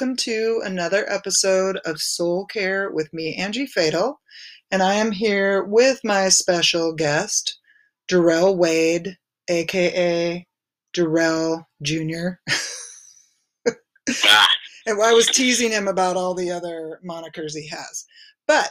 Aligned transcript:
Welcome 0.00 0.16
to 0.16 0.62
another 0.64 1.04
episode 1.12 1.76
of 1.84 2.00
Soul 2.00 2.46
Care 2.46 2.90
with 2.90 3.12
me, 3.12 3.34
Angie 3.34 3.66
Fatal. 3.66 4.18
And 4.70 4.82
I 4.82 4.94
am 4.94 5.12
here 5.12 5.62
with 5.62 6.00
my 6.04 6.30
special 6.30 6.94
guest, 6.94 7.58
Darrell 8.08 8.56
Wade, 8.56 9.18
aka 9.50 10.46
Darrell 10.94 11.68
Jr. 11.82 12.28
Ah, 14.24 14.48
And 14.86 15.02
I 15.02 15.12
was 15.12 15.26
teasing 15.26 15.70
him 15.70 15.86
about 15.86 16.16
all 16.16 16.32
the 16.32 16.50
other 16.50 16.98
monikers 17.06 17.52
he 17.52 17.68
has. 17.68 18.06
But 18.48 18.70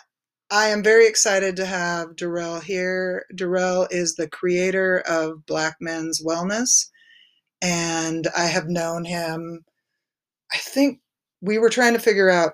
I 0.50 0.70
am 0.70 0.82
very 0.82 1.08
excited 1.08 1.56
to 1.58 1.66
have 1.68 2.16
Darrell 2.16 2.60
here. 2.60 3.28
Darrell 3.36 3.88
is 3.92 4.16
the 4.16 4.28
creator 4.28 5.04
of 5.08 5.46
Black 5.46 5.76
Men's 5.80 6.24
Wellness. 6.26 6.88
And 7.62 8.28
I 8.36 8.46
have 8.46 8.68
known 8.68 9.06
him, 9.06 9.64
I 10.52 10.58
think 10.58 11.02
we 11.42 11.58
were 11.58 11.70
trying 11.70 11.94
to 11.94 12.00
figure 12.00 12.30
out, 12.30 12.54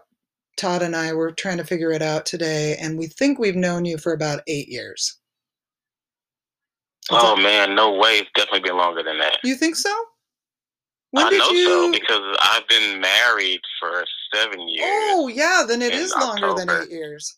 Todd 0.58 0.82
and 0.82 0.96
I 0.96 1.14
were 1.14 1.32
trying 1.32 1.58
to 1.58 1.66
figure 1.66 1.92
it 1.92 2.02
out 2.02 2.26
today. 2.26 2.78
And 2.80 2.98
we 2.98 3.08
think 3.08 3.40
we've 3.40 3.56
known 3.56 3.84
you 3.86 3.98
for 3.98 4.14
about 4.14 4.42
eight 4.48 4.70
years. 4.70 5.20
Is 7.04 7.10
oh 7.12 7.36
that- 7.36 7.42
man, 7.42 7.76
no 7.76 7.94
way. 7.94 8.20
It's 8.20 8.30
definitely 8.36 8.62
been 8.62 8.78
longer 8.78 9.04
than 9.04 9.18
that. 9.20 9.38
you 9.44 9.56
think 9.56 9.76
so? 9.76 9.94
When 11.12 11.28
I 11.28 11.30
know 11.30 11.50
you? 11.52 11.66
so 11.66 11.92
because 11.92 12.38
I've 12.42 12.68
been 12.68 13.00
married 13.00 13.62
for 13.80 14.04
seven 14.34 14.68
years. 14.68 14.86
Oh, 14.90 15.28
yeah, 15.30 15.64
then 15.68 15.82
it 15.82 15.94
is 15.94 16.12
is 16.12 16.16
longer 16.16 16.54
than 16.54 16.70
eight 16.70 16.90
years. 16.92 17.38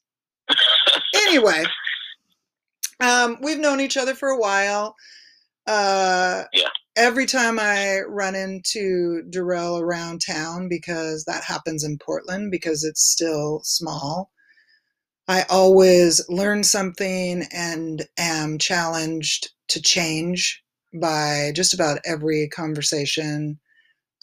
anyway, 1.27 1.63
um, 3.02 3.38
we've 3.41 3.59
known 3.59 3.79
each 3.79 3.97
other 3.97 4.16
for 4.16 4.29
a 4.29 4.38
while. 4.39 4.95
Uh, 5.67 6.45
Yeah. 6.53 6.69
Every 6.98 7.28
time 7.28 7.59
I 7.59 8.02
run 8.08 8.36
into 8.36 9.22
Darrell 9.30 9.80
around 9.80 10.20
town, 10.26 10.67
because 10.67 11.26
that 11.26 11.44
happens 11.44 11.84
in 11.84 12.00
Portland, 12.00 12.52
because 12.52 12.84
it's 12.84 13.03
still 13.03 13.62
small, 13.64 14.31
I 15.28 15.44
always 15.50 16.28
learn 16.28 16.64
something 16.64 17.44
and 17.52 18.08
am 18.18 18.58
challenged 18.58 19.50
to 19.70 19.81
change 19.81 20.64
by 21.00 21.52
just 21.56 21.73
about 21.73 22.00
every 22.06 22.50
conversation 22.50 23.59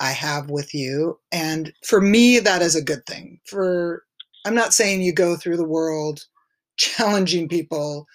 I 0.00 0.10
have 0.12 0.50
with 0.50 0.74
you. 0.74 1.20
And 1.30 1.72
for 1.84 2.00
me, 2.00 2.40
that 2.40 2.62
is 2.62 2.74
a 2.74 2.82
good 2.82 3.06
thing. 3.06 3.40
For 3.46 4.04
I'm 4.44 4.54
not 4.54 4.74
saying 4.74 5.02
you 5.02 5.12
go 5.12 5.36
through 5.36 5.58
the 5.58 5.68
world 5.68 6.24
challenging 6.76 7.48
people, 7.48 8.06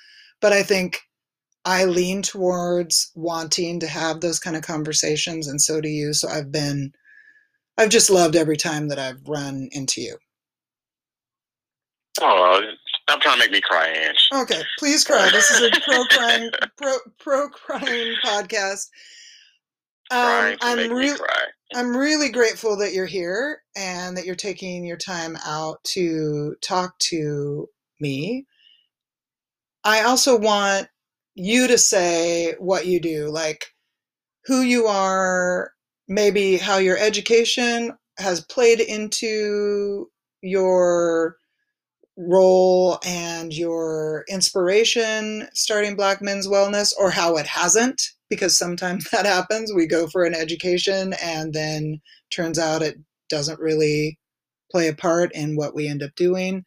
but 0.41 0.51
I 0.53 0.63
think 0.63 1.01
I 1.65 1.85
lean 1.85 2.21
towards 2.21 3.11
wanting 3.15 3.79
to 3.81 3.87
have 3.87 4.21
those 4.21 4.39
kind 4.39 4.55
of 4.55 4.63
conversations, 4.63 5.47
and 5.47 5.61
so 5.61 5.81
do 5.81 5.89
you. 5.89 6.13
So 6.13 6.27
I've 6.29 6.51
been, 6.51 6.93
I've 7.77 7.89
just 7.89 8.09
loved 8.09 8.35
every 8.35 8.57
time 8.57 8.87
that 8.87 8.99
I've 8.99 9.21
run 9.27 9.69
into 9.71 10.01
you. 10.01 10.17
Oh, 12.21 12.61
stop 13.07 13.21
trying 13.21 13.35
to 13.35 13.39
make 13.39 13.51
me 13.51 13.61
cry, 13.61 13.87
Ange. 13.87 14.29
Okay, 14.33 14.61
please 14.77 15.03
cry. 15.05 15.29
This 15.31 15.51
is 15.51 15.61
a 15.61 15.81
pro 15.81 16.03
crying, 16.05 16.49
pro 16.77 16.97
pro 17.19 17.49
crying 17.49 18.15
podcast. 18.23 18.87
Um, 20.11 20.55
I'm 20.61 20.91
really. 20.91 21.17
I'm 21.75 21.95
really 21.95 22.29
grateful 22.29 22.77
that 22.77 22.93
you're 22.93 23.05
here 23.05 23.61
and 23.75 24.17
that 24.17 24.25
you're 24.25 24.33
taking 24.33 24.83
your 24.83 24.97
time 24.97 25.37
out 25.45 25.83
to 25.83 26.55
talk 26.63 26.97
to 26.97 27.69
me. 27.99 28.47
I 29.83 30.01
also 30.01 30.35
want 30.37 30.87
you 31.39 31.67
to 31.67 31.77
say 31.77 32.53
what 32.59 32.85
you 32.85 32.99
do, 32.99 33.29
like 33.29 33.65
who 34.45 34.61
you 34.61 34.87
are, 34.87 35.71
maybe 36.07 36.57
how 36.57 36.77
your 36.77 36.97
education 36.97 37.93
has 38.17 38.41
played 38.45 38.81
into 38.81 40.07
your 40.41 41.37
role 42.17 42.99
and 43.05 43.53
your 43.53 44.25
inspiration 44.27 45.47
starting 45.53 45.95
Black 45.95 46.21
Men's 46.21 46.47
Wellness, 46.47 46.93
or 46.99 47.09
how 47.09 47.37
it 47.37 47.47
hasn't, 47.47 48.01
because 48.29 48.57
sometimes 48.57 49.09
that 49.11 49.25
happens. 49.25 49.73
We 49.73 49.87
go 49.87 50.07
for 50.07 50.25
an 50.25 50.35
education 50.35 51.13
and 51.23 51.53
then 51.53 52.01
turns 52.31 52.59
out 52.59 52.81
it 52.81 52.97
doesn't 53.29 53.59
really 53.59 54.19
play 54.71 54.89
a 54.89 54.93
part 54.93 55.31
in 55.33 55.55
what 55.55 55.73
we 55.73 55.87
end 55.87 56.03
up 56.03 56.11
doing. 56.15 56.65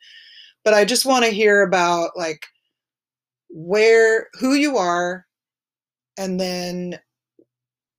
But 0.65 0.73
I 0.75 0.87
just 0.87 1.05
want 1.05 1.25
to 1.27 1.31
hear 1.31 1.63
about 1.63 2.13
like 2.17 2.47
where, 3.53 4.29
who 4.41 4.55
you 4.55 4.79
are, 4.79 5.27
and 6.19 6.41
then 6.41 6.99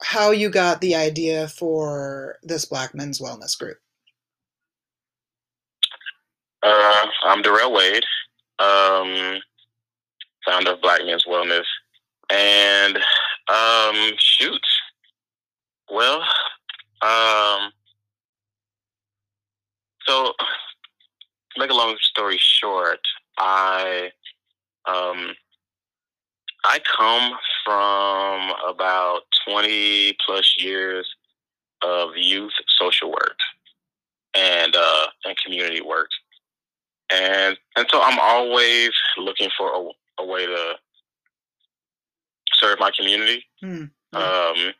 how 0.02 0.32
you 0.32 0.50
got 0.50 0.82
the 0.82 0.96
idea 0.96 1.48
for 1.48 2.38
this 2.44 2.66
Black 2.66 2.94
Men's 2.94 3.20
Wellness 3.20 3.58
group. 3.58 3.78
Uh, 6.64 7.06
I'm 7.26 7.42
Darrell 7.42 7.74
Wade, 7.74 8.04
um, 8.60 9.40
founder 10.46 10.72
of 10.72 10.82
Black 10.82 11.02
Men's 11.06 11.26
Wellness, 11.26 11.66
and 12.32 12.98
um, 13.48 14.14
shoot, 14.18 14.62
well, 15.92 16.22
um, 17.02 17.72
so 20.08 20.34
make 21.58 21.70
a 21.70 21.74
long 21.74 21.96
story 22.02 22.38
short, 22.40 23.00
I 23.38 24.12
um, 24.86 25.34
I 26.66 26.80
come 26.98 27.34
from 27.66 28.54
about 28.68 29.22
twenty 29.48 30.16
plus 30.26 30.56
years 30.58 31.08
of 31.84 32.12
youth 32.16 32.54
social 32.80 33.10
work 33.10 33.38
and 34.36 34.76
uh, 34.76 35.08
and 35.26 35.36
community 35.44 35.82
work 35.82 36.10
and 37.12 37.58
and 37.76 37.88
so 37.92 38.02
I'm 38.02 38.20
always 38.20 38.92
looking 39.18 39.50
for 39.58 39.72
a, 39.74 40.24
a 40.24 40.26
way 40.26 40.46
to 40.46 40.76
serve 42.54 42.80
my 42.80 42.92
community. 42.98 43.44
Hmm. 43.62 43.86
Um, 44.14 44.74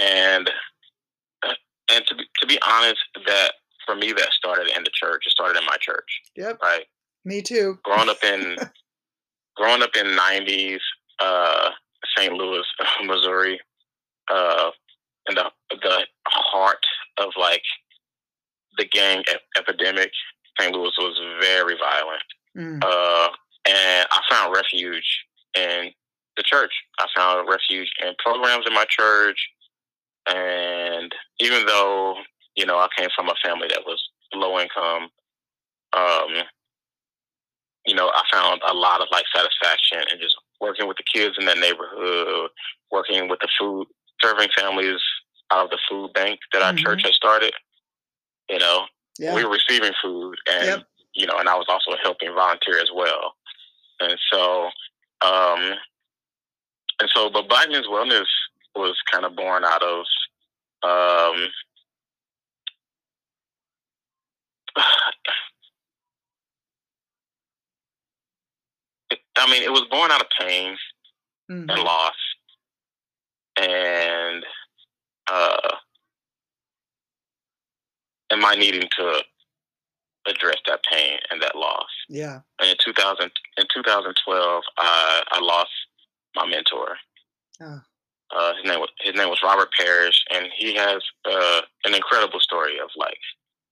and 0.00 0.50
and 1.90 2.06
to 2.06 2.14
be, 2.14 2.24
to 2.40 2.46
be 2.46 2.58
honest, 2.66 3.00
that 3.26 3.52
for 3.84 3.94
me 3.94 4.12
that 4.12 4.32
started 4.32 4.68
in 4.76 4.82
the 4.82 4.90
church. 4.92 5.24
It 5.26 5.30
started 5.30 5.58
in 5.58 5.66
my 5.66 5.76
church, 5.80 6.22
Yep, 6.36 6.58
right? 6.62 6.84
me 7.24 7.42
too. 7.42 7.78
Growing 7.84 8.08
up 8.08 8.22
in 8.24 8.56
growing 9.56 9.82
up 9.82 9.96
in 9.96 10.06
'90s, 10.06 10.80
uh, 11.20 11.70
St. 12.16 12.32
Louis, 12.32 12.64
Missouri, 13.04 13.60
uh, 14.32 14.70
in 15.28 15.34
the 15.34 15.50
the 15.70 16.06
heart 16.26 16.84
of 17.18 17.30
like 17.38 17.62
the 18.78 18.86
gang 18.86 19.22
ep- 19.30 19.40
epidemic. 19.56 20.10
St. 20.60 20.72
Louis 20.72 20.92
was 20.98 21.20
very 21.40 21.74
violent. 21.76 22.22
Mm. 22.56 22.84
uh, 22.84 23.28
and 23.66 24.06
I 24.10 24.20
found 24.30 24.54
refuge 24.54 25.24
in 25.56 25.90
the 26.36 26.42
church. 26.44 26.72
I 27.00 27.06
found 27.16 27.48
refuge 27.48 27.90
in 28.04 28.12
programs 28.24 28.64
in 28.66 28.74
my 28.74 28.84
church, 28.88 29.48
and 30.28 31.12
even 31.40 31.66
though 31.66 32.16
you 32.56 32.66
know 32.66 32.78
I 32.78 32.88
came 32.96 33.08
from 33.16 33.28
a 33.28 33.34
family 33.44 33.68
that 33.68 33.82
was 33.86 34.02
low 34.34 34.58
income, 34.60 35.08
um, 35.96 36.44
you 37.86 37.94
know 37.94 38.08
I 38.14 38.22
found 38.32 38.60
a 38.68 38.74
lot 38.74 39.00
of 39.00 39.08
like 39.12 39.24
satisfaction 39.34 39.98
in 40.12 40.18
just 40.20 40.36
working 40.60 40.86
with 40.88 40.96
the 40.96 41.04
kids 41.12 41.36
in 41.38 41.46
that 41.46 41.58
neighborhood, 41.58 42.50
working 42.90 43.28
with 43.28 43.40
the 43.40 43.48
food, 43.58 43.86
serving 44.22 44.48
families 44.56 45.00
out 45.52 45.64
of 45.64 45.70
the 45.70 45.78
food 45.88 46.12
bank 46.14 46.40
that 46.52 46.62
our 46.62 46.72
Mhm. 46.72 46.78
church 46.78 47.02
had 47.04 47.12
started. 47.12 47.52
You 48.48 48.58
know, 48.58 48.86
Yeah. 49.18 49.34
we 49.34 49.44
were 49.44 49.50
receiving 49.50 49.92
food 50.02 50.38
and 50.50 50.66
Yep. 50.66 50.88
you 51.14 51.26
know 51.26 51.38
and 51.38 51.48
i 51.48 51.54
was 51.54 51.66
also 51.68 51.96
helping 52.02 52.34
volunteer 52.34 52.78
as 52.78 52.90
well 52.92 53.36
and 54.00 54.18
so 54.32 54.64
um 55.20 55.78
and 57.00 57.08
so 57.14 57.30
but 57.30 57.48
black 57.48 57.68
men's 57.70 57.86
wellness 57.86 58.26
was 58.74 58.96
kind 59.12 59.24
of 59.24 59.36
born 59.36 59.64
out 59.64 59.82
of 59.82 60.04
um 60.82 61.52
I 69.44 69.50
mean, 69.50 69.62
it 69.62 69.70
was 69.72 69.82
born 69.90 70.10
out 70.10 70.22
of 70.22 70.28
pain 70.40 70.76
Mhm. 71.50 71.70
and 71.70 71.82
loss, 71.82 72.16
and 73.56 74.44
uh, 75.30 75.76
and 78.30 78.40
my 78.40 78.54
needing 78.54 78.88
to 78.98 79.22
address 80.26 80.56
that 80.66 80.80
pain 80.90 81.18
and 81.30 81.42
that 81.42 81.54
loss. 81.54 81.88
Yeah. 82.08 82.40
And 82.58 82.70
in 82.70 82.76
2000, 82.82 83.30
in 83.58 83.66
2012, 83.74 84.62
I, 84.78 85.22
I 85.30 85.40
lost 85.40 85.70
my 86.34 86.46
mentor. 86.46 86.96
Oh. 87.62 87.80
Uh, 88.34 88.54
his 88.54 88.64
name 88.64 88.80
was 88.80 88.88
his 89.00 89.14
name 89.14 89.28
was 89.28 89.40
Robert 89.42 89.68
Parrish, 89.78 90.24
and 90.30 90.48
he 90.56 90.74
has 90.74 91.02
uh, 91.26 91.60
an 91.84 91.94
incredible 91.94 92.40
story 92.40 92.78
of 92.80 92.88
like 92.96 93.18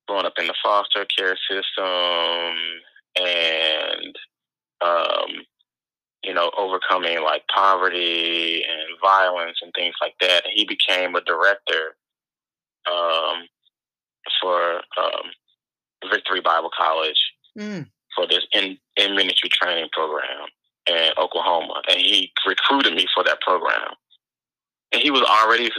growing 0.06 0.26
up 0.26 0.34
in 0.38 0.46
the 0.46 0.54
foster 0.62 1.06
care 1.06 1.36
system 1.48 2.56
and 3.16 4.16
um, 4.82 5.44
you 6.24 6.32
know 6.34 6.50
overcoming 6.56 7.22
like 7.22 7.42
poverty 7.54 8.62
and 8.64 8.98
violence 9.00 9.58
and 9.62 9.72
things 9.74 9.94
like 10.00 10.14
that. 10.20 10.44
And 10.44 10.52
he 10.54 10.64
became 10.64 11.14
a 11.14 11.20
director 11.22 11.96
um, 12.90 13.46
for 14.40 14.76
um, 14.98 15.30
Victory 16.10 16.40
Bible 16.40 16.70
College 16.76 17.19
Mm. 17.58 17.86
for 18.16 18.26
this 18.26 18.46
in, 18.52 18.78
in 18.96 19.14
ministry 19.14 19.50
training 19.52 19.88
program 19.92 20.46
in 20.86 21.10
Oklahoma, 21.19 21.82
and 21.86 21.98
he 22.00 22.32
recruited 22.46 22.94
me 22.94 23.06
for 23.14 23.22
that 23.24 23.42
program. 23.42 23.92
And 24.90 25.02
he 25.02 25.10
was 25.10 25.20
already 25.20 25.70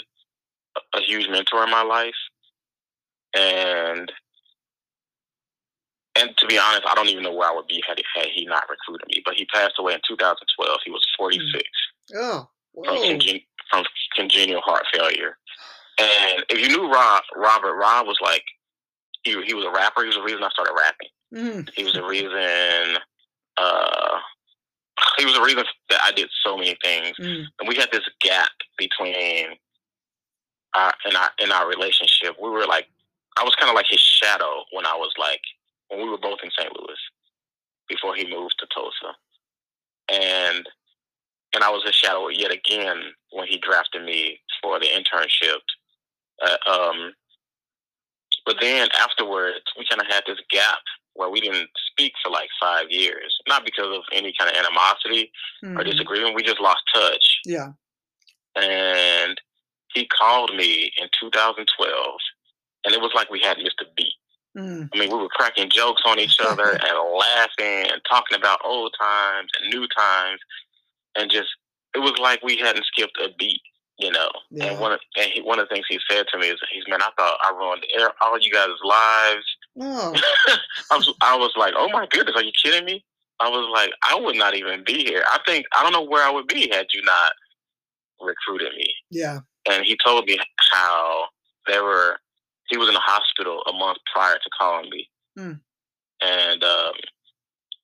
a 0.93 1.01
huge 1.01 1.27
mentor 1.29 1.63
in 1.63 1.71
my 1.71 1.81
life, 1.81 2.13
and 3.35 4.11
and 6.15 6.35
to 6.37 6.45
be 6.45 6.57
honest, 6.57 6.83
I 6.87 6.93
don't 6.95 7.09
even 7.09 7.23
know 7.23 7.33
where 7.33 7.49
I 7.49 7.55
would 7.55 7.67
be 7.67 7.83
had 7.87 7.97
he, 7.97 8.05
had 8.15 8.27
he 8.29 8.45
not 8.45 8.69
recruited 8.69 9.07
me. 9.07 9.21
But 9.25 9.35
he 9.35 9.45
passed 9.45 9.75
away 9.79 9.93
in 9.93 9.99
2012. 10.07 10.79
He 10.85 10.91
was 10.91 11.05
46 11.17 11.63
Oh, 12.15 12.47
from, 12.85 12.95
congen- 12.97 13.45
from 13.69 13.85
congenital 14.15 14.61
heart 14.61 14.85
failure. 14.93 15.37
And 15.99 16.43
if 16.49 16.59
you 16.59 16.69
knew 16.75 16.91
Rob, 16.91 17.23
Robert, 17.35 17.75
Rob 17.75 18.07
was 18.07 18.17
like 18.21 18.43
he 19.23 19.41
he 19.43 19.53
was 19.53 19.65
a 19.65 19.71
rapper. 19.71 20.01
He 20.01 20.07
was 20.07 20.15
the 20.15 20.23
reason 20.23 20.43
I 20.43 20.49
started 20.49 20.73
rapping. 20.75 21.09
Mm. 21.33 21.69
He 21.75 21.83
was 21.83 21.93
the 21.93 22.03
reason. 22.03 22.97
Uh, 23.57 24.17
he 25.17 25.25
was 25.25 25.35
the 25.35 25.41
reason 25.41 25.63
that 25.89 25.99
I 26.03 26.11
did 26.11 26.29
so 26.43 26.57
many 26.57 26.75
things. 26.83 27.15
Mm. 27.19 27.45
And 27.59 27.67
we 27.69 27.75
had 27.75 27.89
this 27.91 28.07
gap 28.21 28.49
between 28.77 29.45
our 30.75 30.93
in 31.09 31.15
our 31.15 31.29
in 31.39 31.51
our 31.51 31.67
relationship. 31.67 32.35
We 32.41 32.49
were 32.49 32.65
like, 32.65 32.87
I 33.37 33.43
was 33.43 33.55
kind 33.55 33.69
of 33.69 33.75
like 33.75 33.85
his 33.89 34.01
shadow 34.01 34.63
when 34.71 34.85
I 34.85 34.95
was 34.95 35.11
like 35.19 35.41
when 35.95 36.05
we 36.05 36.09
were 36.11 36.17
both 36.17 36.39
in 36.43 36.51
St. 36.57 36.71
Louis 36.75 36.97
before 37.87 38.15
he 38.15 38.25
moved 38.29 38.55
to 38.59 38.67
Tulsa, 38.73 39.15
and 40.09 40.67
and 41.55 41.63
I 41.63 41.69
was 41.69 41.83
his 41.85 41.95
shadow 41.95 42.29
yet 42.29 42.51
again 42.51 42.97
when 43.31 43.47
he 43.47 43.57
drafted 43.59 44.03
me 44.03 44.39
for 44.61 44.79
the 44.79 44.87
internship. 44.87 45.59
Uh, 46.41 46.57
um, 46.69 47.13
but 48.45 48.57
then 48.59 48.89
afterwards, 48.99 49.59
we 49.77 49.85
kind 49.87 50.01
of 50.01 50.07
had 50.07 50.23
this 50.25 50.39
gap 50.49 50.79
where 51.13 51.29
we 51.29 51.39
didn't 51.39 51.69
speak 51.91 52.11
for 52.23 52.31
like 52.31 52.49
five 52.59 52.89
years, 52.89 53.37
not 53.47 53.63
because 53.65 53.95
of 53.95 54.01
any 54.11 54.33
kind 54.37 54.49
of 54.49 54.57
animosity 54.57 55.31
or 55.61 55.83
Mhm. 55.83 55.91
disagreement. 55.91 56.35
We 56.35 56.41
just 56.43 56.59
lost 56.59 56.81
touch 56.93 57.39
Yeah. 57.45 57.73
and 58.55 59.39
he 59.93 60.07
called 60.07 60.55
me 60.55 60.91
in 60.97 61.07
2012, 61.19 62.19
and 62.83 62.95
it 62.95 62.99
was 63.01 63.11
like 63.13 63.29
we 63.29 63.41
had 63.41 63.59
missed 63.59 63.79
a 63.81 63.85
beat. 63.95 64.13
Mm. 64.57 64.89
I 64.93 64.99
mean, 64.99 65.09
we 65.09 65.17
were 65.17 65.29
cracking 65.29 65.69
jokes 65.69 66.03
on 66.05 66.19
each 66.19 66.37
other 66.43 66.71
and 66.71 67.17
laughing 67.17 67.91
and 67.91 68.01
talking 68.09 68.37
about 68.37 68.59
old 68.63 68.93
times 68.99 69.49
and 69.59 69.73
new 69.73 69.87
times, 69.87 70.39
and 71.15 71.31
just 71.31 71.49
it 71.95 71.99
was 71.99 72.13
like 72.19 72.41
we 72.43 72.57
hadn't 72.57 72.85
skipped 72.85 73.17
a 73.17 73.29
beat, 73.37 73.61
you 73.97 74.11
know. 74.11 74.29
Yeah. 74.51 74.65
And 74.65 74.79
one 74.79 74.91
of 74.91 74.99
and 75.15 75.31
he, 75.31 75.41
one 75.41 75.59
of 75.59 75.67
the 75.67 75.75
things 75.75 75.85
he 75.89 75.99
said 76.09 76.25
to 76.31 76.37
me 76.37 76.47
is, 76.47 76.59
"He's 76.71 76.83
man, 76.87 77.01
I 77.01 77.09
thought 77.17 77.37
I 77.43 77.51
ruined 77.57 77.85
all 78.21 78.39
you 78.39 78.51
guys' 78.51 78.69
lives." 78.83 79.45
Oh. 79.81 80.13
I 80.91 80.97
was 80.97 81.13
I 81.21 81.35
was 81.35 81.53
like, 81.57 81.73
"Oh 81.77 81.89
my 81.91 82.07
goodness, 82.09 82.35
are 82.35 82.43
you 82.43 82.51
kidding 82.63 82.85
me?" 82.85 83.03
I 83.39 83.49
was 83.49 83.67
like, 83.73 83.91
"I 84.07 84.19
would 84.19 84.35
not 84.35 84.55
even 84.55 84.83
be 84.83 85.03
here. 85.03 85.23
I 85.27 85.39
think 85.45 85.65
I 85.75 85.83
don't 85.83 85.93
know 85.93 86.07
where 86.07 86.25
I 86.25 86.31
would 86.31 86.47
be 86.47 86.69
had 86.71 86.87
you 86.93 87.01
not 87.03 87.33
recruited 88.21 88.73
me." 88.75 88.93
Yeah. 89.09 89.39
and 89.69 89.85
he 89.85 89.97
told 90.05 90.25
me 90.25 90.37
how 90.71 91.25
they 91.67 91.79
were 91.79 92.17
he 92.73 92.77
was 92.77 92.87
in 92.87 92.95
the 92.95 92.99
hospital 93.13 93.61
a 93.69 93.73
month 93.73 93.99
prior 94.11 94.35
to 94.43 94.49
calling 94.59 94.89
me 94.89 95.07
Hmm. 95.37 95.53
and 96.21 96.63
um, 96.63 96.93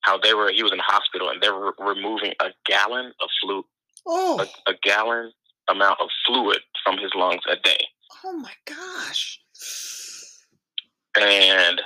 how 0.02 0.18
they 0.18 0.34
were 0.34 0.50
he 0.52 0.62
was 0.64 0.72
in 0.72 0.78
the 0.78 0.84
hospital 0.96 1.28
and 1.30 1.40
they 1.40 1.50
were 1.50 1.74
removing 1.78 2.32
a 2.40 2.48
gallon 2.66 3.06
of 3.22 3.28
fluid, 3.40 3.64
Oh. 4.06 4.40
a, 4.66 4.70
a 4.70 4.74
gallon 4.82 5.32
amount 5.68 5.98
of 6.00 6.08
fluid 6.26 6.60
from 6.82 6.98
his 6.98 7.12
lungs 7.14 7.42
a 7.48 7.56
day 7.56 7.82
Oh 8.24 8.32
my 8.32 8.52
gosh. 8.66 9.40
and 11.16 11.80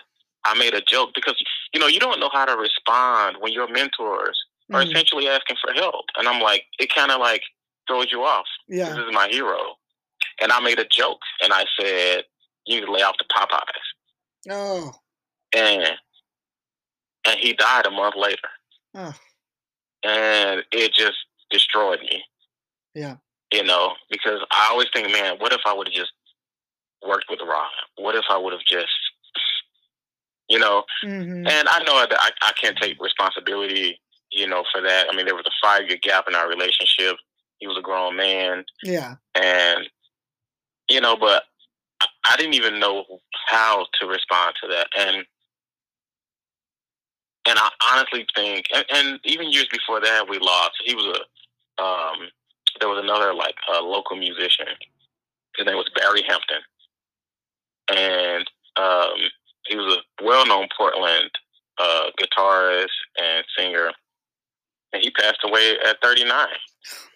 i 0.44 0.54
made 0.58 0.74
a 0.74 0.80
joke 0.82 1.10
because 1.14 1.36
you 1.72 1.80
know 1.80 1.86
you 1.86 2.00
don't 2.00 2.20
know 2.20 2.30
how 2.32 2.44
to 2.44 2.56
respond 2.56 3.36
when 3.40 3.52
your 3.52 3.68
mentors 3.68 4.38
are 4.72 4.82
Mm. 4.82 4.90
essentially 4.90 5.28
asking 5.28 5.56
for 5.62 5.72
help 5.74 6.06
and 6.16 6.26
i'm 6.28 6.40
like 6.40 6.64
it 6.78 6.88
kind 6.94 7.10
of 7.10 7.20
like 7.20 7.42
throws 7.86 8.10
you 8.10 8.22
off 8.22 8.46
Yeah. 8.68 8.88
this 8.90 8.98
is 8.98 9.12
my 9.12 9.28
hero. 9.28 9.76
And 10.40 10.50
I 10.50 10.58
made 10.60 10.78
a 10.80 10.86
joke 11.00 11.20
and 11.42 11.52
I 11.52 11.64
said, 11.78 12.24
you 12.66 12.80
need 12.80 12.86
to 12.86 12.92
lay 12.92 13.02
off 13.02 13.16
the 13.18 13.24
Popeyes. 13.34 14.50
Oh. 14.50 14.92
And 15.54 15.84
and 17.26 17.38
he 17.40 17.54
died 17.54 17.86
a 17.86 17.90
month 17.90 18.14
later. 18.16 18.48
Oh. 18.94 19.14
And 20.04 20.62
it 20.72 20.92
just 20.92 21.16
destroyed 21.50 22.00
me. 22.00 22.22
Yeah. 22.94 23.16
You 23.52 23.62
know, 23.64 23.94
because 24.10 24.40
I 24.50 24.68
always 24.70 24.88
think, 24.92 25.10
man, 25.10 25.36
what 25.38 25.52
if 25.52 25.60
I 25.66 25.72
would 25.72 25.86
have 25.86 25.94
just 25.94 26.12
worked 27.06 27.26
with 27.30 27.40
Rob? 27.40 27.70
What 27.96 28.14
if 28.14 28.24
I 28.30 28.36
would 28.36 28.52
have 28.52 28.64
just 28.68 28.90
you 30.48 30.58
know, 30.58 30.84
hmm 31.02 31.46
and 31.46 31.68
I 31.68 31.82
know 31.86 32.04
that 32.08 32.18
I, 32.20 32.30
I 32.42 32.52
can't 32.60 32.76
take 32.76 33.00
responsibility, 33.00 33.98
you 34.30 34.46
know, 34.46 34.62
for 34.72 34.82
that. 34.82 35.06
I 35.10 35.16
mean, 35.16 35.26
there 35.26 35.34
was 35.34 35.46
a 35.46 35.66
five 35.66 35.88
year 35.88 35.98
gap 36.02 36.26
in 36.28 36.34
our 36.34 36.48
relationship. 36.48 37.16
He 37.58 37.66
was 37.66 37.78
a 37.78 37.82
grown 37.82 38.16
man. 38.16 38.64
Yeah. 38.82 39.14
and 39.34 39.88
you 40.90 41.00
know, 41.00 41.16
but 41.16 41.44
I- 42.24 42.36
didn't 42.36 42.54
even 42.54 42.78
know 42.80 43.04
how 43.46 43.86
to 44.00 44.06
respond 44.06 44.54
to 44.62 44.68
that, 44.68 44.88
and 44.98 45.24
and 47.46 47.58
I 47.58 47.68
honestly 47.92 48.26
think, 48.34 48.66
and, 48.74 48.84
and 48.90 49.20
even 49.24 49.52
years 49.52 49.68
before 49.70 50.00
that, 50.00 50.28
we 50.28 50.38
lost. 50.38 50.72
He 50.84 50.94
was 50.94 51.04
a, 51.78 51.82
um, 51.82 52.28
there 52.80 52.88
was 52.88 53.02
another 53.02 53.34
like 53.34 53.56
a 53.76 53.80
local 53.82 54.16
musician. 54.16 54.66
His 55.56 55.66
name 55.66 55.76
was 55.76 55.90
Barry 55.94 56.22
Hampton, 56.26 56.60
and 57.94 58.50
um, 58.76 59.18
he 59.66 59.76
was 59.76 59.96
a 59.98 60.24
well-known 60.24 60.68
Portland 60.76 61.30
uh, 61.78 62.06
guitarist 62.18 62.88
and 63.20 63.44
singer, 63.56 63.90
and 64.92 65.02
he 65.02 65.10
passed 65.10 65.40
away 65.44 65.76
at 65.86 66.00
39. 66.02 66.30
Oh 66.30 66.46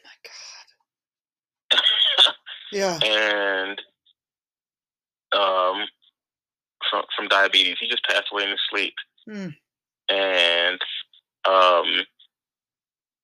my 0.04 1.78
god. 1.78 1.82
Yeah. 2.70 2.98
and 3.02 3.80
um, 5.32 5.84
from 6.90 7.02
from 7.16 7.28
diabetes. 7.28 7.76
He 7.80 7.88
just 7.88 8.04
passed 8.04 8.26
away 8.32 8.44
in 8.44 8.50
his 8.50 8.60
sleep. 8.70 8.94
Mm. 9.28 9.54
And 10.10 10.80
um, 11.46 12.04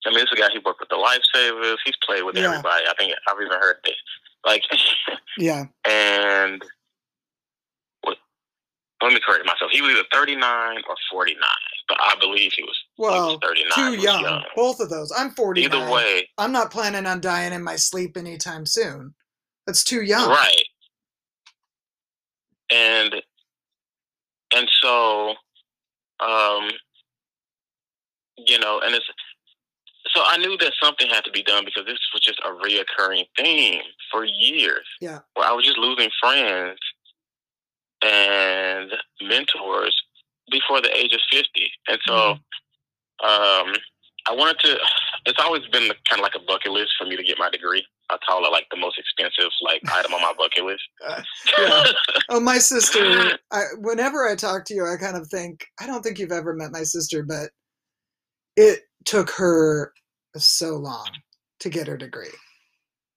I 0.07 0.11
mean, 0.11 0.15
this 0.15 0.25
is 0.25 0.33
a 0.33 0.37
guy 0.37 0.49
he 0.53 0.59
worked 0.65 0.81
with 0.81 0.89
the 0.91 0.97
Lifesavas. 0.97 1.77
He's 1.85 1.97
played 2.05 2.23
with 2.25 2.37
Yeah. 2.37 2.51
everybody. 2.51 2.85
I 2.89 2.95
think 2.99 3.13
I've 3.29 3.41
even 3.41 3.59
heard 3.59 3.77
this. 3.85 3.95
Like, 4.45 4.63
Yeah. 5.39 5.65
and 5.89 6.63
what? 8.03 8.19
Let 9.03 9.13
me 9.15 9.21
correct 9.27 9.47
myself. 9.47 9.71
He 9.73 9.81
was 9.81 9.93
either 9.93 10.05
thirty 10.13 10.37
nine 10.37 10.83
or 10.89 10.95
forty 11.11 11.35
nine, 11.35 11.75
but 11.89 11.97
I 12.01 12.15
believe 12.21 12.53
he 12.55 12.63
was. 12.63 12.79
he 12.97 13.03
Well, 13.03 13.29
was 13.31 13.39
thirty 13.43 13.65
nine. 13.65 13.95
too 13.97 14.03
young. 14.03 14.43
Both 14.55 14.81
of 14.81 14.91
those. 14.91 15.11
I'm 15.17 15.31
49. 15.31 15.71
Either 15.73 15.91
way, 15.91 16.29
I'm 16.39 16.53
not 16.53 16.71
planning 16.71 17.07
on 17.07 17.21
dying 17.21 17.53
in 17.55 17.63
my 17.63 17.77
sleep 17.77 18.17
anytime 18.19 18.67
soon. 18.67 19.15
That's 19.67 19.83
too 19.85 20.03
young. 20.03 20.29
Right. 20.29 20.65
And 22.75 23.15
and 24.55 24.69
so 24.83 25.35
um 26.21 26.71
you 28.37 28.59
know, 28.59 28.81
and 28.85 28.95
it's 28.95 29.07
so 30.15 30.23
I 30.25 30.37
knew 30.39 30.57
that 30.59 30.73
something 30.83 31.09
had 31.09 31.25
to 31.25 31.31
be 31.31 31.43
done 31.43 31.65
because 31.65 31.87
this 31.87 31.99
was 32.13 32.21
just 32.23 32.41
a 32.41 32.51
reoccurring 32.51 33.25
theme 33.39 33.83
for 34.11 34.25
years. 34.25 34.87
Yeah. 35.01 35.21
Where 35.35 35.47
I 35.49 35.53
was 35.53 35.65
just 35.65 35.79
losing 35.79 36.11
friends 36.21 36.79
and 38.03 38.91
mentors 39.23 40.03
before 40.51 40.81
the 40.81 40.95
age 40.97 41.13
of 41.15 41.21
fifty. 41.31 41.71
And 41.89 41.99
so 42.07 42.35
Mm-hmm. 43.23 43.71
um 43.71 43.75
I 44.29 44.33
wanted 44.35 44.59
to 44.61 44.79
it's 45.27 45.41
always 45.43 45.67
been 45.69 45.91
kind 46.09 46.21
of 46.21 46.21
like 46.21 46.35
a 46.35 46.41
bucket 46.45 46.73
list 46.73 46.93
for 46.99 47.07
me 47.07 47.17
to 47.17 47.23
get 47.23 47.39
my 47.39 47.51
degree. 47.51 47.85
I 48.11 48.19
call 48.27 48.45
it 48.45 48.53
like 48.53 48.67
the 48.71 48.77
most 48.77 48.99
expensive 48.99 49.51
like 49.63 49.81
item 49.91 50.15
on 50.15 50.23
my 50.23 50.35
bucket 50.37 50.65
list. 50.65 50.83
Uh, 51.07 51.23
yeah. 51.59 51.85
Oh, 52.31 52.41
my 52.41 52.59
sister. 52.59 53.39
I, 53.53 53.63
whenever 53.79 54.27
I 54.27 54.35
talk 54.35 54.65
to 54.67 54.75
you, 54.75 54.87
I 54.87 54.97
kind 54.97 55.17
of 55.17 55.29
think 55.29 55.67
I 55.81 55.87
don't 55.87 56.03
think 56.03 56.19
you've 56.19 56.33
ever 56.33 56.55
met 56.55 56.73
my 56.73 56.83
sister, 56.83 57.23
but 57.23 57.51
it 58.57 58.81
took 59.05 59.31
her 59.31 59.93
so 60.37 60.77
long 60.77 61.09
to 61.61 61.69
get 61.69 61.87
her 61.87 61.97
degree, 61.97 62.33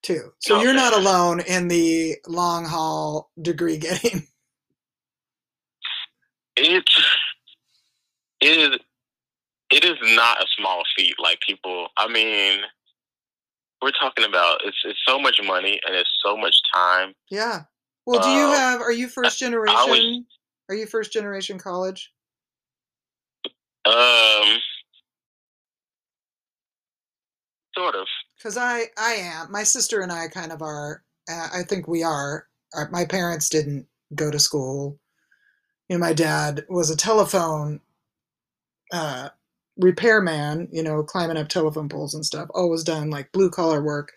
too. 0.03 0.31
So 0.39 0.61
you're 0.61 0.73
not 0.73 0.93
alone 0.93 1.39
in 1.41 1.67
the 1.67 2.15
long 2.27 2.65
haul 2.65 3.29
degree 3.41 3.77
getting. 3.77 4.27
it's 6.57 7.17
it 8.41 8.57
is 8.73 8.79
it 9.71 9.85
is 9.85 9.97
not 10.15 10.41
a 10.41 10.45
small 10.57 10.83
feat 10.95 11.15
like 11.21 11.39
people 11.41 11.87
i 11.97 12.07
mean 12.07 12.61
we're 13.81 13.91
talking 13.91 14.25
about 14.25 14.59
it's 14.65 14.77
it's 14.85 14.99
so 15.07 15.19
much 15.19 15.39
money 15.43 15.79
and 15.85 15.95
it's 15.95 16.09
so 16.25 16.35
much 16.37 16.55
time 16.73 17.13
Yeah. 17.29 17.61
Well, 18.05 18.21
do 18.21 18.29
you 18.29 18.45
Uh, 18.47 18.55
have? 18.57 18.81
Are 18.81 18.91
you 18.91 19.07
first 19.09 19.37
generation? 19.37 19.75
was- 19.89 20.23
are 20.69 20.75
you 20.75 20.85
first 20.87 21.11
generation 21.11 21.57
college? 21.59 22.13
um 23.85 24.57
sort 27.75 27.95
of 27.95 28.07
Because 28.37 28.57
I 28.57 28.85
I 28.97 29.13
am. 29.13 29.51
My 29.51 29.63
sister 29.63 30.01
and 30.01 30.11
I 30.11 30.27
kind 30.27 30.51
of 30.51 30.61
are. 30.61 31.03
Uh, 31.29 31.49
I 31.53 31.63
think 31.63 31.87
we 31.87 32.03
are 32.03 32.47
our, 32.73 32.89
my 32.91 33.05
parents 33.05 33.49
didn't 33.49 33.87
go 34.15 34.31
to 34.31 34.39
school. 34.39 34.99
You 35.89 35.97
know, 35.97 35.99
my 36.01 36.13
dad 36.13 36.65
was 36.69 36.89
a 36.89 36.97
telephone 36.97 37.81
uh, 38.91 39.29
repairman, 39.79 40.67
you 40.71 40.83
know, 40.83 41.03
climbing 41.03 41.37
up 41.37 41.49
telephone 41.49 41.89
poles 41.89 42.13
and 42.13 42.25
stuff, 42.25 42.49
always 42.53 42.83
done 42.83 43.09
like 43.09 43.31
blue 43.31 43.49
collar 43.49 43.81
work. 43.81 44.13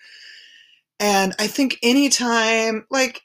And 0.98 1.34
I 1.38 1.46
think 1.46 1.78
anytime, 1.82 2.86
like, 2.90 3.22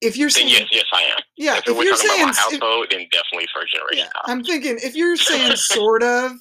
if 0.00 0.16
you're 0.16 0.30
saying, 0.30 0.48
yes, 0.48 0.68
yes, 0.72 0.84
I 0.92 1.02
am. 1.02 1.18
Yeah, 1.36 1.58
if, 1.58 1.68
if 1.68 1.76
we're 1.76 1.84
talking 1.84 2.08
saying, 2.08 2.22
about 2.22 2.34
my 2.34 2.40
household, 2.40 2.84
if, 2.84 2.90
then 2.90 3.06
definitely 3.12 3.46
first 3.54 3.72
generation. 3.72 4.06
Yeah, 4.14 4.20
I'm 4.24 4.42
thinking 4.42 4.78
if 4.82 4.96
you're 4.96 5.16
saying 5.16 5.56
sort 5.56 6.02
of, 6.02 6.32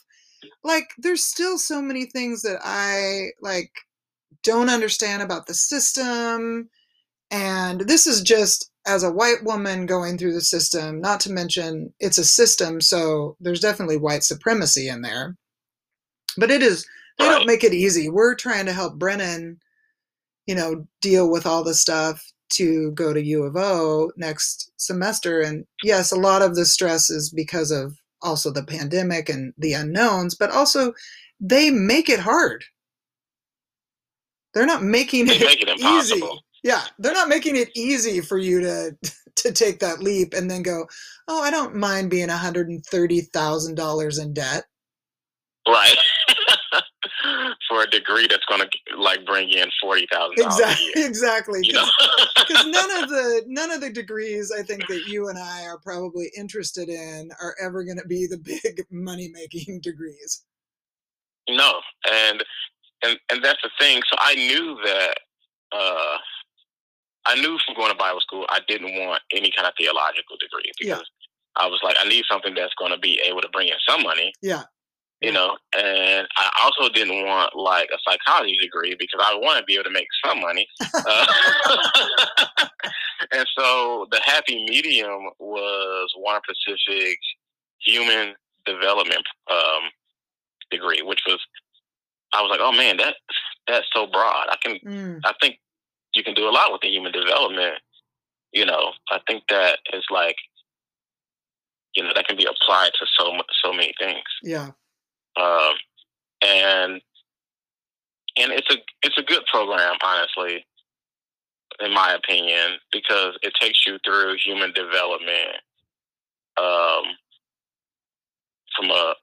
like, 0.63 0.89
there's 0.97 1.23
still 1.23 1.57
so 1.57 1.81
many 1.81 2.05
things 2.05 2.41
that 2.43 2.59
I 2.63 3.31
like 3.41 3.71
don't 4.43 4.69
understand 4.69 5.21
about 5.21 5.45
the 5.45 5.53
system, 5.53 6.69
and 7.29 7.81
this 7.81 8.07
is 8.07 8.21
just 8.21 8.71
as 8.89 9.03
a 9.03 9.11
white 9.11 9.43
woman 9.43 9.85
going 9.85 10.17
through 10.17 10.33
the 10.33 10.41
system, 10.41 10.99
not 10.99 11.19
to 11.21 11.31
mention 11.31 11.93
it's 11.99 12.17
a 12.17 12.25
system, 12.25 12.81
so 12.81 13.37
there's 13.39 13.59
definitely 13.59 13.97
white 13.97 14.23
supremacy 14.23 14.89
in 14.89 15.03
there. 15.03 15.35
But 16.37 16.49
it 16.49 16.63
is, 16.63 16.87
they 17.17 17.25
don't 17.25 17.45
make 17.45 17.63
it 17.63 17.73
easy. 17.73 18.09
We're 18.09 18.33
trying 18.33 18.65
to 18.65 18.73
help 18.73 18.97
Brennan, 18.97 19.59
you 20.47 20.55
know, 20.55 20.87
deal 21.01 21.29
with 21.29 21.45
all 21.45 21.63
the 21.63 21.75
stuff 21.75 22.25
to 22.53 22.91
go 22.91 23.13
to 23.13 23.23
U 23.23 23.43
of 23.43 23.55
O 23.55 24.11
next 24.17 24.71
semester. 24.77 25.39
And 25.41 25.65
yes, 25.83 26.11
a 26.11 26.15
lot 26.15 26.41
of 26.41 26.55
the 26.55 26.65
stress 26.65 27.11
is 27.11 27.29
because 27.29 27.69
of 27.69 27.95
also 28.23 28.51
the 28.51 28.63
pandemic 28.63 29.29
and 29.29 29.53
the 29.57 29.73
unknowns, 29.73 30.33
but 30.33 30.49
also 30.49 30.93
they 31.39 31.69
make 31.69 32.09
it 32.09 32.19
hard. 32.19 32.63
They're 34.53 34.65
not 34.65 34.81
making 34.81 35.27
they 35.27 35.35
it, 35.35 35.41
make 35.41 35.61
it 35.61 35.79
easy. 35.79 36.21
Yeah, 36.63 36.83
they're 36.97 37.13
not 37.13 37.29
making 37.29 37.55
it 37.55 37.69
easy 37.75 38.21
for 38.21 38.37
you 38.37 38.61
to 38.61 38.97
to 39.35 39.51
take 39.51 39.79
that 39.79 39.99
leap 39.99 40.33
and 40.33 40.49
then 40.49 40.63
go, 40.63 40.87
"Oh, 41.27 41.41
I 41.41 41.51
don't 41.51 41.75
mind 41.75 42.09
being 42.09 42.29
$130,000 42.29 44.21
in 44.21 44.33
debt." 44.33 44.63
Right. 45.67 45.97
for 47.69 47.83
a 47.83 47.89
degree 47.89 48.27
that's 48.27 48.45
going 48.45 48.61
to 48.61 48.67
like 48.97 49.25
bring 49.25 49.49
in 49.49 49.69
forty 49.81 50.07
thousand 50.11 50.33
exactly, 50.39 51.03
Exactly. 51.03 51.61
Because 52.35 52.65
none 52.65 53.03
of 53.03 53.09
the 53.09 53.43
none 53.47 53.71
of 53.71 53.81
the 53.81 53.91
degrees 53.91 54.51
I 54.57 54.63
think 54.63 54.87
that 54.87 55.05
you 55.07 55.27
and 55.29 55.37
I 55.37 55.65
are 55.65 55.77
probably 55.79 56.31
interested 56.37 56.89
in 56.89 57.29
are 57.41 57.55
ever 57.61 57.83
going 57.83 57.97
to 57.97 58.07
be 58.07 58.25
the 58.27 58.37
big 58.37 58.85
money 58.91 59.29
making 59.33 59.81
degrees. 59.81 60.43
No, 61.49 61.79
and 62.11 62.43
and 63.03 63.19
and 63.31 63.43
that's 63.43 63.61
the 63.61 63.69
thing. 63.79 64.01
So 64.11 64.17
I 64.19 64.35
knew 64.35 64.77
that. 64.85 65.19
uh 65.71 66.17
I 67.29 67.35
knew 67.35 67.57
from 67.65 67.75
going 67.75 67.91
to 67.91 67.97
Bible 67.97 68.21
school 68.21 68.45
I 68.49 68.59
didn't 68.67 68.95
want 69.05 69.21
any 69.31 69.51
kind 69.55 69.67
of 69.67 69.73
theological 69.77 70.37
degree 70.39 70.71
because 70.79 70.99
yeah. 70.99 71.63
I 71.63 71.67
was 71.67 71.79
like, 71.83 71.95
I 71.99 72.07
need 72.07 72.25
something 72.29 72.53
that's 72.55 72.73
going 72.75 72.91
to 72.91 72.97
be 72.97 73.21
able 73.25 73.41
to 73.41 73.49
bring 73.49 73.67
in 73.67 73.75
some 73.87 74.03
money. 74.03 74.33
Yeah 74.41 74.63
you 75.21 75.31
know 75.31 75.57
and 75.77 76.27
i 76.37 76.49
also 76.61 76.91
didn't 76.93 77.25
want 77.25 77.55
like 77.55 77.89
a 77.93 77.97
psychology 78.09 78.57
degree 78.61 78.95
because 78.97 79.19
i 79.25 79.35
want 79.35 79.57
to 79.57 79.63
be 79.65 79.73
able 79.73 79.83
to 79.83 79.91
make 79.91 80.07
some 80.25 80.39
money 80.39 80.67
uh, 80.93 81.27
and 83.31 83.45
so 83.57 84.07
the 84.11 84.21
happy 84.23 84.63
medium 84.65 85.29
was 85.39 86.13
warner 86.17 86.39
pacific 86.47 87.17
human 87.79 88.33
development 88.65 89.23
um, 89.51 89.89
degree 90.71 91.01
which 91.01 91.21
was 91.27 91.39
i 92.33 92.41
was 92.41 92.49
like 92.49 92.61
oh 92.61 92.71
man 92.71 92.97
that 92.97 93.15
that's 93.67 93.87
so 93.93 94.07
broad 94.07 94.45
i 94.49 94.55
can 94.63 94.77
mm. 94.85 95.19
i 95.25 95.33
think 95.41 95.57
you 96.19 96.23
can 96.23 96.35
do 96.35 96.47
a 96.47 96.51
lot 96.51 96.71
with 96.71 96.81
the 96.81 96.89
human 96.89 97.11
development 97.11 97.79
you 98.51 98.65
know. 98.65 98.93
I 99.09 99.19
think 99.27 99.43
that 99.49 99.79
is 99.93 100.03
like 100.09 100.35
you 101.95 102.03
know 102.03 102.11
that 102.15 102.27
can 102.27 102.37
be 102.37 102.45
applied 102.45 102.91
to 102.99 103.05
so 103.17 103.31
so 103.63 103.73
many 103.73 103.93
things. 103.99 104.23
Yeah. 104.43 104.71
Um, 105.39 105.73
and 106.43 107.01
and 108.37 108.51
it's 108.51 108.73
a 108.73 108.77
it's 109.03 109.17
a 109.17 109.23
good 109.23 109.43
program, 109.51 109.95
honestly, 110.03 110.65
in 111.79 111.93
my 111.93 112.13
opinion, 112.13 112.79
because 112.91 113.37
it 113.41 113.53
takes 113.59 113.85
you 113.85 113.97
through 114.05 114.35
human 114.43 114.73
development 114.73 115.57
um, 116.57 117.03
from 118.75 118.89
a 118.89 119.13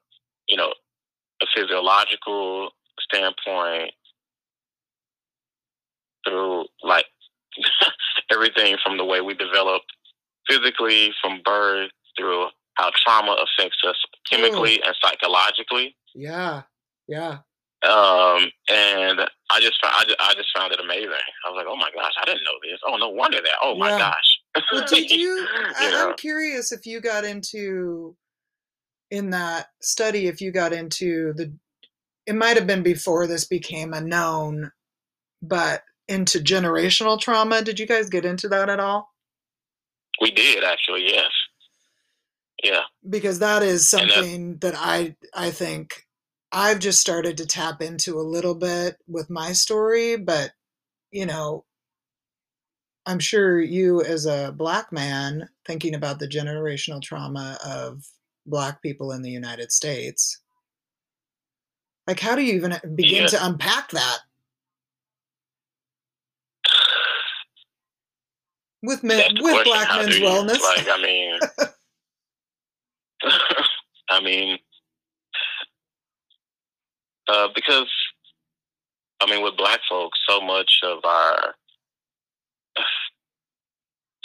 you 0.47 0.57
know 0.57 0.73
a 1.41 1.45
physiological 1.55 2.71
standpoint 2.99 3.91
through 6.27 6.65
like 6.83 7.05
everything 8.31 8.77
from 8.83 8.97
the 8.97 9.05
way 9.05 9.21
we 9.21 9.33
develop 9.33 9.81
physically 10.47 11.11
from 11.21 11.41
birth 11.43 11.91
through 12.17 12.47
how 12.75 12.91
trauma 13.05 13.35
affects 13.43 13.77
us 13.87 13.95
chemically 14.29 14.81
and 14.83 14.95
psychologically. 15.01 15.95
Yeah, 16.13 16.63
yeah. 17.07 17.39
Um, 17.83 18.49
and 18.69 19.21
I 19.51 19.59
just 19.59 19.79
found 19.81 19.93
I 19.95 20.03
just, 20.05 20.17
I 20.19 20.33
just 20.33 20.49
found 20.55 20.73
it 20.73 20.79
amazing. 20.79 21.11
I 21.11 21.49
was 21.49 21.57
like, 21.57 21.67
oh 21.69 21.75
my 21.75 21.89
gosh, 21.93 22.13
I 22.21 22.25
didn't 22.25 22.43
know 22.43 22.57
this. 22.63 22.79
Oh, 22.87 22.97
no 22.97 23.09
wonder 23.09 23.37
that. 23.39 23.55
Oh 23.61 23.75
my 23.77 23.89
yeah. 23.89 23.99
gosh. 23.99 24.63
well, 24.71 24.85
did 24.87 25.11
you? 25.11 25.17
you 25.19 25.47
I, 25.77 25.91
know? 25.91 26.09
I'm 26.09 26.15
curious 26.15 26.71
if 26.71 26.85
you 26.85 27.01
got 27.01 27.23
into 27.23 28.15
in 29.11 29.29
that 29.29 29.67
study 29.81 30.27
if 30.27 30.41
you 30.41 30.51
got 30.51 30.73
into 30.73 31.33
the. 31.33 31.53
It 32.25 32.35
might 32.35 32.57
have 32.57 32.67
been 32.67 32.83
before 32.83 33.25
this 33.25 33.45
became 33.45 33.93
a 33.93 34.01
known, 34.01 34.71
but 35.41 35.83
into 36.07 36.39
generational 36.39 37.19
trauma. 37.19 37.61
Did 37.61 37.79
you 37.79 37.85
guys 37.85 38.09
get 38.09 38.25
into 38.25 38.47
that 38.49 38.69
at 38.69 38.79
all? 38.79 39.13
We 40.21 40.31
did 40.31 40.63
actually, 40.63 41.05
yes. 41.05 41.31
Yeah. 42.63 42.83
Because 43.07 43.39
that 43.39 43.61
is 43.61 43.87
something 43.87 44.57
that 44.59 44.73
I 44.75 45.15
I 45.33 45.51
think 45.51 46.05
I've 46.51 46.79
just 46.79 47.01
started 47.01 47.37
to 47.37 47.45
tap 47.45 47.81
into 47.81 48.19
a 48.19 48.21
little 48.21 48.55
bit 48.55 48.97
with 49.07 49.29
my 49.29 49.51
story, 49.53 50.17
but 50.17 50.51
you 51.11 51.25
know, 51.25 51.65
I'm 53.05 53.19
sure 53.19 53.61
you 53.61 54.01
as 54.01 54.25
a 54.25 54.53
black 54.57 54.91
man 54.91 55.49
thinking 55.65 55.93
about 55.93 56.19
the 56.19 56.27
generational 56.27 57.01
trauma 57.01 57.57
of 57.65 58.05
black 58.45 58.81
people 58.81 59.11
in 59.11 59.21
the 59.21 59.31
United 59.31 59.71
States. 59.71 60.41
Like 62.07 62.19
how 62.19 62.35
do 62.35 62.41
you 62.41 62.53
even 62.53 62.75
begin 62.95 63.23
yeah. 63.23 63.27
to 63.27 63.45
unpack 63.45 63.91
that? 63.91 64.19
With 68.87 69.03
men, 69.03 69.21
with 69.41 69.53
question. 69.53 69.63
black 69.65 69.89
men's 69.97 70.15
wellness. 70.15 70.61
Like 70.61 70.87
I 70.89 71.01
mean 71.01 71.39
I 74.09 74.21
mean, 74.21 74.57
uh, 77.27 77.47
because 77.53 77.91
I 79.21 79.29
mean, 79.29 79.43
with 79.43 79.57
black 79.57 79.79
folks, 79.89 80.19
so 80.27 80.39
much 80.41 80.71
of 80.83 80.99
our 81.03 81.55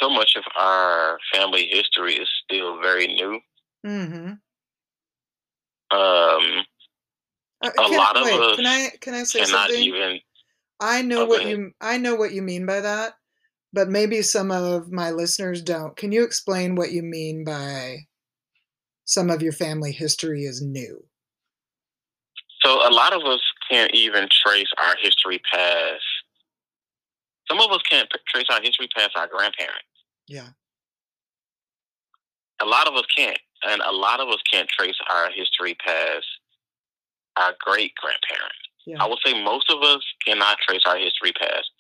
so 0.01 0.11
much 0.11 0.37
of 0.37 0.45
our 0.59 1.19
family 1.33 1.69
history 1.71 2.15
is 2.15 2.29
still 2.45 2.81
very 2.81 3.07
new. 3.09 3.41
Mm-hmm. 3.87 4.33
Um, 5.95 6.65
uh, 7.63 7.71
a 7.79 7.89
lot 7.89 8.17
of 8.17 8.25
wait, 8.25 8.41
us 8.41 8.57
can 8.57 8.67
I 8.67 8.91
can 9.01 9.15
I 9.15 9.23
say 9.25 9.45
cannot 9.45 9.71
something? 9.71 9.83
even. 9.83 10.21
I 10.81 11.03
know 11.03 11.27
what 11.27 11.47
you 11.47 11.73
I 11.81 11.99
know 11.99 12.15
what 12.15 12.33
you 12.33 12.43
mean 12.43 12.67
by 12.67 12.81
that, 12.81 13.15
but 13.73 13.89
maybe 13.89 14.23
some 14.23 14.51
of 14.51 14.91
my 14.93 15.11
listeners 15.11 15.63
don't. 15.63 15.97
Can 15.97 16.13
you 16.13 16.25
explain 16.25 16.75
what 16.75 16.93
you 16.93 17.03
mean 17.03 17.45
by 17.45 18.07
some 19.05 19.31
of 19.31 19.43
your 19.43 19.53
family 19.53 19.93
history 19.93 20.43
is 20.43 20.63
new? 20.63 21.05
So 22.65 22.89
a 22.89 22.93
lot 22.93 23.13
of 23.13 23.23
us 23.25 23.41
can't 23.71 23.93
even 23.95 24.29
trace 24.45 24.71
our 24.79 24.95
history 25.01 25.41
past. 25.53 26.03
Some 27.49 27.61
of 27.61 27.71
us 27.71 27.83
can't 27.91 28.09
trace 28.29 28.47
our 28.51 28.61
history 28.63 28.89
past 28.97 29.11
our 29.17 29.27
grandparents. 29.27 29.83
Yeah. 30.29 30.49
A 32.61 32.67
lot 32.67 32.87
of 32.87 32.95
us 32.95 33.05
can't, 33.17 33.39
and 33.67 33.83
a 33.83 33.91
lot 33.91 34.21
of 34.21 34.29
us 34.29 34.41
can't 34.51 34.69
trace 34.69 34.95
our 35.11 35.31
history 35.35 35.77
past 35.85 36.27
our 37.37 37.55
great 37.61 37.93
grandparents. 37.97 38.55
Yeah. 38.87 39.03
I 39.03 39.09
would 39.09 39.19
say 39.25 39.43
most 39.43 39.71
of 39.71 39.83
us 39.83 40.03
cannot 40.25 40.59
trace 40.59 40.83
our 40.87 40.99
history 40.99 41.33
past 41.33 41.71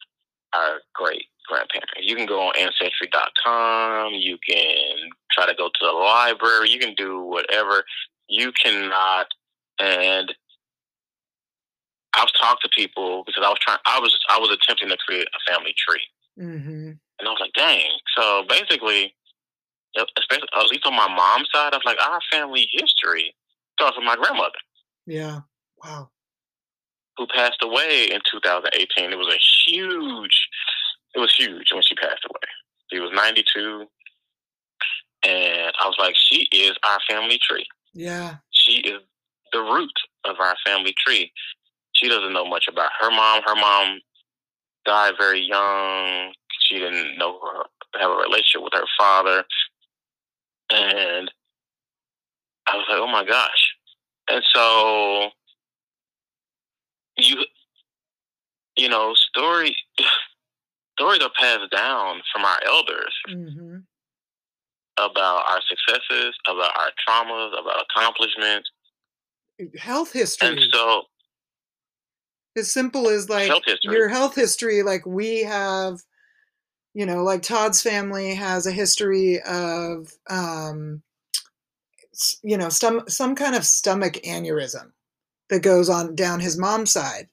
our 0.55 0.81
great 0.95 1.27
grandparents. 1.49 1.93
You 2.01 2.17
can 2.17 2.27
go 2.27 2.41
on 2.41 2.53
ancestry.com. 2.59 4.15
You 4.15 4.39
can 4.49 4.97
try 5.33 5.47
to 5.47 5.55
go 5.55 5.69
to 5.69 5.87
the 5.87 5.93
library. 5.93 6.71
You 6.71 6.79
can 6.79 6.95
do 6.95 7.23
whatever. 7.25 7.85
You 8.29 8.53
cannot. 8.53 9.27
And 9.79 10.33
I've 12.15 12.33
talked 12.41 12.63
to 12.63 12.69
people 12.69 13.25
because 13.27 13.43
I 13.45 13.49
was 13.49 13.59
trying. 13.61 13.79
I 13.87 13.99
was 13.99 14.19
I 14.29 14.39
was 14.39 14.51
attempting 14.51 14.89
to 14.89 14.97
create 14.99 15.29
a 15.29 15.53
family 15.53 15.75
tree, 15.77 16.03
mm-hmm. 16.39 16.91
and 16.91 17.29
I 17.29 17.31
was 17.31 17.41
like, 17.41 17.53
dang. 17.55 17.89
So 18.17 18.45
basically, 18.49 19.15
especially 19.97 20.49
at 20.55 20.67
least 20.67 20.87
on 20.87 20.95
my 20.95 21.09
mom's 21.09 21.49
side, 21.53 21.73
I 21.73 21.77
was 21.77 21.87
like, 21.87 21.99
our 22.01 22.21
family 22.31 22.69
history 22.73 23.35
starts 23.79 23.97
with 23.97 24.05
my 24.05 24.17
grandmother. 24.17 24.59
Yeah. 25.07 25.41
Wow. 25.83 26.11
Who 27.17 27.27
passed 27.27 27.63
away 27.63 28.09
in 28.11 28.21
2018. 28.31 29.13
It 29.13 29.19
was 29.19 29.35
a 29.35 29.71
huge 29.71 30.49
it 31.14 31.19
was 31.19 31.35
huge 31.35 31.73
when 31.73 31.83
she 31.83 31.95
passed 31.95 32.25
away. 32.25 32.49
She 32.92 32.99
was 33.00 33.11
92. 33.14 33.87
And 35.25 35.73
I 35.81 35.87
was 35.87 35.97
like, 35.99 36.14
she 36.16 36.49
is 36.52 36.73
our 36.85 36.99
family 37.09 37.38
tree. 37.38 37.66
Yeah. 37.95 38.37
She 38.50 38.81
is 38.81 39.00
the 39.52 39.61
root 39.61 39.92
of 40.25 40.37
our 40.40 40.57
family 40.66 40.95
tree. 41.04 41.33
She 41.92 42.09
doesn't 42.09 42.33
know 42.33 42.45
much 42.45 42.66
about 42.69 42.90
her 43.00 43.11
mom. 43.11 43.42
Her 43.45 43.54
mom 43.54 44.00
died 44.85 45.14
very 45.19 45.40
young. 45.40 46.33
She 46.61 46.78
didn't 46.78 47.19
know 47.19 47.38
her, 47.40 48.00
have 48.00 48.11
a 48.11 48.16
relationship 48.16 48.62
with 48.62 48.73
her 48.75 48.87
father. 48.99 49.45
And 50.71 51.31
I 52.66 52.76
was 52.76 52.87
like, 52.88 52.99
oh 52.99 53.07
my 53.07 53.25
gosh. 53.25 53.75
And 54.28 54.42
so 54.54 55.31
you 57.19 57.45
you 58.76 58.88
know, 58.88 59.12
story 59.14 59.76
stories 60.99 61.23
are 61.23 61.31
passed 61.39 61.71
down 61.71 62.21
from 62.33 62.45
our 62.45 62.59
elders 62.67 63.15
hmm 63.29 63.79
about 64.99 65.43
our 65.49 65.61
successes, 65.69 66.35
about 66.47 66.71
our 66.77 66.91
traumas, 67.09 67.59
about 67.59 67.83
accomplishments. 67.91 68.71
Health 69.79 70.13
history. 70.13 70.49
And 70.49 70.61
so 70.71 71.05
as 72.57 72.73
simple 72.73 73.09
as 73.09 73.29
like 73.29 73.49
health 73.49 73.63
your 73.83 74.09
health 74.09 74.35
history 74.35 74.83
like 74.83 75.07
we 75.07 75.43
have 75.43 76.01
you 76.95 77.07
know 77.07 77.23
like 77.23 77.43
todd's 77.43 77.81
family 77.81 78.35
has 78.35 78.67
a 78.67 78.73
history 78.73 79.41
of 79.43 80.13
um 80.29 81.03
you 82.43 82.57
know 82.57 82.69
some 82.69 83.03
some 83.09 83.35
kind 83.35 83.55
of 83.55 83.65
stomach 83.65 84.15
aneurysm 84.25 84.93
that 85.49 85.63
goes 85.63 85.89
on 85.89 86.15
down 86.15 86.41
his 86.41 86.59
mom's 86.59 86.93
side 86.93 87.29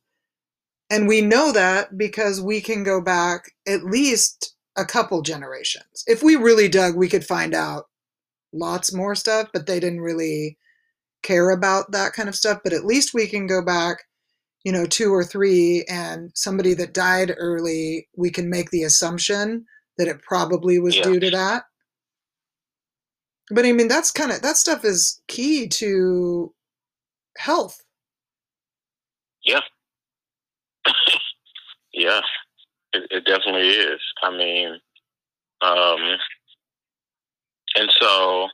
and 0.90 1.08
we 1.08 1.22
know 1.22 1.52
that 1.52 1.98
because 1.98 2.42
we 2.42 2.62
can 2.62 2.84
go 2.84 3.02
back 3.02 3.52
at 3.68 3.84
least 3.86 4.56
a 4.78 4.86
couple 4.86 5.22
generations 5.22 6.04
if 6.08 6.24
we 6.24 6.36
really 6.36 6.68
dug 6.70 6.96
we 6.96 7.10
could 7.10 7.26
find 7.26 7.54
out 7.54 7.86
lots 8.54 8.94
more 8.94 9.16
stuff 9.16 9.50
but 9.54 9.66
they 9.68 9.80
didn't 9.80 10.02
really 10.02 10.58
care 11.22 11.50
about 11.52 11.92
that 11.92 12.14
kind 12.14 12.30
of 12.30 12.36
stuff 12.36 12.60
but 12.64 12.74
at 12.74 12.86
least 12.86 13.14
we 13.14 13.28
can 13.28 13.46
go 13.46 13.64
back 13.64 14.06
you 14.64 14.72
know, 14.72 14.86
two 14.86 15.14
or 15.14 15.24
three, 15.24 15.86
and 15.90 16.32
somebody 16.36 16.74
that 16.74 16.94
died 16.94 17.34
early, 17.38 18.08
we 18.16 18.30
can 18.30 18.50
make 18.50 18.70
the 18.72 18.84
assumption 18.84 19.66
that 19.98 20.08
it 20.08 20.22
probably 20.22 20.80
was 20.80 20.96
Yeah. 20.96 21.04
due 21.04 21.20
to 21.20 21.30
that. 21.32 21.66
But 23.52 23.66
I 23.66 23.72
mean, 23.72 23.88
that's 23.88 24.12
kind 24.12 24.32
of 24.32 24.42
that 24.42 24.58
stuff 24.58 24.86
is 24.86 25.22
key 25.28 25.68
to 25.70 26.54
health. 27.38 27.84
Yeah. 29.44 29.62
Yeah. 32.00 32.22
It, 32.94 33.08
it 33.12 33.26
definitely 33.26 33.70
is. 33.70 34.00
I 34.24 34.32
mean, 34.36 34.80
um, 35.62 36.18
and 37.76 37.92
so 38.00 38.48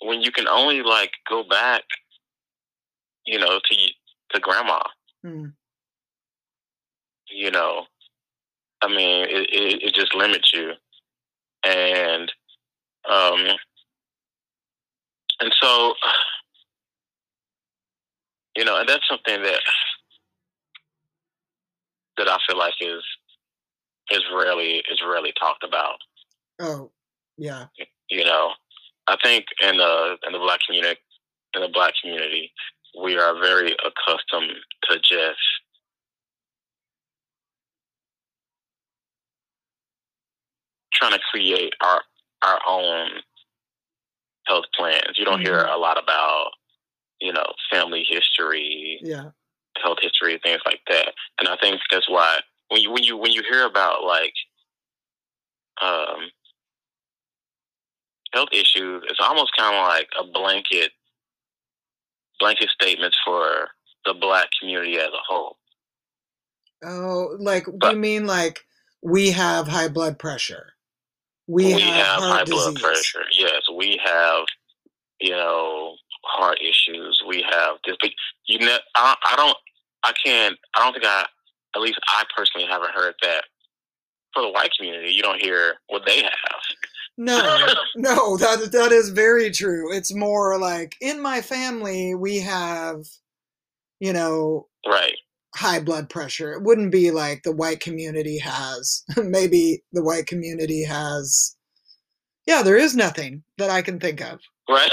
when 0.00 0.22
you 0.22 0.30
can 0.30 0.48
only 0.48 0.82
like 0.82 1.10
go 1.28 1.42
back, 1.42 1.82
you 3.26 3.38
know, 3.38 3.60
to 3.62 3.76
to 4.30 4.40
grandma, 4.40 4.80
Mm. 5.24 5.52
you 7.28 7.50
know, 7.50 7.84
I 8.82 8.88
mean, 8.88 9.24
it, 9.28 9.50
it, 9.52 9.82
it 9.82 9.94
just 9.94 10.14
limits 10.14 10.52
you, 10.54 10.72
and 11.64 12.30
um, 13.10 13.46
and 15.40 15.54
so, 15.60 15.94
you 18.56 18.64
know, 18.64 18.78
and 18.78 18.88
that's 18.88 19.06
something 19.08 19.42
that 19.42 19.60
that 22.18 22.28
I 22.28 22.38
feel 22.46 22.58
like 22.58 22.74
is 22.80 23.02
is 24.10 24.22
rarely 24.34 24.82
is 24.90 25.02
rarely 25.06 25.32
talked 25.38 25.64
about. 25.64 25.98
Oh, 26.60 26.90
yeah. 27.36 27.66
You 28.08 28.24
know, 28.24 28.52
I 29.08 29.16
think 29.22 29.46
in 29.62 29.76
the 29.76 30.16
in 30.26 30.32
the 30.32 30.38
black 30.38 30.60
community 30.66 31.00
in 31.54 31.62
the 31.62 31.68
black 31.68 31.94
community, 32.00 32.52
we 33.02 33.16
are 33.18 33.34
very 33.40 33.72
accustomed 33.84 34.52
to 34.90 34.98
just 34.98 35.38
trying 40.92 41.12
to 41.12 41.20
create 41.30 41.72
our 41.82 42.02
our 42.42 42.58
own 42.68 43.08
health 44.46 44.64
plans. 44.76 45.16
You 45.16 45.24
don't 45.24 45.40
hear 45.40 45.64
Mhm. 45.64 45.74
a 45.74 45.76
lot 45.76 45.98
about, 45.98 46.52
you 47.20 47.32
know, 47.32 47.44
family 47.70 48.04
history, 48.08 49.00
Yeah. 49.02 49.30
Health 49.82 49.98
history, 50.00 50.38
things 50.42 50.60
like 50.64 50.80
that. 50.88 51.12
And 51.38 51.48
I 51.48 51.56
think 51.56 51.80
that's 51.90 52.08
why 52.08 52.38
when 52.68 52.80
you 52.80 52.90
when 52.90 53.02
you 53.02 53.16
when 53.16 53.32
you 53.32 53.42
hear 53.48 53.66
about 53.66 54.04
like 54.04 54.34
um 55.82 56.30
health 58.32 58.48
issues, 58.52 59.04
it's 59.08 59.20
almost 59.20 59.52
kind 59.56 59.74
of 59.76 59.86
like 59.88 60.08
a 60.18 60.24
blanket 60.32 60.90
blanket 62.38 62.68
statements 62.70 63.16
for 63.24 63.68
the 64.04 64.14
black 64.14 64.48
community 64.60 64.98
as 64.98 65.08
a 65.08 65.24
whole. 65.26 65.56
Oh, 66.84 67.36
like 67.38 67.66
But- 67.78 67.94
you 67.94 67.98
mean 67.98 68.26
like 68.26 68.64
we 69.02 69.30
have 69.30 69.68
high 69.68 69.88
blood 69.88 70.18
pressure? 70.18 70.72
We, 71.48 71.66
we 71.66 71.72
have, 71.80 72.20
have 72.20 72.22
high 72.22 72.44
blood 72.44 72.74
pressure. 72.74 73.22
Yes, 73.30 73.62
we 73.72 74.00
have, 74.04 74.46
you 75.20 75.30
know, 75.30 75.94
heart 76.24 76.58
issues. 76.60 77.22
We 77.26 77.44
have 77.48 77.76
this. 77.86 77.96
But 78.00 78.10
you 78.48 78.58
know, 78.58 78.76
I, 78.96 79.14
I 79.24 79.36
don't, 79.36 79.56
I 80.06 80.12
can't, 80.24 80.56
I 80.74 80.80
don't 80.84 80.92
think 80.92 81.04
I, 81.04 81.26
at 81.74 81.80
least 81.82 81.98
I 82.06 82.24
personally 82.36 82.66
haven't 82.66 82.92
heard 82.94 83.14
that 83.22 83.44
for 84.32 84.42
the 84.42 84.50
white 84.50 84.70
community. 84.76 85.10
You 85.12 85.22
don't 85.22 85.40
hear 85.40 85.74
what 85.88 86.02
they 86.06 86.22
have. 86.22 86.32
No, 87.18 87.66
no, 87.96 88.36
that 88.36 88.70
that 88.72 88.92
is 88.92 89.10
very 89.10 89.50
true. 89.50 89.94
It's 89.94 90.14
more 90.14 90.58
like 90.58 90.94
in 91.00 91.20
my 91.20 91.40
family 91.40 92.14
we 92.14 92.38
have, 92.40 92.98
you 94.00 94.12
know, 94.12 94.68
Right. 94.86 95.16
high 95.54 95.80
blood 95.80 96.08
pressure. 96.10 96.52
It 96.52 96.62
wouldn't 96.62 96.92
be 96.92 97.10
like 97.10 97.42
the 97.42 97.52
white 97.52 97.80
community 97.80 98.38
has. 98.38 99.02
Maybe 99.16 99.82
the 99.92 100.02
white 100.04 100.26
community 100.26 100.84
has. 100.84 101.56
Yeah, 102.46 102.62
there 102.62 102.76
is 102.76 102.94
nothing 102.94 103.42
that 103.58 103.70
I 103.70 103.82
can 103.82 103.98
think 103.98 104.20
of. 104.20 104.38
Right. 104.68 104.90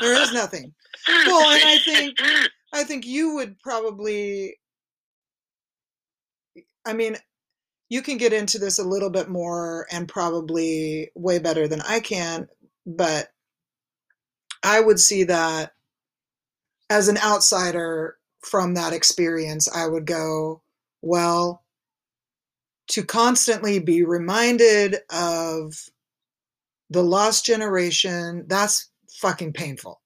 There 0.00 0.14
is 0.22 0.32
nothing. 0.32 0.72
Well, 1.08 1.50
and 1.50 1.62
I 1.64 1.78
think- 1.78 2.16
I 2.72 2.84
think 2.84 3.06
you 3.06 3.34
would 3.34 3.58
probably. 3.60 4.58
I 6.84 6.92
mean, 6.92 7.16
you 7.88 8.02
can 8.02 8.16
get 8.18 8.32
into 8.32 8.58
this 8.58 8.78
a 8.78 8.84
little 8.84 9.10
bit 9.10 9.28
more 9.28 9.86
and 9.90 10.08
probably 10.08 11.10
way 11.14 11.38
better 11.38 11.68
than 11.68 11.80
I 11.82 12.00
can, 12.00 12.48
but 12.86 13.28
I 14.62 14.80
would 14.80 15.00
see 15.00 15.24
that 15.24 15.72
as 16.90 17.08
an 17.08 17.18
outsider 17.18 18.16
from 18.40 18.74
that 18.74 18.92
experience. 18.92 19.68
I 19.74 19.86
would 19.86 20.06
go, 20.06 20.62
well, 21.02 21.62
to 22.88 23.02
constantly 23.04 23.78
be 23.78 24.02
reminded 24.02 24.96
of 25.10 25.74
the 26.90 27.02
lost 27.02 27.44
generation, 27.44 28.44
that's 28.48 28.90
fucking 29.10 29.52
painful. 29.52 30.00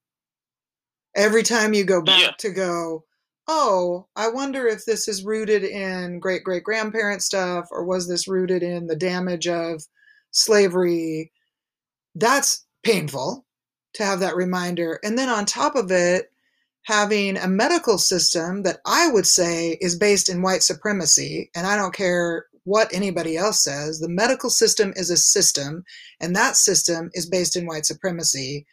Every 1.14 1.42
time 1.42 1.74
you 1.74 1.84
go 1.84 2.00
back 2.02 2.20
Yeah. 2.20 2.30
to 2.38 2.50
go, 2.50 3.04
oh, 3.48 4.06
I 4.16 4.28
wonder 4.28 4.66
if 4.66 4.84
this 4.84 5.08
is 5.08 5.24
rooted 5.24 5.64
in 5.64 6.20
great 6.20 6.44
great 6.44 6.64
grandparent 6.64 7.22
stuff 7.22 7.68
or 7.70 7.84
was 7.84 8.08
this 8.08 8.28
rooted 8.28 8.62
in 8.62 8.86
the 8.86 8.96
damage 8.96 9.46
of 9.48 9.82
slavery? 10.30 11.32
That's 12.14 12.64
painful 12.82 13.44
to 13.94 14.04
have 14.04 14.20
that 14.20 14.36
reminder. 14.36 14.98
And 15.04 15.18
then 15.18 15.28
on 15.28 15.44
top 15.44 15.74
of 15.76 15.90
it, 15.90 16.32
having 16.84 17.36
a 17.36 17.46
medical 17.46 17.98
system 17.98 18.62
that 18.62 18.80
I 18.86 19.08
would 19.08 19.26
say 19.26 19.78
is 19.80 19.96
based 19.96 20.28
in 20.28 20.42
white 20.42 20.62
supremacy, 20.62 21.50
and 21.54 21.66
I 21.66 21.76
don't 21.76 21.94
care 21.94 22.46
what 22.64 22.92
anybody 22.92 23.36
else 23.36 23.62
says, 23.62 23.98
the 23.98 24.08
medical 24.08 24.50
system 24.50 24.92
is 24.96 25.10
a 25.10 25.16
system, 25.16 25.84
and 26.20 26.34
that 26.36 26.56
system 26.56 27.10
is 27.12 27.26
based 27.26 27.56
in 27.56 27.66
white 27.66 27.86
supremacy. 27.86 28.66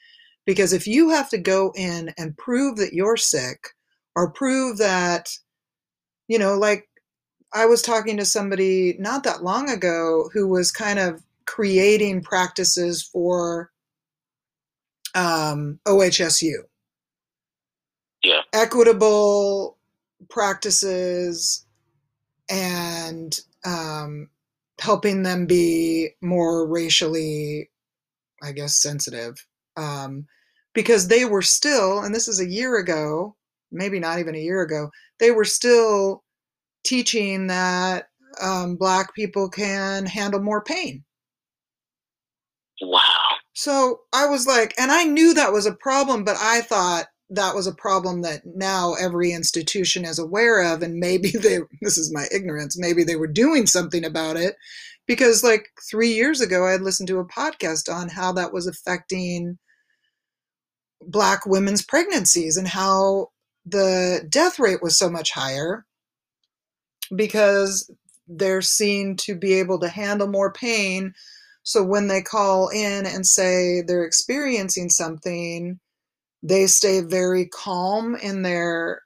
Because 0.50 0.74
if 0.74 0.88
you 0.88 1.12
have 1.12 1.30
to 1.30 1.38
go 1.38 1.72
in 1.76 2.12
and 2.18 2.36
prove 2.36 2.78
that 2.78 2.92
you're 2.92 3.18
sick, 3.18 3.68
or 4.16 4.32
prove 4.32 4.80
that, 4.80 5.30
you 6.28 6.40
know, 6.40 6.58
like 6.58 6.90
I 7.54 7.68
was 7.68 7.84
talking 7.84 8.18
to 8.18 8.26
somebody 8.26 8.96
not 8.98 9.24
that 9.26 9.44
long 9.44 9.70
ago 9.70 10.28
who 10.34 10.48
was 10.48 10.72
kind 10.72 10.98
of 10.98 11.22
creating 11.46 12.24
practices 12.24 13.04
for 13.04 13.70
um, 15.14 15.80
OHSU. 15.88 16.64
Yeah. 18.24 18.42
Equitable 18.52 19.78
practices 20.32 21.64
and 22.50 23.40
um, 23.64 24.32
helping 24.82 25.22
them 25.22 25.46
be 25.46 26.10
more 26.24 26.68
racially, 26.68 27.70
I 28.42 28.52
guess, 28.52 28.82
sensitive. 28.82 29.46
Um, 29.78 30.26
because 30.74 31.08
they 31.08 31.26
were 31.26 31.42
still, 31.42 32.00
and 32.00 32.14
this 32.14 32.28
is 32.28 32.40
a 32.40 32.50
year 32.50 32.78
ago, 32.78 33.36
maybe 33.72 34.00
not 34.00 34.20
even 34.20 34.36
a 34.36 34.40
year 34.40 34.62
ago, 34.62 34.90
they 35.20 35.32
were 35.32 35.46
still 35.46 36.24
teaching 36.84 37.48
that 37.48 38.08
um, 38.42 38.76
black 38.76 39.14
people 39.16 39.50
can 39.50 40.06
handle 40.06 40.42
more 40.42 40.64
pain 40.64 41.04
Wow. 42.82 43.02
So 43.54 44.02
I 44.14 44.26
was 44.26 44.48
like, 44.48 44.74
and 44.78 44.92
I 44.92 45.04
knew 45.04 45.34
that 45.34 45.52
was 45.52 45.66
a 45.66 45.74
problem, 45.74 46.24
but 46.24 46.38
I 46.40 46.62
thought 46.62 47.08
that 47.32 47.54
was 47.56 47.68
a 47.68 47.76
problem 47.76 48.22
that 48.22 48.42
now 48.46 48.96
every 49.00 49.32
institution 49.32 50.06
is 50.06 50.18
aware 50.18 50.62
of. 50.74 50.82
And 50.82 50.96
maybe 50.96 51.32
they, 51.42 51.60
this 51.82 51.98
is 51.98 52.14
my 52.14 52.26
ignorance, 52.34 52.78
maybe 52.78 53.04
they 53.04 53.16
were 53.16 53.28
doing 53.28 53.66
something 53.66 54.06
about 54.06 54.38
it. 54.38 54.56
Because 55.08 55.44
like 55.44 55.68
three 55.90 56.14
years 56.14 56.40
ago, 56.40 56.68
I 56.68 56.72
had 56.72 56.82
listened 56.82 57.08
to 57.08 57.20
a 57.20 57.26
podcast 57.26 57.94
on 57.94 58.10
how 58.10 58.32
that 58.34 58.54
was 58.54 58.68
affecting 58.68 59.58
Black 61.02 61.46
women's 61.46 61.84
pregnancies 61.84 62.58
and 62.58 62.68
how 62.68 63.30
the 63.66 64.26
death 64.30 64.60
rate 64.60 64.82
was 64.82 64.98
so 64.98 65.10
much 65.10 65.32
higher 65.32 65.86
because 67.16 67.90
they're 68.28 68.62
seen 68.62 69.16
to 69.18 69.36
be 69.36 69.54
able 69.54 69.80
to 69.80 69.90
handle 69.90 70.28
more 70.28 70.52
pain. 70.52 71.14
So 71.64 71.84
when 71.84 72.08
they 72.08 72.22
call 72.22 72.70
in 72.70 73.06
and 73.06 73.26
say 73.26 73.82
they're 73.82 74.06
experiencing 74.06 74.90
something, 74.90 75.80
they 76.44 76.68
stay 76.68 77.02
very 77.02 77.48
calm 77.48 78.16
in 78.16 78.44
their 78.44 79.02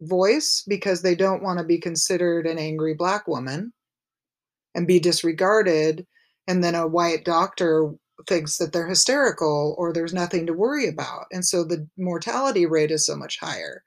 voice 0.00 0.64
because 0.68 1.02
they 1.02 1.14
don't 1.14 1.42
want 1.42 1.58
to 1.58 1.64
be 1.64 1.78
considered 1.78 2.46
an 2.46 2.58
angry 2.58 2.94
black 2.94 3.26
woman 3.26 3.72
and 4.74 4.86
be 4.86 5.00
disregarded. 5.00 6.06
And 6.46 6.62
then 6.62 6.74
a 6.74 6.86
white 6.86 7.24
doctor 7.24 7.94
thinks 8.26 8.58
that 8.58 8.72
they're 8.72 8.88
hysterical 8.88 9.74
or 9.78 9.92
there's 9.92 10.14
nothing 10.14 10.46
to 10.46 10.52
worry 10.52 10.88
about. 10.88 11.26
And 11.32 11.44
so 11.44 11.64
the 11.64 11.88
mortality 11.96 12.66
rate 12.66 12.90
is 12.90 13.06
so 13.06 13.16
much 13.16 13.38
higher. 13.40 13.84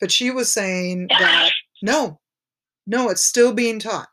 But 0.00 0.12
she 0.12 0.30
was 0.30 0.52
saying 0.52 1.08
that 1.18 1.50
no, 1.82 2.20
no, 2.86 3.08
it's 3.08 3.24
still 3.24 3.52
being 3.52 3.78
taught. 3.78 4.08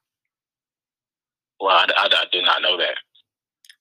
Well, 1.60 1.76
I, 1.76 1.86
I, 1.96 2.06
I 2.12 2.26
did 2.32 2.44
not 2.44 2.62
know 2.62 2.78
that. 2.78 2.96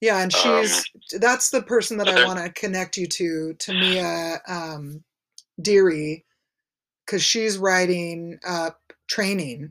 Yeah, 0.00 0.20
and 0.20 0.33
she's 0.33 0.78
um, 0.78 1.20
that's 1.20 1.50
the 1.50 1.62
person 1.62 1.96
that 1.98 2.09
I 2.09 2.26
want 2.26 2.40
to 2.40 2.50
connect 2.50 2.96
you 2.96 3.07
to, 3.07 3.55
Tamia 3.59 4.40
um, 4.48 5.05
Deary, 5.61 6.24
because 7.07 7.22
she's 7.22 7.57
writing 7.57 8.40
up 8.44 8.81
training 9.09 9.70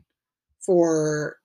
for 0.64 1.36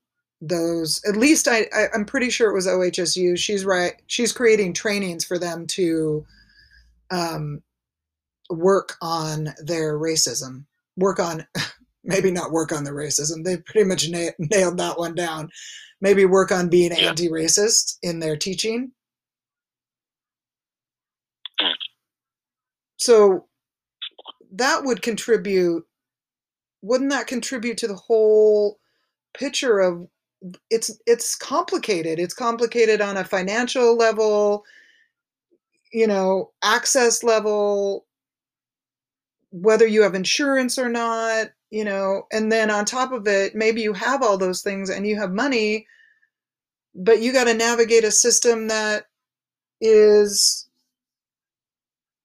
those. 0.41 1.01
At 1.07 1.17
least 1.17 1.47
I, 1.47 1.67
I 1.73 1.87
I'm 1.93 2.05
pretty 2.05 2.29
sure 2.29 2.49
it 2.49 2.55
was 2.55 2.67
OHSU. 2.67 3.37
She's 3.37 3.65
right. 3.65 3.93
She's 4.07 4.31
creating 4.31 4.73
trainings 4.73 5.25
for 5.25 5.37
them 5.37 5.67
to 5.67 6.25
um, 7.09 7.61
work 8.49 8.95
on 9.01 9.53
their 9.63 9.97
racism. 9.97 10.65
Work 10.95 11.19
on 11.19 11.45
maybe 12.03 12.31
not 12.31 12.51
work 12.51 12.71
on 12.71 12.83
the 12.83 12.91
racism. 12.91 13.43
They 13.43 13.57
pretty 13.57 13.87
much 13.87 14.09
na- 14.09 14.31
nailed 14.39 14.77
that 14.77 14.97
one 14.97 15.15
down 15.15 15.49
maybe 16.01 16.25
work 16.25 16.51
on 16.51 16.69
being 16.69 16.91
yeah. 16.91 17.09
anti-racist 17.09 17.97
in 18.01 18.19
their 18.19 18.37
teaching. 18.37 18.91
Mm. 21.61 21.73
So 22.97 23.45
that 24.53 24.83
would 24.83 25.01
contribute 25.01 25.85
wouldn't 26.83 27.09
that 27.09 27.27
contribute 27.27 27.77
to 27.79 27.87
the 27.87 27.95
whole 27.95 28.79
picture 29.33 29.79
of 29.79 30.07
it's 30.69 30.91
it's 31.05 31.35
complicated 31.35 32.19
it's 32.19 32.33
complicated 32.33 33.01
on 33.01 33.17
a 33.17 33.23
financial 33.23 33.95
level 33.95 34.63
you 35.91 36.05
know 36.05 36.51
access 36.63 37.23
level 37.23 38.05
whether 39.51 39.87
you 39.87 40.01
have 40.01 40.13
insurance 40.13 40.77
or 40.77 40.89
not 40.89 41.47
you 41.71 41.83
know 41.83 42.23
and 42.31 42.51
then 42.51 42.69
on 42.69 42.85
top 42.85 43.11
of 43.11 43.27
it 43.27 43.55
maybe 43.55 43.81
you 43.81 43.93
have 43.93 44.21
all 44.21 44.37
those 44.37 44.61
things 44.61 44.89
and 44.89 45.07
you 45.07 45.15
have 45.15 45.31
money 45.31 45.87
but 46.93 47.21
you 47.21 47.31
got 47.31 47.45
to 47.45 47.53
navigate 47.53 48.03
a 48.03 48.11
system 48.11 48.67
that 48.67 49.05
is 49.79 50.67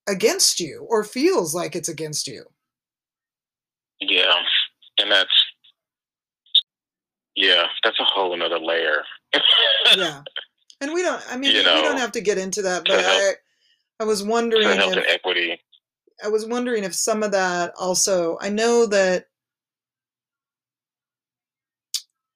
against 0.07 0.59
you 0.59 0.85
or 0.89 1.03
feels 1.03 1.53
like 1.53 1.75
it's 1.75 1.87
against 1.87 2.27
you. 2.27 2.43
Yeah 4.01 4.43
and 4.97 5.11
that's 5.11 5.42
yeah 7.35 7.65
that's 7.83 7.99
a 7.99 8.03
whole 8.03 8.33
another 8.33 8.59
layer. 8.59 9.03
Yeah. 9.97 10.21
And 10.81 10.93
we 10.93 11.01
don't 11.01 11.21
i 11.29 11.37
mean 11.37 11.55
you 11.55 11.63
know, 11.63 11.75
we 11.75 11.81
don't 11.81 11.99
have 11.99 12.11
to 12.13 12.21
get 12.21 12.37
into 12.37 12.61
that 12.63 12.83
but 12.85 13.03
i 13.05 13.33
i 13.99 14.03
was 14.03 14.23
wondering 14.23 14.67
if, 14.67 15.05
equity. 15.07 15.59
I 16.23 16.27
was 16.29 16.45
wondering 16.45 16.83
if 16.83 16.93
some 16.93 17.23
of 17.23 17.31
that 17.31 17.73
also 17.77 18.37
i 18.41 18.49
know 18.49 18.85
that 18.87 19.27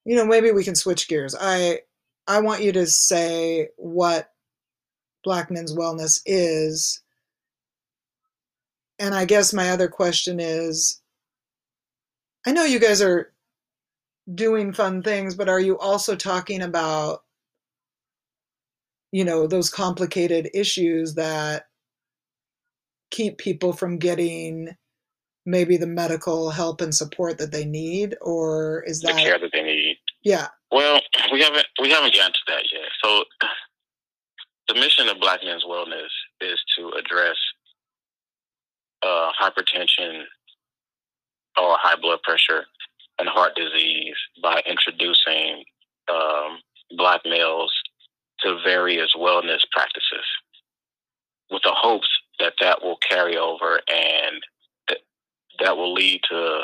you 0.07 0.15
know, 0.15 0.25
maybe 0.25 0.51
we 0.51 0.63
can 0.63 0.73
switch 0.73 1.09
gears. 1.09 1.35
I 1.37 1.81
I 2.27 2.39
want 2.39 2.63
you 2.63 2.71
to 2.71 2.87
say 2.87 3.67
what 3.75 4.31
Black 5.25 5.51
Men's 5.51 5.75
Wellness 5.75 6.21
is. 6.25 7.01
And 8.99 9.13
I 9.13 9.25
guess 9.25 9.53
my 9.53 9.69
other 9.69 9.89
question 9.89 10.39
is 10.39 11.01
I 12.45 12.53
know 12.53 12.63
you 12.63 12.79
guys 12.79 13.01
are 13.01 13.33
doing 14.33 14.73
fun 14.73 15.03
things, 15.03 15.35
but 15.35 15.49
are 15.49 15.59
you 15.59 15.77
also 15.77 16.15
talking 16.15 16.61
about 16.61 17.21
you 19.11 19.23
know, 19.23 19.47
those 19.47 19.69
complicated 19.69 20.49
issues 20.53 21.15
that 21.15 21.65
keep 23.11 23.37
people 23.37 23.73
from 23.73 23.97
getting 23.97 24.75
maybe 25.45 25.77
the 25.77 25.87
medical 25.87 26.49
help 26.49 26.81
and 26.81 26.93
support 26.93 27.37
that 27.37 27.51
they 27.51 27.63
need 27.63 28.15
or 28.21 28.83
is 28.85 29.01
that 29.01 29.15
the 29.15 29.21
care 29.21 29.39
that 29.39 29.49
they 29.53 29.63
need? 29.63 29.97
Yeah. 30.23 30.47
Well 30.71 30.99
we 31.31 31.41
haven't 31.41 31.65
we 31.81 31.89
haven't 31.89 32.13
gotten 32.13 32.33
to 32.33 32.39
that 32.47 32.63
yet. 32.71 32.89
So 33.01 33.23
the 34.67 34.73
mission 34.73 35.07
of 35.07 35.21
black 35.21 35.39
men's 35.43 35.63
wellness 35.63 36.09
is 36.41 36.59
to 36.77 36.91
address 36.99 37.37
uh, 39.03 39.31
hypertension 39.41 40.23
or 41.57 41.77
high 41.79 41.95
blood 42.01 42.19
pressure 42.23 42.65
and 43.19 43.27
heart 43.27 43.53
disease 43.55 44.15
by 44.41 44.61
introducing 44.67 45.63
um, 46.11 46.59
black 46.97 47.21
males 47.25 47.71
to 48.41 48.59
various 48.63 49.13
wellness 49.17 49.61
practices 49.71 50.25
with 51.49 51.63
the 51.63 51.73
hopes 51.73 52.09
that 52.39 52.53
that 52.61 52.83
will 52.83 52.97
carry 53.09 53.37
over 53.37 53.81
and 53.87 54.41
that 55.59 55.75
will 55.75 55.93
lead 55.93 56.21
to 56.29 56.61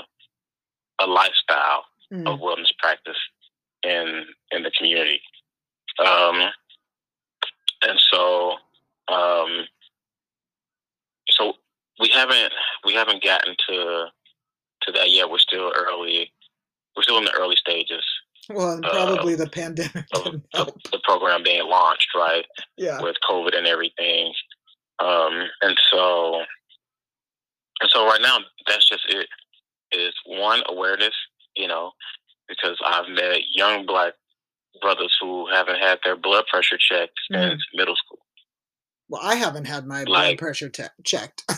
a 0.99 1.07
lifestyle 1.07 1.85
mm. 2.11 2.27
of 2.27 2.39
wellness 2.39 2.71
practice 2.79 3.17
in 3.83 4.25
in 4.51 4.63
the 4.63 4.71
community. 4.77 5.21
Um, 5.99 6.49
and 7.81 7.99
so, 8.11 8.53
um, 9.09 9.65
so 11.29 11.53
we 11.99 12.09
haven't 12.09 12.53
we 12.85 12.93
haven't 12.93 13.23
gotten 13.23 13.55
to 13.69 14.05
to 14.83 14.91
that 14.93 15.09
yet. 15.11 15.29
We're 15.29 15.39
still 15.39 15.71
early. 15.75 16.31
We're 16.95 17.03
still 17.03 17.17
in 17.17 17.25
the 17.25 17.33
early 17.33 17.55
stages. 17.55 18.03
Well, 18.49 18.79
probably 18.81 19.35
uh, 19.35 19.37
the 19.37 19.49
pandemic. 19.49 20.05
Of, 20.15 20.41
the, 20.53 20.73
the 20.91 20.99
program 21.03 21.43
being 21.43 21.67
launched, 21.67 22.09
right? 22.15 22.45
Yeah. 22.77 23.01
With 23.01 23.15
COVID 23.27 23.57
and 23.57 23.65
everything, 23.65 24.33
um, 24.99 25.47
and 25.61 25.77
so 25.91 26.41
and 27.81 27.89
so 27.89 28.05
right 28.05 28.21
now, 28.21 28.37
that's 28.67 28.87
just 28.87 29.03
it. 29.09 29.27
Is 29.91 30.13
one 30.25 30.61
awareness, 30.67 31.13
you 31.55 31.67
know, 31.67 31.91
because 32.47 32.77
I've 32.85 33.09
met 33.09 33.41
young 33.53 33.85
black 33.85 34.13
brothers 34.81 35.15
who 35.21 35.47
haven't 35.51 35.79
had 35.79 35.99
their 36.03 36.15
blood 36.15 36.45
pressure 36.49 36.77
checked 36.79 37.13
mm. 37.31 37.49
since 37.49 37.61
middle 37.73 37.95
school. 37.95 38.19
Well, 39.09 39.21
I 39.23 39.35
haven't 39.35 39.65
had 39.65 39.85
my 39.85 39.99
like, 39.99 40.07
blood 40.07 40.37
pressure 40.37 40.69
te- 40.69 40.83
checked. 41.03 41.43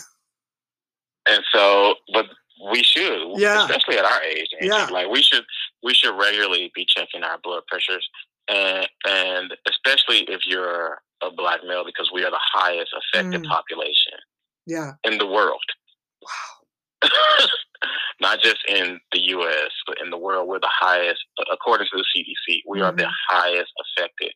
and 1.29 1.43
so, 1.53 1.95
but 2.11 2.25
we 2.71 2.83
should, 2.83 3.33
yeah. 3.37 3.65
especially 3.65 3.97
at 3.97 4.05
our 4.05 4.21
age. 4.23 4.47
Yeah. 4.61 4.87
Like 4.91 5.09
we 5.09 5.21
should, 5.21 5.43
we 5.83 5.93
should 5.93 6.17
regularly 6.17 6.71
be 6.73 6.85
checking 6.85 7.23
our 7.23 7.37
blood 7.43 7.63
pressures, 7.67 8.07
and 8.47 8.87
and 9.07 9.53
especially 9.67 10.21
if 10.29 10.41
you're 10.45 10.99
a 11.21 11.31
black 11.31 11.61
male, 11.65 11.85
because 11.85 12.09
we 12.13 12.23
are 12.23 12.31
the 12.31 12.39
highest 12.53 12.91
affected 13.13 13.43
mm. 13.43 13.47
population. 13.47 14.13
Yeah. 14.65 14.93
In 15.03 15.17
the 15.17 15.27
world. 15.27 15.61
Wow. 16.21 17.09
Not 18.21 18.41
just 18.41 18.59
in 18.67 18.99
the 19.11 19.19
U.S., 19.19 19.71
but 19.85 19.97
in 20.03 20.09
the 20.09 20.17
world, 20.17 20.47
we're 20.47 20.59
the 20.59 20.71
highest, 20.71 21.19
according 21.51 21.87
to 21.91 21.97
the 21.97 22.05
CDC, 22.15 22.61
we 22.67 22.79
mm-hmm. 22.79 22.85
are 22.85 22.91
the 22.91 23.03
mm-hmm. 23.03 23.35
highest 23.35 23.71
affected 23.97 24.31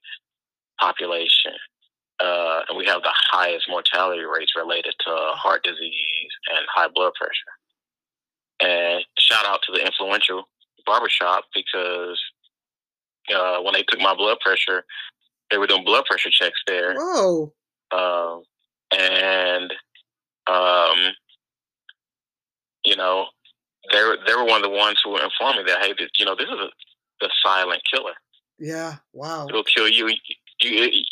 population. 0.80 1.54
Uh, 2.20 2.62
and 2.68 2.78
we 2.78 2.86
have 2.86 3.02
the 3.02 3.14
highest 3.32 3.66
mortality 3.70 4.24
rates 4.24 4.52
related 4.56 4.94
to 5.00 5.10
heart 5.10 5.64
disease 5.64 6.32
and 6.50 6.66
high 6.74 6.90
blood 6.94 7.14
pressure. 7.14 7.54
And 8.62 9.04
shout 9.18 9.46
out 9.46 9.62
to 9.64 9.72
the 9.72 9.86
influential 9.86 10.48
barbershop 10.86 11.46
because 11.54 12.20
uh, 13.34 13.62
when 13.62 13.74
they 13.74 13.84
took 13.84 14.00
my 14.00 14.16
blood 14.16 14.40
pressure, 14.42 14.84
they 15.50 15.58
were 15.58 15.68
doing 15.68 15.86
blood 15.86 16.06
pressure 16.06 16.30
checks 16.32 16.62
there. 16.68 16.96
Whoa. 16.96 17.54
Um, 17.92 18.44
and 18.92 19.72
um, 20.48 21.14
you 22.86 22.96
know, 22.96 23.28
they 23.92 24.04
were 24.04 24.18
they 24.28 24.36
were 24.36 24.46
one 24.46 24.64
of 24.64 24.70
the 24.70 24.78
ones 24.78 25.00
who 25.04 25.12
were 25.12 25.24
informing 25.24 25.66
me 25.66 25.72
that 25.72 25.84
hey, 25.84 25.94
this, 25.98 26.10
you 26.18 26.26
know, 26.26 26.36
this 26.36 26.48
is 26.48 26.60
a 26.60 26.70
the 27.22 27.30
silent 27.44 27.82
killer. 27.92 28.14
Yeah. 28.58 28.96
Wow. 29.14 29.48
It'll 29.48 29.64
kill 29.64 29.88
you. 29.88 30.08
You, 30.62 30.70
you 30.72 31.04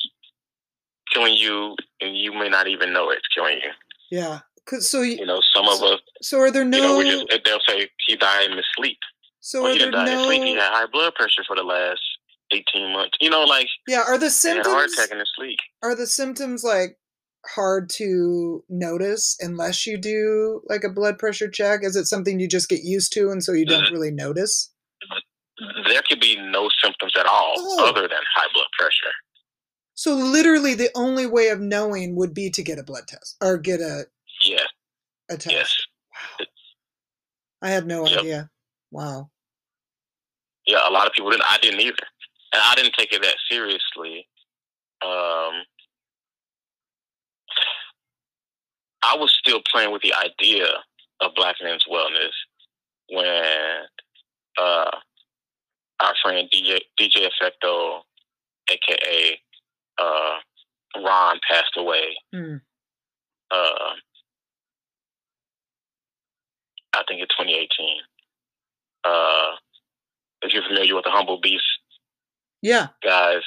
killing 1.13 1.33
you, 1.33 1.75
and 2.01 2.17
you 2.17 2.33
may 2.33 2.49
not 2.49 2.67
even 2.67 2.93
know 2.93 3.10
it's 3.10 3.27
killing 3.33 3.60
you. 3.63 3.71
Yeah. 4.10 4.39
'Cause- 4.67 4.89
So 4.89 5.01
you, 5.01 5.17
You 5.17 5.25
know, 5.25 5.41
some 5.56 5.67
of 5.67 5.82
us, 5.82 5.99
so 6.21 6.39
are 6.39 6.51
there 6.51 6.65
no? 6.65 6.77
you 6.77 6.84
no 6.84 6.89
know, 6.89 6.97
we 6.97 7.10
just 7.10 7.34
eh, 7.34 7.38
they'll 7.45 7.60
say 7.67 7.89
he 8.08 8.15
died 8.15 8.51
in 8.51 8.58
his 8.58 8.65
sleep. 8.75 8.97
so 9.39 9.62
Well, 9.63 9.71
are 9.71 9.73
he 9.73 9.80
there 9.80 9.91
didn't 9.91 10.08
in 10.08 10.17
his 10.17 10.25
sleep. 10.27 10.43
He 10.43 10.53
had 10.56 10.71
high 10.71 10.86
blood 10.91 11.15
pressure 11.15 11.43
for 11.47 11.56
the 11.56 11.63
last 11.63 12.01
eighteen 12.51 12.91
months. 12.93 13.17
You 13.21 13.30
know, 13.30 13.43
like 13.43 13.67
yeah 13.88 14.01
are 14.01 14.17
the 14.17 14.30
he 14.30 14.47
had 14.49 14.65
a 14.65 14.69
heart 14.69 14.89
symptoms 14.89 14.93
attack 14.97 15.12
in 15.12 15.19
his 15.19 15.32
sleep. 15.36 15.60
are 15.84 15.95
the 15.95 16.08
symptoms 16.08 16.63
like 16.63 16.97
hard 17.56 17.89
to 17.95 18.63
notice 18.67 19.38
unless 19.39 19.86
you 19.88 19.97
do 19.97 20.62
like 20.69 20.84
a 20.84 20.89
blood 20.89 21.17
pressure 21.17 21.49
check? 21.49 21.80
Is 21.84 21.95
it 21.95 22.06
something 22.06 22.39
you 22.39 22.47
just 22.47 22.67
get 22.67 22.84
used 22.84 23.13
to 23.13 23.30
and 23.32 23.41
so 23.43 23.53
you 23.53 23.65
don't 23.65 23.84
mm-hmm. 23.86 23.93
really 23.93 24.12
notice? 24.12 24.71
There 25.88 26.01
could 26.08 26.19
be 26.19 26.36
no 26.36 26.69
symptoms 26.84 27.13
at 27.17 27.25
all 27.25 27.56
Oh. 27.58 27.88
other 27.88 28.01
than 28.01 28.19
high 28.36 28.47
blood 28.53 28.67
pressure. 28.77 29.13
So 29.95 30.13
literally 30.13 30.75
the 30.75 30.91
only 30.93 31.25
way 31.25 31.47
of 31.47 31.60
knowing 31.60 32.15
would 32.15 32.34
be 32.34 32.49
to 32.51 32.62
get 32.62 32.77
a 32.80 32.84
blood 32.84 33.08
test 33.08 33.38
or 33.41 33.58
get 33.58 33.80
a, 33.80 34.06
Yes, 34.47 34.67
yes. 35.45 35.75
Wow. 36.39 36.45
I 37.62 37.69
had 37.69 37.86
no 37.88 38.05
Yep. 38.07 38.19
idea. 38.19 38.49
Wow. 38.91 39.29
Yeah, 40.65 40.88
a 40.88 40.91
lot 40.91 41.07
of 41.07 41.13
people 41.13 41.31
didn't. 41.31 41.45
I 41.49 41.57
didn't 41.57 41.79
either, 41.81 41.95
and 42.53 42.62
I 42.63 42.75
didn't 42.75 42.93
take 42.93 43.12
it 43.13 43.21
that 43.21 43.36
seriously. 43.49 44.27
Um, 45.01 45.63
I 49.03 49.15
was 49.15 49.33
still 49.39 49.62
playing 49.71 49.91
with 49.91 50.01
the 50.01 50.13
idea 50.13 50.67
of 51.21 51.33
Black 51.36 51.55
men's 51.63 51.86
wellness 51.89 52.31
when 53.10 53.86
uh, 54.60 54.91
our 56.01 56.13
friend 56.21 56.49
DJ 56.53 56.79
DJ 56.99 57.29
Efechto, 57.29 58.01
aka 58.69 59.39
uh, 59.99 60.38
Ron, 61.03 61.39
passed 61.49 61.75
away. 61.77 62.17
Hmm. 62.33 62.55
Uh, 63.49 63.93
I 66.97 67.03
think 67.07 67.21
in 67.21 67.27
2018. 67.27 68.01
Uh, 69.03 69.55
if 70.41 70.53
you're 70.53 70.63
familiar 70.63 70.95
with 70.95 71.05
the 71.05 71.12
Humble 71.12 71.39
Beast 71.39 71.63
Yeah. 72.62 72.88
guys, 73.03 73.41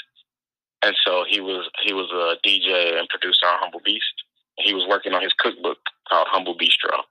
and 0.83 0.97
so 1.05 1.25
he 1.29 1.41
was 1.41 1.69
he 1.85 1.93
was 1.93 2.11
a 2.13 2.37
DJ 2.47 2.99
and 2.99 3.09
producer 3.09 3.47
on 3.47 3.59
Humble 3.61 3.81
Beast. 3.85 4.15
He 4.59 4.75
was 4.75 4.87
working 4.89 5.13
on 5.13 5.23
his 5.23 5.33
cookbook 5.39 5.79
called 6.09 6.29
Humble 6.31 6.57
Bistro. 6.57 7.03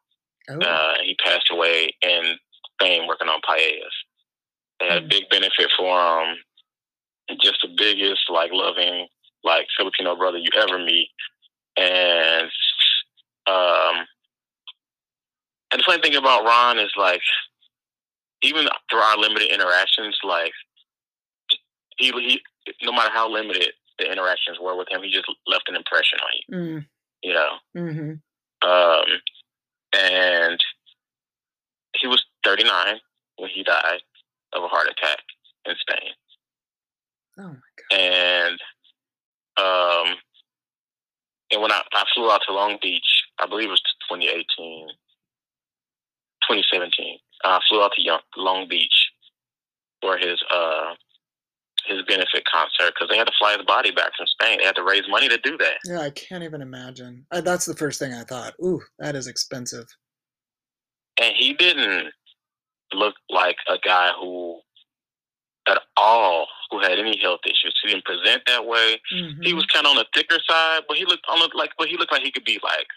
Oh. 0.50 0.60
Uh, 0.60 0.96
he 1.04 1.16
passed 1.16 1.50
away 1.52 1.94
in 2.02 2.38
Spain 2.74 3.08
working 3.08 3.28
on 3.30 3.40
paellas. 3.42 3.94
They 4.80 4.88
had 4.88 5.04
a 5.04 5.06
Mm. 5.06 5.10
big 5.10 5.30
benefit 5.30 5.70
for 5.78 6.24
him. 6.24 6.38
Just 7.42 7.62
the 7.62 7.68
biggest, 7.78 8.22
like 8.30 8.52
loving, 8.52 9.08
like 9.44 9.68
Filipino 9.78 10.16
brother 10.16 10.40
you 10.40 10.50
ever 10.56 10.80
meet. 10.80 11.10
And 11.78 12.50
um, 13.46 14.08
and 15.72 15.80
the 15.80 15.84
funny 15.86 16.02
thing 16.02 16.16
about 16.16 16.44
Ron 16.44 16.80
is 16.80 16.92
like, 16.98 17.22
even 18.42 18.68
through 18.90 19.00
our 19.00 19.18
limited 19.18 19.52
interactions, 19.54 20.18
like 20.24 20.52
he, 21.98 22.12
he 22.12 22.42
no 22.84 22.92
matter 22.92 23.12
how 23.12 23.30
limited 23.30 23.72
the 23.98 24.10
interactions 24.10 24.58
were 24.62 24.78
with 24.78 24.90
him, 24.90 25.04
he 25.04 25.12
just 25.12 25.28
left 25.48 25.68
an 25.68 25.76
impression 25.76 26.20
on 26.20 26.30
you. 26.48 26.58
mm. 26.58 26.86
You 27.22 27.34
know, 27.34 27.50
hmm 27.76 28.14
um, 28.62 29.06
and 29.94 30.60
he 32.00 32.08
was 32.08 32.24
39 32.46 32.96
when 33.38 33.50
he 33.50 33.64
died 33.64 34.00
of 34.54 34.64
a 34.64 34.68
heart 34.68 34.88
attack 34.90 35.20
in 35.66 35.76
Spain. 35.80 36.12
Oh 37.38 37.44
my 37.44 37.52
god. 37.52 38.00
And 38.00 38.60
um, 39.58 40.16
and 41.52 41.62
when 41.62 41.72
I, 41.72 41.82
I 41.94 42.04
flew 42.14 42.32
out 42.32 42.42
to 42.48 42.54
Long 42.54 42.78
Beach, 42.82 43.26
I 43.40 43.48
believe 43.48 43.68
it 43.68 43.72
was 43.72 43.82
2018, 44.10 44.88
2017. 46.50 47.18
I 47.44 47.60
flew 47.70 47.82
out 47.82 47.92
to 47.96 48.20
Long 48.42 48.68
Beach 48.68 49.12
for 50.02 50.18
his 50.18 50.42
uh 50.54 50.94
his 51.86 52.02
benefit 52.08 52.44
concert 52.52 52.94
because 52.94 53.08
they 53.10 53.18
had 53.18 53.26
to 53.28 53.34
fly 53.40 53.56
his 53.56 53.66
body 53.66 53.92
back 53.92 54.12
from 54.18 54.28
Spain. 54.28 54.60
They 54.60 54.66
had 54.66 54.76
to 54.76 54.84
raise 54.84 55.04
money 55.10 55.28
to 55.30 55.38
do 55.38 55.58
that. 55.58 55.78
Yeah, 55.86 56.02
I 56.02 56.10
can't 56.12 56.44
even 56.44 56.62
imagine. 56.62 57.26
I, 57.32 57.42
that's 57.42 57.66
the 57.66 57.76
first 57.76 58.00
thing 58.00 58.14
I 58.14 58.24
thought. 58.24 58.54
Ooh, 58.64 58.82
that 59.00 59.16
is 59.16 59.28
expensive. 59.28 59.86
and 61.22 61.34
he 61.38 61.54
didn't 61.54 62.12
look 62.94 63.16
like 63.30 63.58
a 63.70 63.78
guy 63.84 64.12
who 64.20 64.60
at 65.68 65.80
all 65.98 66.48
who 66.72 66.80
had 66.80 66.98
any 67.00 67.18
health 67.22 67.42
issues. 67.46 67.78
He 67.84 67.90
didn't 67.92 68.06
present 68.06 68.42
that 68.48 68.66
way. 68.66 69.00
He 69.10 69.22
Mhm. 69.22 69.56
was 69.56 69.66
kind 69.68 69.86
of 69.86 69.92
on 69.92 69.96
the 69.98 70.08
thicker 70.14 70.40
side, 70.48 70.84
but 70.88 70.98
he 70.98 71.06
looked 71.06 71.26
on 71.28 71.40
the 71.40 71.50
like, 71.56 71.72
but 71.78 71.88
he 71.88 71.98
looked 71.98 72.12
like 72.12 72.24
he 72.24 72.32
could 72.32 72.46
be 72.46 72.60
like, 72.64 72.88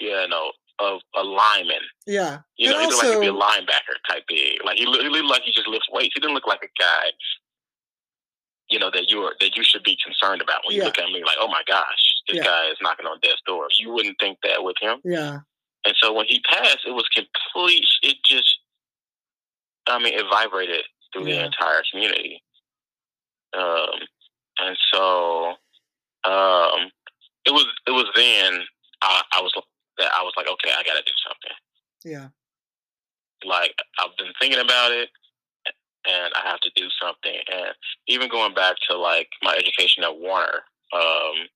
yeah, 0.00 0.26
know, 0.26 0.52
of 0.80 1.00
a 1.14 1.22
lineman. 1.22 1.82
Yeah. 2.06 2.38
You 2.56 2.70
know, 2.70 2.76
And 2.80 2.82
he 2.82 2.86
looked 2.90 3.04
like 3.04 3.12
he'd 3.14 3.20
be 3.20 3.26
a 3.26 3.32
linebacker 3.32 3.96
type 4.08 4.24
big. 4.28 4.64
Like 4.64 4.78
he, 4.78 4.86
looked- 4.86 5.02
he 5.02 5.08
looked 5.08 5.28
like 5.28 5.42
he 5.42 5.52
just 5.52 5.68
lifts 5.68 5.88
weights. 5.92 6.12
He 6.14 6.20
didn't 6.20 6.34
look 6.34 6.46
like 6.46 6.62
a 6.62 6.70
guy, 6.80 7.10
you 8.70 8.78
know, 8.78 8.90
that 8.92 9.10
you 9.10 9.20
are 9.22 9.34
that 9.40 9.56
you 9.56 9.62
should 9.64 9.82
be 9.82 9.96
concerned 10.04 10.40
about 10.40 10.60
when 10.66 10.74
you 10.76 10.80
Yeah. 10.82 10.86
look 10.86 10.98
at 10.98 11.06
me 11.10 11.22
like, 11.24 11.36
oh 11.40 11.48
my 11.48 11.62
gosh, 11.66 12.14
this 12.28 12.36
Yeah. 12.38 12.44
guy 12.44 12.68
is 12.70 12.78
knocking 12.80 13.06
on 13.06 13.18
death's 13.20 13.42
door. 13.46 13.66
You 13.78 13.90
wouldn't 13.92 14.18
think 14.20 14.38
that 14.42 14.62
with 14.64 14.76
him. 14.80 14.98
Yeah. 15.04 15.38
And 15.84 15.94
so 15.96 16.12
when 16.12 16.26
he 16.26 16.40
passed, 16.40 16.80
it 16.86 16.92
was 16.92 17.08
complete. 17.08 17.84
It 18.02 18.16
just, 18.24 18.58
I 19.88 19.98
mean, 19.98 20.14
it 20.18 20.24
vibrated 20.30 20.84
through 21.12 21.24
the 21.24 21.44
entire 21.44 21.82
community. 21.90 22.42
Um, 23.56 23.98
and 24.58 24.76
so, 24.92 25.48
um, 26.24 26.90
it 27.46 27.50
was 27.52 27.66
it 27.86 27.90
was 27.90 28.06
then 28.14 28.60
I, 29.02 29.22
I 29.32 29.40
was 29.40 29.52
that 29.98 30.10
I 30.16 30.22
was 30.22 30.32
like, 30.36 30.46
okay, 30.46 30.70
I 30.70 30.82
got 30.82 30.96
to 30.96 31.02
do 31.02 31.16
something. 31.26 31.56
Yeah. 32.04 32.28
Like 33.44 33.74
I've 33.98 34.16
been 34.18 34.32
thinking 34.40 34.60
about 34.60 34.92
it, 34.92 35.08
and 36.06 36.32
I 36.34 36.48
have 36.48 36.60
to 36.60 36.70
do 36.76 36.88
something. 37.00 37.40
And 37.52 37.72
even 38.08 38.28
going 38.28 38.54
back 38.54 38.76
to 38.88 38.96
like 38.96 39.28
my 39.42 39.54
education 39.54 40.04
at 40.04 40.16
Warner, 40.16 40.64
um, 40.92 41.48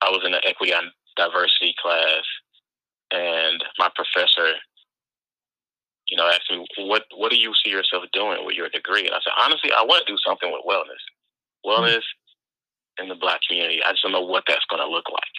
I 0.00 0.10
was 0.10 0.22
in 0.24 0.34
an 0.34 0.40
equity 0.44 0.72
and 0.72 0.90
diversity 1.16 1.74
class, 1.80 2.24
and 3.12 3.62
my 3.78 3.90
professor, 3.94 4.56
you 6.08 6.16
know, 6.16 6.26
asked 6.28 6.50
me, 6.50 6.66
"What 6.78 7.04
What 7.14 7.30
do 7.30 7.36
you 7.36 7.52
see 7.62 7.70
yourself 7.70 8.04
doing 8.12 8.44
with 8.44 8.56
your 8.56 8.68
degree?" 8.68 9.06
And 9.06 9.14
I 9.14 9.20
said, 9.20 9.36
"Honestly, 9.38 9.70
I 9.72 9.82
want 9.84 10.06
to 10.06 10.12
do 10.12 10.18
something 10.26 10.50
with 10.50 10.64
wellness, 10.66 11.04
wellness 11.64 12.04
in 12.98 13.08
the 13.08 13.14
Black 13.14 13.40
community. 13.46 13.82
I 13.84 13.92
just 13.92 14.02
don't 14.02 14.12
know 14.12 14.24
what 14.24 14.44
that's 14.46 14.64
going 14.68 14.82
to 14.82 14.88
look 14.88 15.08
like. 15.10 15.34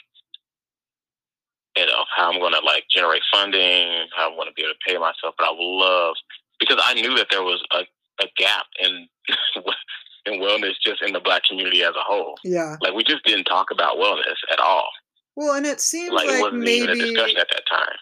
You 1.75 1.85
know, 1.87 2.05
how 2.15 2.31
I'm 2.31 2.39
going 2.39 2.53
to 2.53 2.59
like 2.65 2.83
generate 2.89 3.23
funding, 3.31 4.07
how 4.15 4.29
I'm 4.29 4.35
going 4.35 4.47
to 4.47 4.53
be 4.53 4.61
able 4.63 4.73
to 4.73 4.79
pay 4.87 4.97
myself. 4.97 5.33
But 5.37 5.47
I 5.47 5.51
would 5.51 5.57
love 5.59 6.15
because 6.59 6.81
I 6.85 6.93
knew 6.93 7.15
that 7.17 7.27
there 7.31 7.43
was 7.43 7.63
a, 7.73 7.79
a 8.23 8.27
gap 8.37 8.65
in 8.79 9.07
in 10.25 10.39
wellness 10.39 10.73
just 10.85 11.01
in 11.01 11.13
the 11.13 11.19
Black 11.19 11.43
community 11.49 11.83
as 11.83 11.91
a 11.95 12.03
whole. 12.03 12.35
Yeah. 12.43 12.75
Like 12.81 12.93
we 12.93 13.03
just 13.03 13.23
didn't 13.25 13.45
talk 13.45 13.71
about 13.71 13.97
wellness 13.97 14.37
at 14.51 14.59
all. 14.59 14.87
Well, 15.35 15.55
and 15.55 15.65
it 15.65 15.81
seems 15.81 16.11
Like, 16.13 16.27
like, 16.27 16.37
it 16.37 16.41
wasn't 16.41 16.67
even 16.67 16.89
a 16.91 16.95
discussion 16.95 17.37
at 17.37 17.47
that 17.49 17.63
time. 17.67 17.97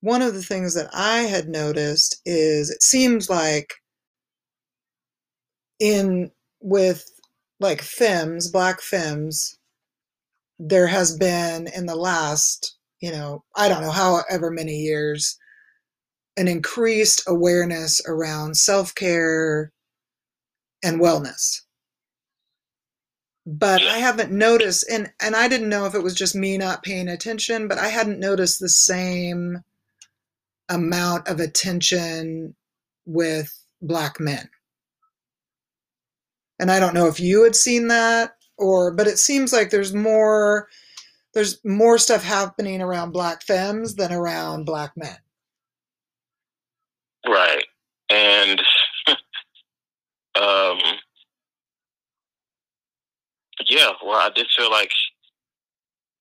one 0.00 0.22
of 0.22 0.34
the 0.34 0.42
things 0.42 0.74
that 0.74 0.88
I 0.94 1.22
had 1.22 1.48
noticed 1.48 2.20
is 2.24 2.70
it 2.70 2.82
seems 2.82 3.28
like 3.28 3.74
in 5.80 6.30
with 6.60 7.10
like 7.60 7.82
femmes, 7.82 8.48
black 8.48 8.80
femmes, 8.80 9.58
there 10.58 10.86
has 10.86 11.16
been 11.16 11.68
in 11.74 11.86
the 11.86 11.96
last, 11.96 12.76
you 13.00 13.10
know, 13.10 13.44
I 13.54 13.68
don't 13.68 13.82
know, 13.82 13.90
however 13.90 14.50
many 14.50 14.76
years, 14.76 15.38
an 16.36 16.48
increased 16.48 17.22
awareness 17.26 18.00
around 18.06 18.56
self 18.56 18.94
care 18.94 19.72
and 20.82 21.00
wellness. 21.00 21.62
But 23.46 23.82
I 23.82 23.98
haven't 23.98 24.32
noticed, 24.32 24.84
and, 24.90 25.12
and 25.20 25.36
I 25.36 25.46
didn't 25.46 25.68
know 25.68 25.86
if 25.86 25.94
it 25.94 26.02
was 26.02 26.14
just 26.14 26.34
me 26.34 26.58
not 26.58 26.82
paying 26.82 27.08
attention, 27.08 27.68
but 27.68 27.78
I 27.78 27.88
hadn't 27.88 28.18
noticed 28.18 28.58
the 28.58 28.68
same 28.68 29.62
amount 30.68 31.28
of 31.28 31.38
attention 31.38 32.56
with 33.04 33.52
black 33.80 34.18
men. 34.18 34.50
And 36.58 36.72
I 36.72 36.80
don't 36.80 36.94
know 36.94 37.06
if 37.06 37.20
you 37.20 37.44
had 37.44 37.54
seen 37.54 37.86
that 37.88 38.36
or 38.58 38.90
but 38.90 39.06
it 39.06 39.18
seems 39.18 39.52
like 39.52 39.70
there's 39.70 39.92
more 39.94 40.68
there's 41.34 41.62
more 41.64 41.98
stuff 41.98 42.22
happening 42.24 42.80
around 42.80 43.12
black 43.12 43.42
femmes 43.42 43.94
than 43.96 44.12
around 44.12 44.64
black 44.64 44.92
men. 44.96 45.16
Right. 47.26 47.64
And 48.10 48.60
um 50.40 50.78
yeah, 53.68 53.90
well 54.04 54.16
I 54.16 54.30
did 54.34 54.46
feel 54.56 54.70
like 54.70 54.90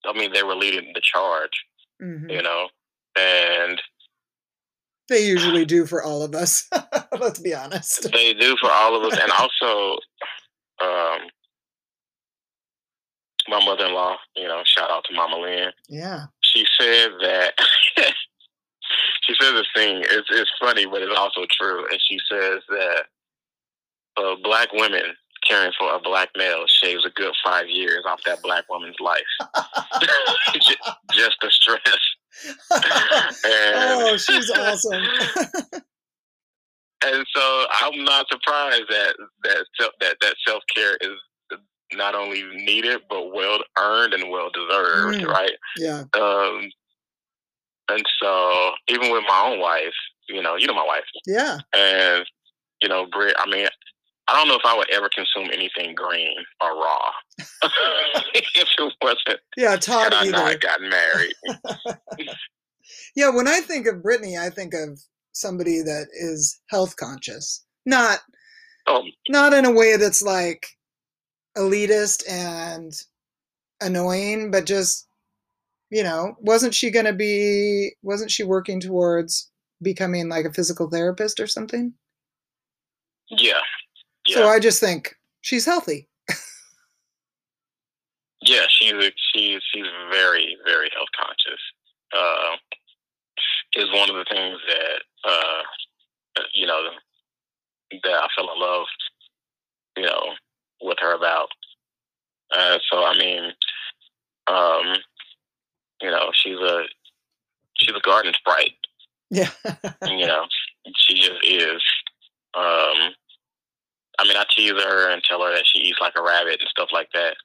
I 0.06 0.14
mean 0.14 0.34
they 0.34 0.44
were 0.44 0.56
leading 0.56 0.92
the 0.94 1.02
charge, 1.02 1.66
Mhm. 2.02 2.32
you 2.32 2.42
know. 2.42 2.70
And 3.18 3.82
They 5.08 5.26
usually 5.28 5.66
do 5.66 5.86
for 5.86 6.02
all 6.04 6.24
of 6.24 6.34
us. 6.36 6.68
Let's 7.20 7.40
be 7.40 7.54
honest. 7.54 8.12
they 8.12 8.34
do 8.34 8.58
for 8.60 8.72
all 8.72 8.96
of 8.96 9.12
us 9.14 9.20
and 9.20 9.32
also 9.32 9.98
um 10.82 11.30
my 13.48 13.64
mother 13.64 13.86
in 13.86 13.94
law, 13.94 14.18
you 14.36 14.48
know, 14.48 14.62
shout 14.66 14.90
out 14.90 15.04
to 15.06 15.14
Mama 15.16 15.38
Lynn. 15.38 15.72
Yeah. 15.88 16.26
She 16.42 16.66
said 16.80 17.10
that 17.22 17.54
she 19.24 19.36
says 19.40 19.54
this 19.54 19.68
thing. 19.76 20.02
It's 20.02 20.28
it's 20.32 20.52
funny, 20.60 20.86
but 20.86 21.02
it's 21.02 21.18
also 21.18 21.42
true. 21.52 21.86
And 21.90 22.00
she 22.08 22.18
says 22.30 22.62
that 22.70 23.04
uh, 24.18 24.36
black 24.44 24.72
women 24.74 25.16
caring 25.48 25.72
for 25.78 25.94
a 25.94 26.00
black 26.00 26.30
male 26.38 26.66
shaves 26.68 27.06
a 27.06 27.10
good 27.12 27.34
five 27.44 27.68
years 27.68 28.04
off 28.08 28.24
that 28.26 28.42
black 28.42 28.66
woman's 28.70 29.00
life. 29.00 29.22
just 31.14 31.38
the 31.42 31.52
stress. 31.52 31.82
oh, 33.46 34.18
she's 34.18 34.50
awesome. 34.52 35.04
and 37.06 37.26
so 37.34 37.66
I'm 37.82 38.04
not 38.04 38.28
surprised 38.30 38.86
that 38.90 39.16
that 39.44 39.66
that 40.02 40.16
that 40.22 40.36
self 40.48 40.64
care 40.74 40.98
is 41.02 41.18
not 41.94 42.16
only 42.16 42.44
needed 42.54 43.02
but 43.10 43.34
well 43.34 43.60
earned 43.80 44.14
and 44.14 44.30
well 44.30 44.50
deserved, 44.54 45.20
mm. 45.20 45.28
right? 45.28 45.54
Yeah. 45.78 46.04
Um, 46.20 46.70
and 47.90 48.04
so 48.22 48.72
even 48.88 49.12
with 49.12 49.24
my 49.28 49.44
own 49.46 49.60
wife, 49.60 49.94
you 50.28 50.42
know, 50.42 50.56
you 50.56 50.68
know 50.68 50.74
my 50.74 50.86
wife. 50.86 51.04
Yeah. 51.26 51.58
And 51.76 52.26
you 52.82 52.90
know, 52.90 53.06
Brit. 53.12 53.36
I 53.38 53.50
mean, 53.50 53.68
I 54.28 54.34
don't 54.34 54.48
know 54.48 54.56
if 54.56 54.66
I 54.66 54.76
would 54.76 54.90
ever 54.92 55.10
consume 55.10 55.52
anything 55.54 55.94
green 55.96 56.36
or 56.62 56.76
raw 56.76 57.12
if 57.40 58.46
it 58.54 58.94
wasn't. 59.02 59.40
Yeah, 59.56 59.76
Todd 59.76 60.14
had 60.14 60.14
I 60.14 60.22
either. 60.24 60.32
not 60.32 60.62
gotten 60.62 60.90
married. 60.90 61.34
yeah, 63.16 63.30
when 63.30 63.48
I 63.48 63.60
think 63.60 63.88
of 63.88 64.02
Brittany, 64.02 64.38
I 64.38 64.50
think 64.50 64.74
of 64.74 65.00
somebody 65.34 65.82
that 65.82 66.08
is 66.14 66.60
health 66.70 66.96
conscious, 66.96 67.64
not 67.86 68.20
oh. 68.88 69.04
not 69.30 69.54
in 69.54 69.66
a 69.66 69.72
way 69.72 69.96
that's 69.98 70.24
like 70.24 70.66
elitist 71.58 72.24
and 72.30 72.94
annoying, 73.82 74.52
but 74.52 74.66
just 74.66 75.08
you 75.90 76.04
know, 76.04 76.36
wasn't 76.40 76.74
she 76.74 76.90
going 76.90 77.06
to 77.06 77.14
be? 77.14 77.92
Wasn't 78.02 78.32
she 78.32 78.44
working 78.44 78.80
towards 78.80 79.50
becoming 79.82 80.30
like 80.30 80.46
a 80.46 80.54
physical 80.54 80.90
therapist 80.90 81.40
or 81.40 81.48
something? 81.48 81.94
Yeah, 83.30 83.62
yeah. 84.28 84.36
So 84.36 84.48
I 84.48 84.60
just 84.60 84.80
think 84.80 85.16
she's 85.42 85.66
healthy. 85.66 86.08
yeah, 88.42 88.66
she's 88.70 88.94
she's 89.34 89.62
she's 89.74 89.86
very 90.12 90.58
very 90.66 90.90
health 90.94 91.10
conscious. 91.18 91.62
Uh, 92.14 92.56
is 93.74 93.92
one 93.94 94.10
of 94.10 94.16
the 94.16 94.26
things 94.30 94.58
that 94.68 95.30
uh, 95.30 96.42
you 96.54 96.66
know 96.66 96.90
that 97.92 98.12
I 98.12 98.28
fell 98.36 98.52
in 98.54 98.60
love, 98.60 98.86
you 99.98 100.04
know, 100.04 100.34
with 100.82 100.98
her 101.00 101.16
about. 101.16 101.50
Uh, 102.56 102.78
so 102.92 103.04
I 103.04 103.18
mean, 103.18 103.52
um, 104.48 104.96
you 106.02 106.12
know, 106.12 106.32
she's 106.34 106.60
a 106.60 106.84
she's 107.78 107.96
a 107.96 108.02
garden 108.02 108.34
sprite. 108.34 108.74
Yeah. 109.30 109.50
you 110.08 110.28
know, 110.28 110.46
she 110.96 111.16
just 111.16 111.44
is. 111.44 111.82
Um, 112.54 113.14
I 114.18 114.24
mean, 114.24 114.38
I 114.38 114.46
tease 114.50 114.72
her 114.72 115.12
and 115.12 115.22
tell 115.24 115.42
her 115.42 115.54
that 115.54 115.66
she 115.66 115.80
eats 115.80 116.00
like 116.00 116.14
a 116.18 116.24
rabbit 116.24 116.58
and 116.60 116.70
stuff 116.70 116.90
like 116.94 117.10
that. 117.14 117.36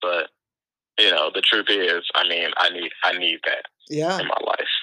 But 0.00 0.28
you 0.98 1.10
know, 1.10 1.30
the 1.34 1.40
truth 1.40 1.66
is, 1.68 2.04
I 2.14 2.28
mean, 2.28 2.50
I 2.56 2.70
need 2.70 2.90
I 3.04 3.18
need 3.18 3.40
that 3.44 3.64
yeah. 3.88 4.18
in 4.20 4.26
my 4.26 4.38
life. 4.44 4.74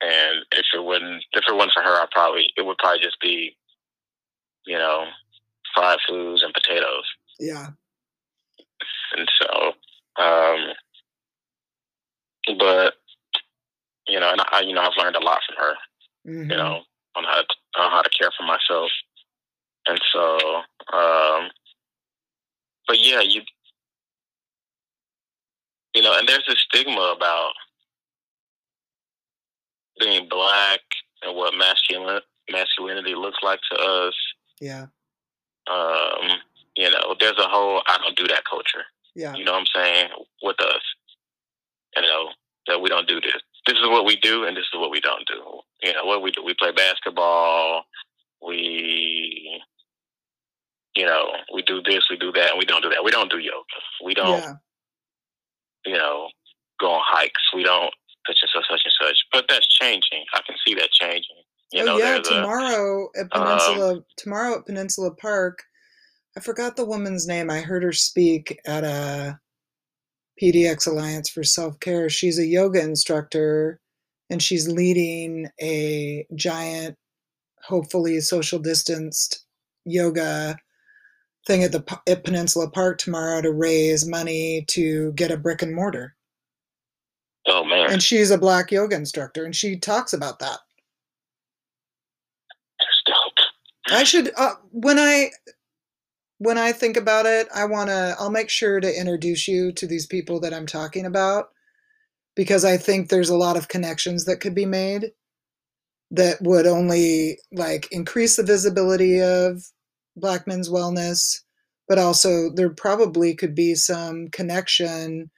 And 0.00 0.44
if 0.52 0.66
it 0.74 0.84
wouldn't 0.84 1.24
if 1.32 1.44
it 1.48 1.54
wasn't 1.54 1.72
for 1.74 1.82
her, 1.82 2.00
I 2.00 2.06
probably 2.12 2.50
it 2.56 2.64
would 2.64 2.78
probably 2.78 3.00
just 3.00 3.20
be, 3.20 3.56
you 4.66 4.78
know, 4.78 5.06
fried 5.76 5.98
foods 6.08 6.42
and 6.42 6.52
potatoes. 6.52 7.04
Yeah. 7.38 7.68
And 9.16 9.28
so, 9.40 9.72
um, 10.22 10.72
but 12.58 12.94
you 14.08 14.18
know, 14.18 14.32
and 14.32 14.40
I, 14.50 14.60
you 14.60 14.74
know, 14.74 14.82
I've 14.82 14.96
learned 14.98 15.16
a 15.16 15.24
lot 15.24 15.40
from 15.46 15.56
her. 15.58 15.74
Mm-hmm. 16.26 16.50
You 16.50 16.56
know, 16.56 16.80
on 17.14 17.24
how 17.24 17.42
to 17.42 17.54
on 17.78 17.90
how 17.90 18.02
to 18.02 18.10
care 18.10 18.30
for 18.36 18.44
myself 18.44 18.90
and 19.86 20.00
so, 20.12 20.38
um, 20.92 21.50
but 22.88 22.98
yeah, 22.98 23.20
you, 23.20 23.42
you 25.94 26.02
know, 26.02 26.18
and 26.18 26.28
there's 26.28 26.44
this 26.46 26.64
stigma 26.68 27.14
about 27.16 27.52
being 30.00 30.28
black 30.28 30.80
and 31.22 31.36
what 31.36 31.54
masculine 31.56 32.20
masculinity 32.50 33.14
looks 33.14 33.38
like 33.42 33.60
to 33.70 33.78
us. 33.78 34.14
Yeah. 34.60 34.86
Um, 35.70 36.38
you 36.76 36.90
know, 36.90 37.14
there's 37.18 37.38
a 37.38 37.48
whole 37.48 37.82
I 37.86 37.98
don't 37.98 38.16
do 38.16 38.26
that 38.28 38.44
culture. 38.48 38.84
Yeah. 39.14 39.34
You 39.34 39.44
know 39.44 39.52
what 39.52 39.60
I'm 39.60 39.82
saying? 39.82 40.08
With 40.42 40.60
us. 40.60 40.82
You 41.96 42.02
know, 42.02 42.28
that 42.66 42.80
we 42.80 42.88
don't 42.88 43.08
do 43.08 43.20
this. 43.20 43.40
This 43.66 43.78
is 43.78 43.88
what 43.88 44.04
we 44.04 44.16
do 44.16 44.44
and 44.44 44.56
this 44.56 44.64
is 44.72 44.78
what 44.78 44.90
we 44.90 45.00
don't 45.00 45.26
do. 45.26 45.60
You 45.82 45.94
know, 45.94 46.04
what 46.04 46.22
we 46.22 46.30
do. 46.30 46.44
We 46.44 46.54
play 46.54 46.72
basketball, 46.72 47.84
we 48.42 49.62
you 50.96 51.04
know, 51.04 51.28
we 51.52 51.62
do 51.62 51.82
this, 51.82 52.08
we 52.10 52.16
do 52.16 52.32
that, 52.32 52.50
and 52.50 52.58
we 52.58 52.64
don't 52.64 52.82
do 52.82 52.88
that. 52.88 53.04
We 53.04 53.10
don't 53.10 53.30
do 53.30 53.38
yoga. 53.38 53.80
We 54.02 54.14
don't, 54.14 54.40
yeah. 54.40 54.54
you 55.84 55.92
know, 55.92 56.28
go 56.80 56.92
on 56.92 57.02
hikes. 57.04 57.42
We 57.54 57.62
don't 57.62 57.92
such 58.26 58.38
and 58.42 58.50
such, 58.52 58.64
such 58.68 58.82
and 58.84 58.94
such. 59.00 59.18
But 59.30 59.44
that's 59.48 59.68
changing. 59.68 60.24
I 60.34 60.40
can 60.46 60.56
see 60.66 60.74
that 60.74 60.90
changing. 60.90 61.44
You 61.72 61.82
oh 61.82 61.84
know, 61.84 61.98
yeah, 61.98 62.20
tomorrow 62.20 63.08
a, 63.16 63.20
at 63.20 63.30
Peninsula, 63.30 63.94
um, 63.94 64.04
tomorrow 64.16 64.58
at 64.58 64.66
Peninsula 64.66 65.14
Park. 65.14 65.64
I 66.36 66.40
forgot 66.40 66.76
the 66.76 66.84
woman's 66.84 67.26
name. 67.26 67.50
I 67.50 67.60
heard 67.60 67.82
her 67.82 67.92
speak 67.92 68.60
at 68.66 68.84
a 68.84 69.40
PDX 70.40 70.86
Alliance 70.86 71.28
for 71.28 71.42
Self 71.42 71.80
Care. 71.80 72.08
She's 72.08 72.38
a 72.38 72.46
yoga 72.46 72.80
instructor, 72.80 73.80
and 74.30 74.42
she's 74.42 74.68
leading 74.68 75.48
a 75.60 76.26
giant, 76.34 76.96
hopefully 77.62 78.20
social 78.20 78.58
distanced 78.58 79.44
yoga 79.84 80.56
thing 81.46 81.62
at 81.62 81.72
the 81.72 82.00
at 82.06 82.24
Peninsula 82.24 82.70
Park 82.70 82.98
tomorrow 82.98 83.40
to 83.40 83.52
raise 83.52 84.06
money 84.06 84.64
to 84.68 85.12
get 85.12 85.30
a 85.30 85.36
brick 85.36 85.62
and 85.62 85.74
mortar. 85.74 86.14
Oh 87.48 87.64
man! 87.64 87.92
And 87.92 88.02
she's 88.02 88.30
a 88.30 88.38
black 88.38 88.70
yoga 88.70 88.94
instructor, 88.94 89.44
and 89.44 89.54
she 89.54 89.76
talks 89.76 90.12
about 90.12 90.38
that. 90.40 90.58
I 93.90 94.04
should 94.04 94.32
uh, 94.36 94.54
when 94.72 94.98
I 94.98 95.30
when 96.38 96.58
I 96.58 96.72
think 96.72 96.96
about 96.96 97.26
it, 97.26 97.48
I 97.54 97.64
want 97.64 97.88
to. 97.88 98.16
I'll 98.18 98.30
make 98.30 98.50
sure 98.50 98.80
to 98.80 99.00
introduce 99.00 99.48
you 99.48 99.72
to 99.72 99.86
these 99.86 100.06
people 100.06 100.40
that 100.40 100.52
I'm 100.54 100.66
talking 100.66 101.06
about 101.06 101.50
because 102.36 102.64
I 102.64 102.76
think 102.76 103.08
there's 103.08 103.30
a 103.30 103.36
lot 103.36 103.56
of 103.56 103.68
connections 103.68 104.24
that 104.26 104.40
could 104.40 104.54
be 104.54 104.66
made 104.66 105.12
that 106.10 106.40
would 106.42 106.66
only 106.66 107.38
like 107.52 107.88
increase 107.90 108.36
the 108.36 108.42
visibility 108.42 109.20
of 109.20 109.64
Black 110.16 110.46
men's 110.46 110.68
wellness, 110.68 111.40
but 111.88 111.98
also 111.98 112.50
there 112.50 112.70
probably 112.70 113.34
could 113.34 113.54
be 113.54 113.74
some 113.74 114.28
connection 114.28 115.30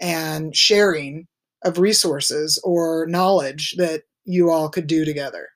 and 0.00 0.56
sharing 0.56 1.28
of 1.64 1.78
resources 1.78 2.60
or 2.64 3.06
knowledge 3.08 3.74
that 3.78 4.04
you 4.24 4.50
all 4.50 4.68
could 4.68 4.88
do 4.88 5.04
together. 5.04 5.48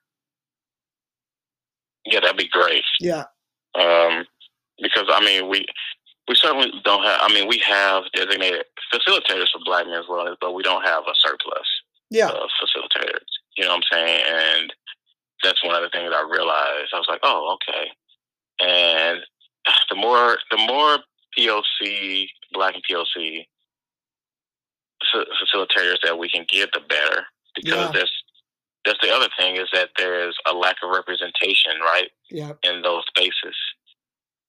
Yeah, 2.11 2.21
that'd 2.21 2.37
be 2.37 2.49
great. 2.49 2.83
Yeah. 2.99 3.25
Um, 3.75 4.25
because 4.81 5.05
I 5.09 5.23
mean, 5.23 5.49
we 5.49 5.65
we 6.27 6.35
certainly 6.35 6.71
don't 6.83 7.03
have. 7.03 7.19
I 7.21 7.33
mean, 7.33 7.47
we 7.47 7.61
have 7.67 8.03
designated 8.13 8.65
facilitators 8.93 9.51
for 9.51 9.59
Black 9.65 9.85
men's 9.87 10.07
wellness, 10.07 10.35
but 10.41 10.53
we 10.53 10.63
don't 10.63 10.83
have 10.83 11.03
a 11.03 11.13
surplus. 11.15 11.67
Yeah. 12.09 12.29
Of 12.29 12.49
facilitators. 12.61 13.27
You 13.57 13.65
know 13.65 13.75
what 13.75 13.83
I'm 13.91 13.97
saying? 13.97 14.23
And 14.29 14.73
that's 15.43 15.63
one 15.63 15.75
of 15.75 15.81
the 15.81 15.89
things 15.89 16.11
I 16.13 16.21
realized. 16.29 16.93
I 16.93 16.97
was 16.97 17.07
like, 17.09 17.19
oh, 17.23 17.55
okay 17.55 17.91
and 18.59 19.19
the 19.89 19.95
more 19.95 20.37
the 20.51 20.57
more 20.57 20.99
POC 21.37 22.27
Black 22.53 22.75
and 22.75 22.83
POC 22.89 23.45
facilitators 25.13 25.97
that 26.03 26.17
we 26.17 26.29
can 26.29 26.45
get, 26.49 26.71
the 26.73 26.79
better. 26.87 27.25
Because 27.55 27.73
yeah. 27.73 27.91
there's 27.91 28.16
that's 28.87 29.01
the 29.01 29.13
other 29.13 29.29
thing 29.37 29.57
is 29.57 29.69
that 29.73 29.89
there's 29.97 30.37
a 30.47 30.53
lack 30.53 30.77
of 30.83 30.89
representation, 30.89 31.79
right? 31.81 32.09
Yeah. 32.29 32.53
In 32.63 32.81
those 32.81 33.03
spaces, 33.07 33.55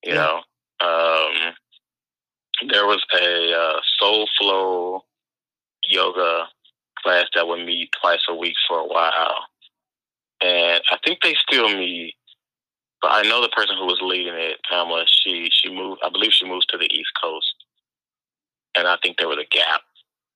you 0.04 0.14
yeah. 0.14 0.14
know. 0.14 0.36
Um, 0.80 1.54
there 2.68 2.86
was 2.86 3.04
a 3.14 3.52
uh, 3.52 3.80
Soul 3.98 4.28
Flow 4.38 5.04
yoga 5.88 6.46
class 7.02 7.26
that 7.34 7.46
would 7.46 7.64
meet 7.64 7.90
twice 8.00 8.20
a 8.28 8.34
week 8.34 8.54
for 8.68 8.78
a 8.78 8.86
while, 8.86 9.44
and 10.40 10.82
I 10.90 10.98
think 11.04 11.18
they 11.22 11.34
still 11.48 11.68
meet 11.68 12.14
but 13.00 13.12
I 13.12 13.22
know 13.22 13.40
the 13.40 13.48
person 13.48 13.76
who 13.78 13.86
was 13.86 14.00
leading 14.02 14.34
it, 14.34 14.58
Pamela. 14.68 15.04
She 15.06 15.48
she 15.52 15.70
moved. 15.70 16.00
I 16.04 16.10
believe 16.10 16.32
she 16.32 16.46
moved 16.46 16.66
to 16.70 16.78
the 16.78 16.92
East 16.92 17.10
Coast, 17.22 17.54
and 18.76 18.88
I 18.88 18.96
think 19.02 19.18
there 19.18 19.28
was 19.28 19.38
a 19.38 19.46
gap, 19.54 19.82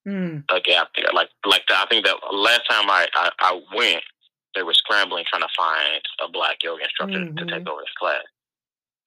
mm. 0.07 0.45
a 0.51 0.61
gap 0.61 0.89
there. 0.97 1.07
Like 1.13 1.29
like 1.45 1.63
the, 1.69 1.75
I 1.75 1.87
think 1.89 2.05
that 2.07 2.17
last 2.33 2.63
time 2.69 2.91
I, 2.91 3.07
I, 3.15 3.31
I 3.41 3.61
went, 3.75 4.03
they 4.55 4.63
were 4.63 4.75
scrambling 4.75 5.25
trying 5.29 5.43
to 5.43 5.49
find 5.57 6.03
a 6.25 6.31
black 6.31 6.59
yoga 6.63 6.85
instructor 6.85 7.19
mm-hmm. 7.19 7.37
to 7.37 7.45
take 7.47 7.69
over 7.69 7.81
this 7.81 7.99
class. 7.99 8.23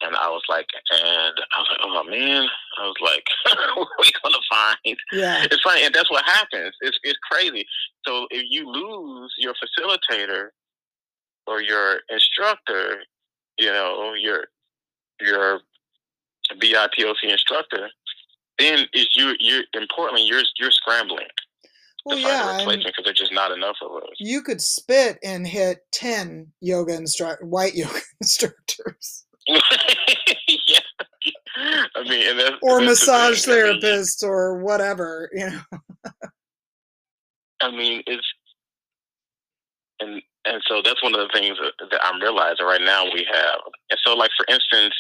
and 0.02 0.16
I 0.16 0.30
was 0.30 0.44
like, 0.50 0.68
and 0.92 1.34
I 1.56 1.60
was 1.60 1.68
like, 1.72 1.80
oh 1.84 2.04
man, 2.10 2.48
I 2.80 2.86
was 2.86 2.96
like, 3.02 3.24
what 3.76 3.88
are 3.88 3.96
we 4.00 4.12
gonna 4.24 4.44
find? 4.50 4.98
Yeah. 5.12 5.46
It's 5.52 5.62
funny, 5.62 5.86
and 5.86 5.94
that's 5.94 6.12
what 6.12 6.26
happens. 6.26 6.76
It's 6.82 7.00
it's 7.04 7.20
crazy. 7.32 7.66
So 8.06 8.28
if 8.32 8.46
you 8.50 8.70
lose 8.70 9.34
your 9.38 9.54
facilitator 9.54 10.50
or 11.48 11.62
your 11.62 12.00
instructor, 12.10 13.04
you 13.58 13.72
know, 13.72 14.14
your 14.16 14.46
your 15.22 15.60
BIPOC 16.54 17.24
instructor, 17.24 17.90
then 18.60 18.86
is 18.94 19.08
you 19.16 19.36
you 19.40 19.62
importantly 19.74 20.26
you're 20.26 20.44
you're 20.60 20.72
scrambling 20.72 21.28
Well, 22.06 22.18
to 22.18 22.24
find 22.24 22.34
a 22.34 22.38
yeah. 22.38 22.58
replacement 22.58 22.86
because 22.86 23.06
there's 23.06 23.20
just 23.20 23.34
not 23.34 23.52
enough 23.52 23.78
of 23.82 23.92
us. 24.04 24.10
you 24.20 24.42
could 24.42 24.62
spit 24.62 25.18
and 25.24 25.48
hit 25.48 25.80
10 25.92 26.52
yoga 26.62 26.94
instruct 26.96 27.44
white 27.44 27.74
yoga 27.76 28.00
instructors 28.22 29.26
yeah. 29.48 30.80
I 31.96 32.04
mean, 32.04 32.38
that's, 32.38 32.56
or 32.62 32.82
that's 32.82 33.06
the 33.06 33.12
massage. 33.12 33.48
I 33.48 33.52
mean, 33.52 33.82
therapists 33.82 34.24
or 34.24 34.58
whatever, 34.64 35.30
you 35.34 35.50
know. 35.50 35.62
I 37.62 37.72
mean, 37.72 38.02
it's 38.08 38.26
and 40.00 40.22
and 40.46 40.62
so 40.68 40.82
that's 40.84 41.02
one 41.02 41.14
of 41.16 41.20
the 41.22 41.30
things 41.40 41.58
that, 41.60 41.90
that 41.92 42.02
I'm 42.04 42.22
realizing 42.22 42.66
right 42.66 42.82
now 42.82 43.06
we 43.06 43.26
have. 43.32 43.60
And 43.90 44.00
so, 44.06 44.14
like 44.16 44.32
for 44.38 44.46
instance, 44.52 44.94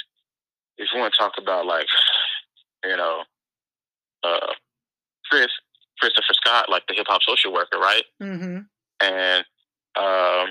if 0.77 0.87
you 0.93 0.99
want 0.99 1.13
to 1.13 1.17
talk 1.17 1.33
about 1.37 1.65
like, 1.65 1.87
you 2.85 2.95
know, 2.97 3.23
uh, 4.26 4.53
Chris 5.30 5.47
Christopher 5.99 6.34
Scott, 6.34 6.69
like 6.69 6.84
the 6.88 6.93
hip 6.95 7.05
hop 7.09 7.21
social 7.23 7.53
worker, 7.53 7.78
right? 7.80 8.03
hmm 8.19 8.59
And 9.01 9.45
um, 9.97 10.47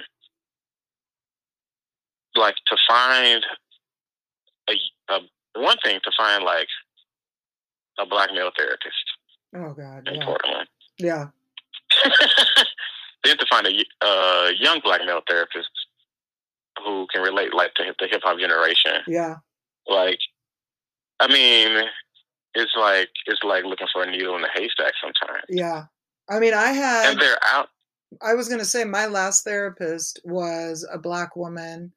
like 2.37 2.55
to 2.67 2.77
find 2.89 3.45
a, 4.71 4.73
a 5.15 5.19
one 5.61 5.77
thing 5.85 6.01
to 6.03 6.11
find 6.17 6.45
like 6.45 6.69
a 7.99 8.07
black 8.07 8.31
male 8.33 8.51
therapist 8.57 8.97
Oh 9.55 9.73
God, 9.73 10.09
in 10.09 10.15
yeah, 10.17 10.25
Portland. 10.25 10.69
yeah, 10.99 11.27
then 13.25 13.39
to 13.39 13.47
find 13.49 13.67
a 13.67 13.85
uh, 14.05 14.51
young 14.59 14.81
black 14.83 15.01
male 15.07 15.21
therapist 15.29 15.69
who 16.85 17.07
can 17.13 17.23
relate 17.23 17.55
like 17.55 17.73
to 17.75 17.85
the 18.01 18.09
hip 18.09 18.23
hop 18.25 18.39
generation. 18.39 19.03
yeah, 19.07 19.37
Like, 19.87 20.19
I 21.21 21.29
mean, 21.29 21.85
it's 22.55 22.73
like 22.79 23.09
it's 23.27 23.43
like 23.45 23.65
looking 23.65 23.87
for 23.93 24.03
a 24.03 24.11
needle 24.11 24.37
in 24.37 24.45
a 24.45 24.49
haystack 24.55 24.93
sometimes. 25.03 25.45
yeah. 25.49 25.85
I 26.29 26.39
mean, 26.39 26.55
I 26.55 26.69
had. 26.69 27.13
And 27.13 27.21
they're 27.21 27.39
out. 27.45 27.69
I 28.23 28.35
was 28.35 28.49
going 28.49 28.61
to 28.61 28.65
say 28.65 28.85
my 28.85 29.07
last 29.07 29.45
therapist 29.45 30.21
was 30.25 30.87
a 30.91 30.99
black 30.99 31.37
woman, 31.37 31.93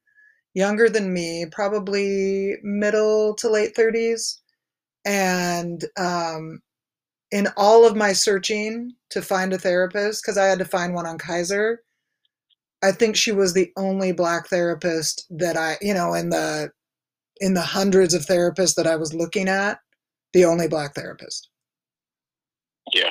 younger 0.54 0.90
than 0.90 1.14
me, 1.14 1.46
probably 1.52 2.56
middle 2.64 3.36
to 3.36 3.50
late 3.50 3.76
30s. 3.76 4.40
And 5.06 5.86
um, 5.98 6.62
in 7.32 7.48
all 7.56 7.86
of 7.86 7.96
my 7.96 8.14
searching 8.14 8.94
to 9.12 9.22
find 9.22 9.54
a 9.54 9.58
therapist, 9.58 10.24
because 10.24 10.38
I 10.38 10.46
had 10.46 10.60
to 10.60 10.66
find 10.66 10.94
one 10.94 11.06
on 11.06 11.18
Kaiser, 11.18 11.84
I 12.84 12.92
think 12.92 13.16
she 13.16 13.32
was 13.32 13.54
the 13.54 13.72
only 13.78 14.12
black 14.12 14.48
therapist 14.48 15.26
that 15.30 15.56
I, 15.58 15.78
you 15.82 15.94
know, 15.94 16.14
in 16.14 16.30
the 16.30 16.72
in 17.40 17.54
the 17.54 17.62
hundreds 17.62 18.16
of 18.16 18.26
therapists 18.26 18.76
that 18.76 18.88
I 18.88 18.96
was 18.96 19.14
looking 19.14 19.48
at, 19.48 19.80
the 20.38 20.46
only 20.46 20.68
black 20.68 20.94
therapist. 20.94 21.50
Yeah, 22.94 23.10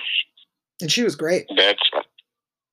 And 0.81 0.91
she 0.93 1.03
was 1.03 1.17
great. 1.17 1.47
that's. 1.57 1.81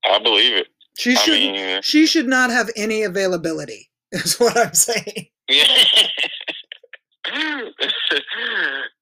I 0.06 0.20
believe 0.20 0.56
it. 0.58 0.68
She 0.98 1.16
should 1.16 1.34
mean, 1.34 1.56
uh, 1.78 1.82
she 1.82 2.06
should 2.06 2.28
not 2.28 2.52
have 2.52 2.70
any 2.76 3.02
availability 3.04 3.90
is 4.12 4.40
what 4.40 4.56
i'm 4.56 4.74
saying 4.76 5.28
Yeah. 5.50 5.66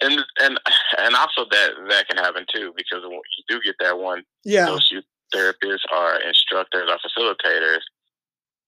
and 0.02 0.20
and 0.40 0.60
and 0.98 1.16
also 1.16 1.46
that 1.52 1.72
that 1.90 2.08
can 2.08 2.18
happen 2.18 2.46
too 2.54 2.72
because 2.78 3.04
you 3.04 3.22
do 3.50 3.60
get 3.66 3.76
that 3.82 3.98
one 3.98 4.24
yeah 4.46 4.66
those 4.68 4.88
youth 4.92 5.04
therapists 5.36 5.84
are 5.94 6.20
instructors 6.22 6.90
or 6.90 6.98
facilitators, 6.98 7.80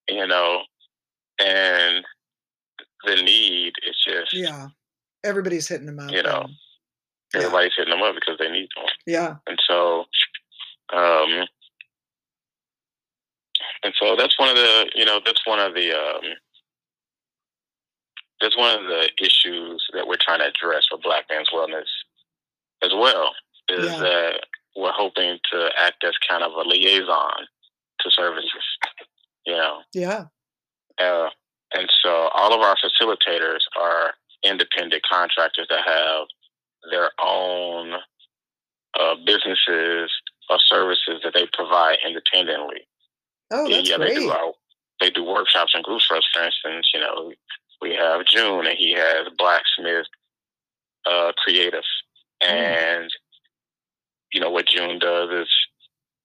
you 0.09 0.25
know, 0.27 0.61
and 1.39 2.03
the 3.05 3.15
need 3.21 3.73
is 3.87 3.95
just 4.05 4.33
yeah 4.33 4.67
everybody's 5.23 5.67
hitting 5.67 5.85
them 5.87 5.99
up 5.99 6.11
You 6.11 6.23
know, 6.23 6.47
everybody's 7.35 7.71
hitting 7.77 7.91
them 7.93 8.03
up 8.03 8.15
because 8.15 8.37
they 8.39 8.49
need 8.51 8.69
them, 8.75 8.85
yeah 9.07 9.35
and 9.47 9.59
so, 9.67 10.05
um, 10.93 11.45
and 13.83 13.93
so 13.99 14.15
that's 14.15 14.37
one 14.39 14.49
of 14.49 14.55
the 14.55 14.89
you 14.95 15.05
know 15.05 15.19
that's 15.25 15.45
one 15.45 15.59
of 15.59 15.73
the 15.73 15.91
um, 15.93 16.21
that's 18.41 18.57
one 18.57 18.77
of 18.77 18.85
the 18.87 19.09
issues 19.21 19.83
that 19.93 20.07
we're 20.07 20.17
trying 20.19 20.39
to 20.39 20.47
address 20.47 20.85
for 20.89 20.97
Black 21.01 21.25
Men's 21.29 21.49
Wellness 21.53 21.87
as 22.83 22.91
well. 22.93 23.31
Is 23.69 23.85
Yeah. 23.93 23.99
that 23.99 24.39
we're 24.75 24.91
hoping 24.91 25.39
to 25.51 25.69
act 25.79 26.03
as 26.03 26.13
kind 26.29 26.43
of 26.43 26.51
a 26.51 26.61
liaison 26.67 27.45
to 28.01 28.11
services, 28.11 28.65
you 29.45 29.53
know. 29.53 29.81
yeah 29.93 30.25
Uh, 30.99 31.29
and 31.73 31.89
so 32.03 32.29
all 32.33 32.53
of 32.53 32.59
our 32.61 32.75
facilitators 32.75 33.59
are 33.79 34.13
independent 34.43 35.03
contractors 35.09 35.67
that 35.69 35.87
have 35.87 36.27
their 36.89 37.11
own 37.23 37.93
uh, 38.99 39.15
businesses 39.25 40.11
or 40.49 40.57
services 40.67 41.21
that 41.23 41.33
they 41.33 41.47
provide 41.53 41.97
independently. 42.05 42.81
oh 43.51 43.69
that's 43.69 43.89
yeah, 43.89 43.97
they 43.97 44.13
do 44.15 44.29
our, 44.29 44.51
they 44.99 45.09
do 45.09 45.23
workshops 45.23 45.73
and 45.73 45.83
groups 45.83 46.05
for 46.05 46.17
us. 46.17 46.27
For 46.33 46.43
instance, 46.43 46.89
you 46.93 46.99
know, 46.99 47.31
we 47.81 47.95
have 47.95 48.25
June 48.25 48.65
and 48.67 48.77
he 48.77 48.93
has 48.93 49.27
Blacksmith 49.37 50.07
uh, 51.05 51.31
Creative, 51.37 51.83
Mm. 52.43 52.49
and 52.49 53.09
you 54.33 54.39
know 54.41 54.49
what 54.49 54.65
June 54.67 54.99
does 54.99 55.29
is, 55.31 55.49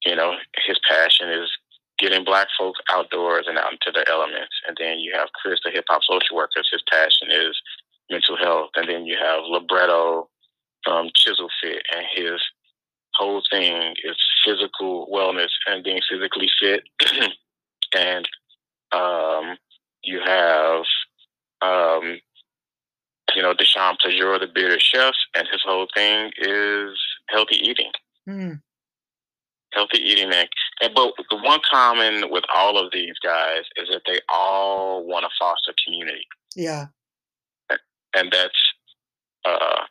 you 0.04 0.16
know, 0.16 0.34
his 0.66 0.78
passion 0.88 1.28
is 1.30 1.48
getting 1.98 2.24
black 2.24 2.48
folks 2.59 2.80
outdoors 2.90 3.44
and 3.48 3.59
out 3.59 3.72
into 3.72 3.90
the 3.92 4.09
elements. 4.09 4.54
And 4.66 4.76
then 4.80 4.98
you 4.98 5.12
have 5.14 5.28
Chris, 5.34 5.61
the 5.64 5.70
hip 5.70 5.84
hop 5.88 6.02
social 6.09 6.36
worker. 6.36 6.62
His 6.72 6.82
passion 6.90 7.28
is 7.30 7.61
mental 8.11 8.36
health. 8.36 8.70
And 8.76 8.88
then 8.88 9.04
you 9.04 9.16
have 9.20 9.40
Libretto 9.44 10.28
from 10.89 11.11
Chisel 11.14 11.49
Fit, 11.62 11.82
and 11.95 12.07
his 12.14 12.41
whole 13.14 13.43
thing 13.51 13.95
is 14.05 14.16
physical 14.45 15.09
wellness 15.12 15.51
and 15.66 15.84
being 15.84 16.01
physically 16.11 16.49
fit. 16.61 16.82
and 17.97 18.28
um, 18.93 19.57
you 20.03 20.20
have, 20.24 20.84
um, 21.61 22.20
you 23.34 23.43
know, 23.43 23.55
Deshaun 23.55 23.97
Plajor, 24.03 24.41
the 24.41 24.47
bearded 24.47 24.80
chef, 24.80 25.14
and 25.36 25.47
his 25.51 25.62
whole 25.64 25.89
thing 25.95 26.30
is 26.39 26.99
healthy 27.28 27.57
eating. 27.57 27.91
Mm, 28.28 28.61
healthy 29.72 29.99
eating 29.99 30.32
and, 30.32 30.49
and 30.80 30.95
but 30.95 31.12
the 31.30 31.36
one 31.36 31.61
common 31.70 32.30
with 32.30 32.45
all 32.55 32.78
of 32.78 32.91
these 32.93 33.14
guys 33.22 33.62
is 33.76 33.89
that 33.91 34.03
they 34.07 34.20
all 34.28 35.07
want 35.07 35.24
to 35.24 35.30
foster 35.39 35.74
community. 35.84 36.26
Yeah. 36.57 36.86
And 38.14 38.32
that's 38.32 38.59
uh 39.45 39.84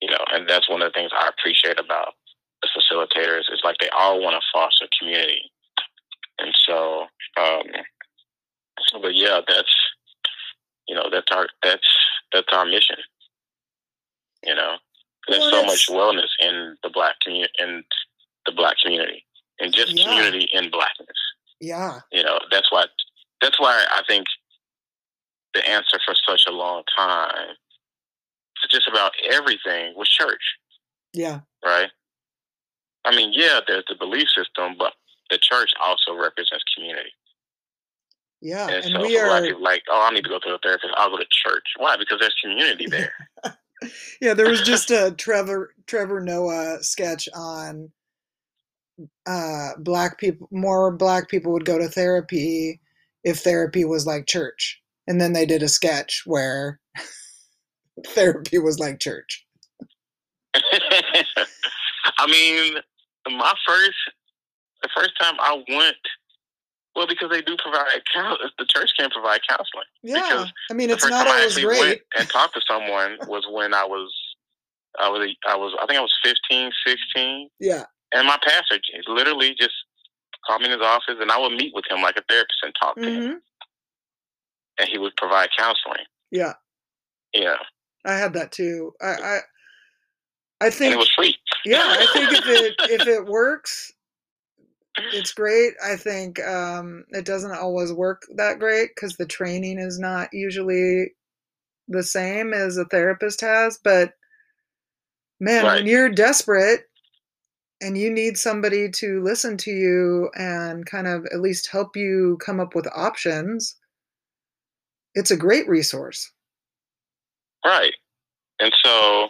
you 0.00 0.10
know 0.10 0.22
and 0.32 0.48
that's 0.48 0.68
one 0.68 0.82
of 0.82 0.92
the 0.92 0.98
things 0.98 1.10
i 1.14 1.28
appreciate 1.28 1.78
about 1.80 2.14
the 2.62 2.68
facilitators 2.76 3.52
is 3.52 3.60
like 3.64 3.76
they 3.80 3.88
all 3.90 4.20
want 4.22 4.34
to 4.34 4.40
foster 4.52 4.86
community. 4.98 5.50
And 6.38 6.54
so 6.66 7.06
um 7.38 7.62
so 8.88 9.00
but 9.00 9.14
yeah 9.14 9.40
that's 9.46 9.74
you 10.88 10.94
know 10.94 11.08
that's 11.10 11.30
our 11.32 11.48
that's 11.62 11.88
that's 12.32 12.48
our 12.52 12.64
mission. 12.64 12.96
You 14.44 14.54
know? 14.54 14.76
There's 15.28 15.40
Well, 15.40 15.62
so 15.62 15.66
much 15.66 15.88
wellness 15.88 16.30
in 16.40 16.76
the 16.82 16.90
black 16.90 17.14
community 17.24 17.52
in 17.58 17.84
the 18.46 18.52
black 18.52 18.76
community 18.82 19.24
and 19.60 19.74
just 19.74 19.92
Yeah. 19.92 20.04
community 20.04 20.48
in 20.52 20.70
blackness. 20.70 21.18
Yeah. 21.60 22.00
You 22.12 22.22
know 22.22 22.38
that's 22.50 22.70
why 22.70 22.86
that's 23.40 23.60
why 23.60 23.84
i 23.90 24.02
think 24.08 24.26
the 25.54 25.66
answer 25.68 25.98
for 26.06 26.14
such 26.28 26.44
a 26.48 26.52
long 26.52 26.82
time 26.96 27.54
to 28.62 28.68
just 28.68 28.88
about 28.88 29.12
everything 29.30 29.94
was 29.96 30.08
church. 30.08 30.42
Yeah. 31.12 31.40
Right? 31.64 31.90
I 33.04 33.14
mean 33.14 33.32
yeah 33.32 33.60
there's 33.66 33.84
the 33.88 33.94
belief 33.94 34.28
system 34.28 34.74
but 34.78 34.92
the 35.30 35.38
church 35.38 35.70
also 35.84 36.14
represents 36.14 36.64
community. 36.74 37.10
Yeah 38.40 38.66
and, 38.66 38.84
and 38.84 38.94
so 38.94 39.02
we 39.02 39.16
for 39.16 39.26
a 39.26 39.28
lot 39.28 39.38
of 39.38 39.44
are 39.44 39.46
people 39.46 39.62
like 39.62 39.82
oh 39.90 40.06
i 40.08 40.14
need 40.14 40.24
to 40.24 40.30
go 40.30 40.38
to 40.38 40.54
a 40.54 40.58
therapist. 40.58 40.92
I'll 40.96 41.10
go 41.10 41.18
to 41.18 41.26
church. 41.44 41.64
Why? 41.76 41.96
Because 41.96 42.18
there's 42.20 42.34
community 42.42 42.86
there. 42.90 43.12
Yeah 44.20 44.34
there 44.34 44.48
was 44.48 44.62
just 44.62 44.90
a 44.90 45.14
trevor 45.18 45.74
trevor 45.86 46.20
noah 46.20 46.82
sketch 46.82 47.28
on 47.34 47.90
uh 49.26 49.70
black 49.78 50.18
people 50.18 50.48
more 50.50 50.90
black 50.90 51.28
people 51.28 51.52
would 51.52 51.66
go 51.66 51.78
to 51.78 51.86
therapy 51.88 52.80
if 53.26 53.40
therapy 53.40 53.84
was 53.84 54.06
like 54.06 54.26
church. 54.26 54.80
And 55.08 55.20
then 55.20 55.32
they 55.32 55.46
did 55.46 55.62
a 55.62 55.68
sketch 55.68 56.22
where 56.26 56.80
therapy 58.06 58.58
was 58.58 58.78
like 58.78 59.00
church 59.00 59.44
I 62.18 62.26
mean, 62.28 62.74
my 63.28 63.52
first, 63.66 63.96
the 64.82 64.88
first 64.96 65.10
time 65.20 65.34
I 65.38 65.62
went 65.68 65.96
Well, 66.94 67.06
because 67.06 67.30
they 67.30 67.42
do 67.42 67.56
provide 67.62 67.86
counseling. 68.14 68.50
the 68.58 68.66
church 68.66 68.90
can 68.98 69.10
provide 69.10 69.40
counseling. 69.48 69.84
Yeah, 70.02 70.14
because 70.22 70.52
I 70.70 70.74
mean 70.74 70.88
it's 70.90 71.02
first 71.04 71.10
not 71.12 71.24
time 71.26 71.32
I 71.34 71.40
always 71.40 71.52
actually 71.52 71.64
great. 71.66 71.80
went 71.80 72.00
and 72.18 72.30
talked 72.30 72.54
to 72.54 72.60
someone 72.66 73.18
was 73.26 73.44
when 73.50 73.74
I 73.74 73.84
was, 73.84 74.12
I 74.98 75.08
was, 75.10 75.28
I 75.46 75.56
was, 75.56 75.76
I 75.82 75.86
think 75.86 75.98
I 75.98 76.02
was 76.02 76.14
15, 76.24 76.70
16, 76.86 77.48
Yeah, 77.60 77.84
and 78.12 78.26
my 78.26 78.38
pastor 78.42 78.78
literally 79.08 79.54
just 79.58 79.74
called 80.46 80.60
me 80.62 80.66
in 80.66 80.72
his 80.72 80.80
office, 80.80 81.16
and 81.20 81.30
I 81.30 81.38
would 81.38 81.52
meet 81.52 81.74
with 81.74 81.84
him 81.90 82.00
like 82.00 82.16
a 82.16 82.22
therapist 82.28 82.58
and 82.62 82.72
talk 82.80 82.96
to 82.96 83.10
him, 83.10 83.22
hmm 83.22 83.34
and 84.78 84.88
he 84.88 84.98
would 84.98 85.16
provide 85.16 85.48
counseling. 85.58 86.04
yeah, 86.30 86.52
Yeah, 87.34 87.56
I 88.06 88.14
had 88.14 88.34
that 88.34 88.52
too. 88.52 88.92
I 89.02 89.06
I, 89.06 89.40
I 90.60 90.70
and 90.70 90.74
think 90.74 90.94
it 90.94 90.98
was 90.98 91.10
free. 91.16 91.36
yeah, 91.64 91.96
I 92.00 92.06
think 92.12 92.32
if 92.32 92.46
it 92.48 92.74
if 92.90 93.06
it 93.06 93.26
works, 93.26 93.92
it's 95.12 95.32
great. 95.32 95.74
I 95.84 95.96
think 95.96 96.40
um, 96.44 97.04
it 97.10 97.24
doesn't 97.24 97.52
always 97.52 97.92
work 97.92 98.22
that 98.36 98.58
great 98.58 98.90
because 98.94 99.16
the 99.16 99.26
training 99.26 99.78
is 99.78 99.98
not 99.98 100.28
usually 100.32 101.12
the 101.88 102.02
same 102.02 102.52
as 102.54 102.76
a 102.76 102.84
therapist 102.86 103.40
has. 103.42 103.78
But 103.82 104.12
man, 105.40 105.64
when 105.64 105.86
you're 105.86 106.08
desperate 106.10 106.82
and 107.82 107.98
you 107.98 108.10
need 108.10 108.38
somebody 108.38 108.90
to 108.90 109.22
listen 109.22 109.56
to 109.58 109.70
you 109.70 110.30
and 110.36 110.86
kind 110.86 111.06
of 111.06 111.26
at 111.32 111.40
least 111.40 111.70
help 111.70 111.96
you 111.96 112.38
come 112.44 112.60
up 112.60 112.74
with 112.74 112.88
options, 112.94 113.76
it's 115.14 115.30
a 115.30 115.36
great 115.36 115.68
resource. 115.68 116.32
Right. 117.66 117.94
And 118.60 118.72
so, 118.84 119.28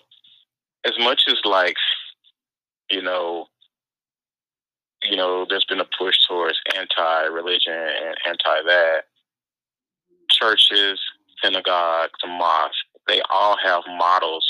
as 0.85 0.93
much 0.99 1.23
as 1.29 1.37
like, 1.45 1.77
you 2.91 3.01
know, 3.01 3.47
you 5.03 5.17
know, 5.17 5.47
there's 5.49 5.65
been 5.65 5.81
a 5.81 5.87
push 5.99 6.17
towards 6.29 6.61
anti-religion 6.77 7.73
and 7.73 8.17
anti 8.27 8.63
that. 8.67 9.05
Churches, 10.31 11.01
synagogues, 11.43 12.19
and 12.23 12.33
mosques, 12.39 12.77
they 13.09 13.23
all 13.31 13.57
have 13.65 13.83
models 13.89 14.47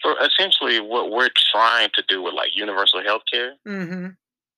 for 0.00 0.16
essentially 0.20 0.80
what 0.80 1.10
we're 1.10 1.28
trying 1.52 1.90
to 1.94 2.02
do 2.08 2.22
with 2.22 2.34
like 2.34 2.50
universal 2.54 3.02
health 3.02 3.22
care, 3.30 3.54
hmm 3.66 4.08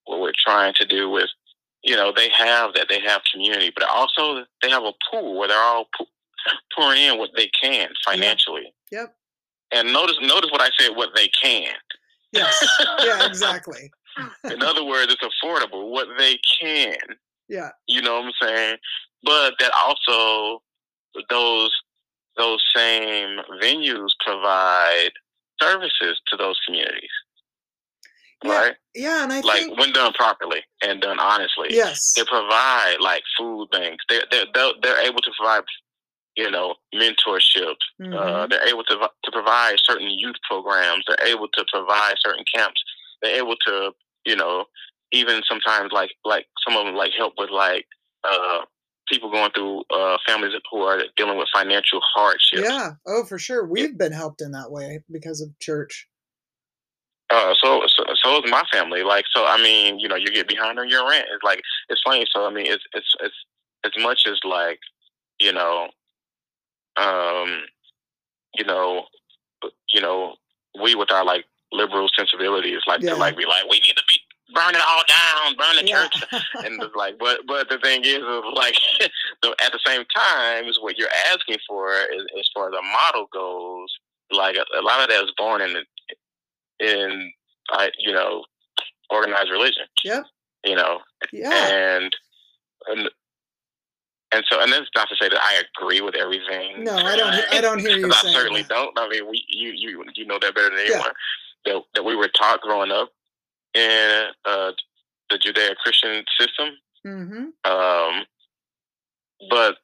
what 0.07 0.21
we're 0.21 0.33
trying 0.37 0.75
to 0.75 0.85
do 0.85 1.09
with, 1.09 1.31
you 1.83 1.97
know, 1.97 2.13
they 2.15 2.29
have 2.29 2.75
that, 2.75 2.87
they 2.91 3.01
have 3.01 3.23
community, 3.33 3.73
but 3.75 3.89
also 3.89 4.45
they 4.63 4.69
have 4.69 4.83
a 4.83 4.93
pool 5.11 5.39
where 5.39 5.49
they're 5.49 5.59
all 5.59 5.87
pouring 6.77 7.03
in 7.03 7.19
what 7.19 7.31
they 7.37 7.49
can 7.61 7.89
financially. 8.05 8.73
Yep. 8.93 9.15
And 9.73 9.93
notice, 9.93 10.17
notice 10.21 10.51
what 10.53 10.61
I 10.61 10.71
said, 10.79 10.91
what 10.97 11.11
they 11.17 11.29
can. 11.43 11.75
Yes. 12.33 12.67
Yeah, 13.05 13.27
exactly. 13.27 13.91
In 14.45 14.63
other 14.63 14.85
words, 14.85 15.13
it's 15.13 15.23
affordable, 15.23 15.91
what 15.91 16.09
they 16.19 16.39
can. 16.61 16.97
Yeah. 17.49 17.71
You 17.87 18.03
know 18.03 18.21
what 18.21 18.27
I'm 18.27 18.33
saying? 18.49 18.77
But 19.23 19.55
that 19.59 19.73
also 19.85 20.63
those 21.31 21.71
those 22.37 22.63
same 22.75 23.39
venues 23.63 24.09
provide 24.25 25.11
services 25.61 26.21
to 26.27 26.37
those 26.37 26.59
communities, 26.67 27.11
Yeah. 28.43 28.59
right? 28.59 28.75
Yeah, 28.95 29.23
and 29.23 29.33
I 29.33 29.41
Like 29.41 29.61
think 29.61 29.79
when 29.79 29.93
done 29.93 30.13
properly 30.15 30.63
and 30.83 31.01
done 31.01 31.21
honestly, 31.21 31.69
yes. 31.71 32.13
they 32.17 32.25
provide 32.25 32.97
like 33.01 33.23
food 33.39 33.69
banks. 33.71 34.05
They're 34.09 34.25
they're 34.31 34.47
they're, 34.53 34.73
they're 34.83 35.01
able 35.07 35.21
to 35.21 35.31
provide, 35.39 35.63
you 36.37 36.51
know, 36.51 36.75
mentorship. 36.95 37.77
Uh, 38.01 38.05
Mhm. 38.05 38.51
they're 38.51 38.69
able 38.69 38.85
to 38.85 38.97
to 39.25 39.31
provide 39.33 39.77
certain 39.83 40.11
youth 40.11 40.37
programs. 40.49 41.05
They're 41.07 41.29
able 41.29 41.49
to 41.49 41.65
provide 41.73 42.15
certain 42.19 42.45
camps. 42.55 42.83
They're 43.23 43.37
able 43.37 43.57
to, 43.67 43.93
you 44.25 44.37
know, 44.37 44.67
even 45.13 45.43
sometimes 45.49 45.93
like 45.93 46.11
like 46.25 46.47
some 46.67 46.77
of 46.77 46.87
them 46.87 46.95
like 46.95 47.13
help 47.17 47.35
with 47.39 47.51
like 47.51 47.87
uh, 48.25 48.61
people 49.09 49.31
going 49.31 49.51
through 49.53 49.85
uh, 49.95 50.19
families 50.27 50.53
who 50.71 50.83
are 50.83 51.03
dealing 51.17 51.39
with 51.39 51.49
financial 51.55 52.01
hardships. 52.15 52.63
Yeah. 52.63 52.93
Oh, 53.07 53.25
for 53.25 53.39
sure. 53.39 53.67
We've 53.67 53.97
been 53.97 54.13
helped 54.13 54.41
in 54.41 54.53
that 54.53 54.71
way 54.71 55.03
because 55.11 55.41
of 55.41 55.59
church. 55.61 56.09
Uh, 57.31 57.55
so, 57.63 57.83
so 57.87 58.05
so 58.23 58.45
is 58.45 58.51
my 58.51 58.63
family. 58.73 59.03
Like 59.03 59.25
so, 59.35 59.45
I 59.47 59.57
mean, 59.63 59.99
you 59.99 60.09
know, 60.09 60.17
you 60.17 60.27
get 60.27 60.47
behind 60.49 60.79
on 60.79 60.89
your 60.89 61.09
rent. 61.09 61.27
It's 61.33 61.43
like 61.43 61.61
it's 61.89 62.03
funny. 62.05 62.27
So 62.35 62.47
I 62.47 62.51
mean, 62.53 62.67
it's 62.67 62.85
it's 62.93 63.15
it's 63.21 63.35
as 63.85 63.93
much 64.03 64.23
as 64.27 64.39
like, 64.45 64.79
you 65.41 65.53
know, 65.53 65.89
um, 66.97 67.63
you 68.55 68.65
know, 68.65 69.05
you 69.93 70.01
know, 70.01 70.37
we 70.81 70.95
with 70.95 71.11
our 71.13 71.25
like 71.25 71.45
liberal 71.73 72.09
sensibilities, 72.17 72.81
like 72.87 73.01
Yeah. 73.03 73.11
to 73.11 73.17
like 73.17 73.37
be 73.37 73.47
like, 73.47 73.65
we 73.69 73.81
need 73.81 73.97
to 73.97 74.05
be 74.11 74.19
burn 74.55 74.75
it 74.75 74.81
all 74.87 75.03
down, 75.09 75.57
burn 75.57 75.77
the 75.77 75.87
Yeah. 75.89 76.09
church, 76.09 76.45
and 76.65 76.83
like, 76.95 77.19
but 77.19 77.41
but 77.47 77.69
the 77.69 77.79
thing 77.79 78.05
is, 78.05 78.19
is 78.19 78.43
like, 78.55 78.77
the, 79.43 79.55
at 79.65 79.73
the 79.73 79.81
same 79.85 80.05
time, 80.15 80.67
is 80.67 80.79
what 80.81 80.99
you're 80.99 81.09
asking 81.33 81.59
for 81.67 81.93
is, 81.93 82.25
as 82.39 82.49
far 82.55 82.69
as 82.69 82.75
a 82.79 82.83
model 82.83 83.27
goes. 83.33 83.89
Like 84.33 84.57
a, 84.57 84.65
a 84.79 84.83
lot 84.83 85.01
of 85.03 85.09
that 85.11 85.23
is 85.25 85.33
born 85.37 85.61
in 85.61 85.75
the, 85.75 85.85
in 86.81 87.33
I 87.71 87.91
you 87.99 88.13
know 88.13 88.45
organized 89.11 89.51
religion. 89.51 89.85
Yeah. 90.03 90.23
You 90.65 90.77
know, 90.77 91.01
yeah. 91.33 91.69
and 91.69 92.17
and 92.89 93.11
and 94.35 94.45
so 94.51 94.61
and 94.61 94.73
that's 94.73 94.91
not 94.97 95.09
to 95.09 95.17
say 95.17 95.29
that 95.29 95.41
I 95.41 95.63
agree 95.63 96.01
with 96.01 96.17
everything. 96.17 96.85
No, 96.85 96.97
I 96.97 97.17
don't. 97.17 97.35
I 97.53 97.61
don't 97.61 97.79
hear 97.79 97.97
you 97.97 98.11
I 98.11 98.33
certainly 98.33 98.63
that. 98.63 98.69
don't. 98.69 98.99
I 98.99 99.09
mean, 99.09 99.29
we 99.31 99.45
you 99.49 99.71
you 99.71 100.05
you 100.15 100.27
know 100.27 100.39
that 100.41 100.55
better 100.55 100.71
than 100.71 100.81
anyone. 100.81 101.13
Yeah. 101.67 101.73
That 101.73 101.83
that 101.95 102.05
we 102.05 102.17
were 102.17 102.29
taught 102.29 102.61
growing 102.61 102.91
up 102.91 103.11
in 103.75 104.25
uh, 104.45 104.73
the 105.31 105.39
Judeo 105.39 105.75
Christian 105.77 106.25
system. 106.39 106.71
Mm-hmm. 107.07 107.71
Um, 107.71 108.25
but 109.51 109.77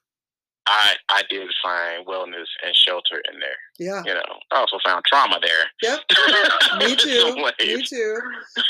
I 0.72 0.94
I 1.08 1.22
did 1.28 1.48
find 1.62 2.06
wellness 2.06 2.46
and 2.64 2.74
shelter 2.74 3.20
in 3.32 3.40
there. 3.40 3.58
Yeah. 3.80 4.02
You 4.06 4.14
know, 4.14 4.38
I 4.52 4.60
also 4.60 4.78
found 4.84 5.04
trauma 5.04 5.40
there. 5.42 5.66
Yep. 5.82 6.00
Me 6.78 6.94
too. 6.96 7.34
Me 7.58 7.82
too. 7.84 8.18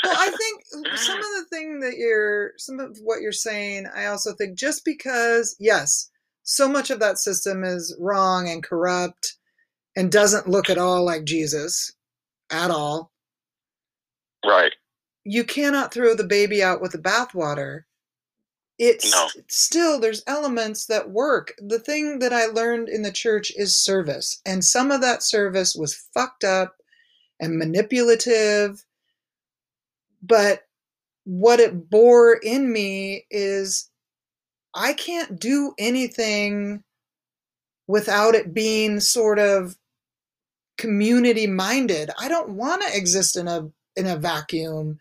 Well, 0.03 0.15
I 0.17 0.29
think 0.29 0.63
some 0.97 1.17
of 1.17 1.23
the 1.23 1.45
thing 1.51 1.79
that 1.81 1.97
you're, 1.97 2.53
some 2.57 2.79
of 2.79 2.97
what 3.03 3.21
you're 3.21 3.31
saying, 3.31 3.85
I 3.95 4.05
also 4.07 4.33
think 4.33 4.57
just 4.57 4.83
because, 4.83 5.55
yes, 5.59 6.09
so 6.43 6.67
much 6.67 6.89
of 6.89 6.99
that 7.01 7.19
system 7.19 7.63
is 7.63 7.95
wrong 7.99 8.49
and 8.49 8.63
corrupt 8.63 9.35
and 9.95 10.11
doesn't 10.11 10.49
look 10.49 10.69
at 10.71 10.77
all 10.79 11.05
like 11.05 11.23
Jesus 11.25 11.93
at 12.49 12.71
all, 12.71 13.11
Right. 14.45 14.73
you 15.23 15.43
cannot 15.43 15.93
throw 15.93 16.15
the 16.15 16.23
baby 16.23 16.63
out 16.63 16.81
with 16.81 16.93
the 16.93 16.97
bathwater. 16.97 17.81
It's 18.81 19.11
No. 19.11 19.29
still 19.47 19.99
there's 19.99 20.23
elements 20.25 20.87
that 20.87 21.11
work. 21.11 21.53
The 21.59 21.77
thing 21.77 22.17
that 22.17 22.33
I 22.33 22.47
learned 22.47 22.89
in 22.89 23.03
the 23.03 23.11
church 23.11 23.51
is 23.55 23.77
service, 23.77 24.41
and 24.43 24.65
some 24.65 24.89
of 24.89 25.01
that 25.01 25.21
service 25.21 25.75
was 25.75 25.93
fucked 26.15 26.43
up 26.43 26.75
and 27.39 27.59
manipulative. 27.59 28.83
But 30.23 30.63
what 31.25 31.59
it 31.59 31.91
bore 31.91 32.33
in 32.33 32.73
me 32.73 33.27
is 33.29 33.87
I 34.73 34.93
can't 34.93 35.39
do 35.39 35.75
anything 35.77 36.83
without 37.85 38.33
it 38.33 38.51
being 38.51 38.99
sort 38.99 39.37
of 39.37 39.77
community 40.79 41.45
minded. 41.45 42.09
I 42.17 42.27
don't 42.29 42.49
want 42.55 42.81
to 42.81 42.97
exist 42.97 43.35
in 43.35 43.47
a 43.47 43.69
in 43.95 44.07
a 44.07 44.17
vacuum. 44.17 44.97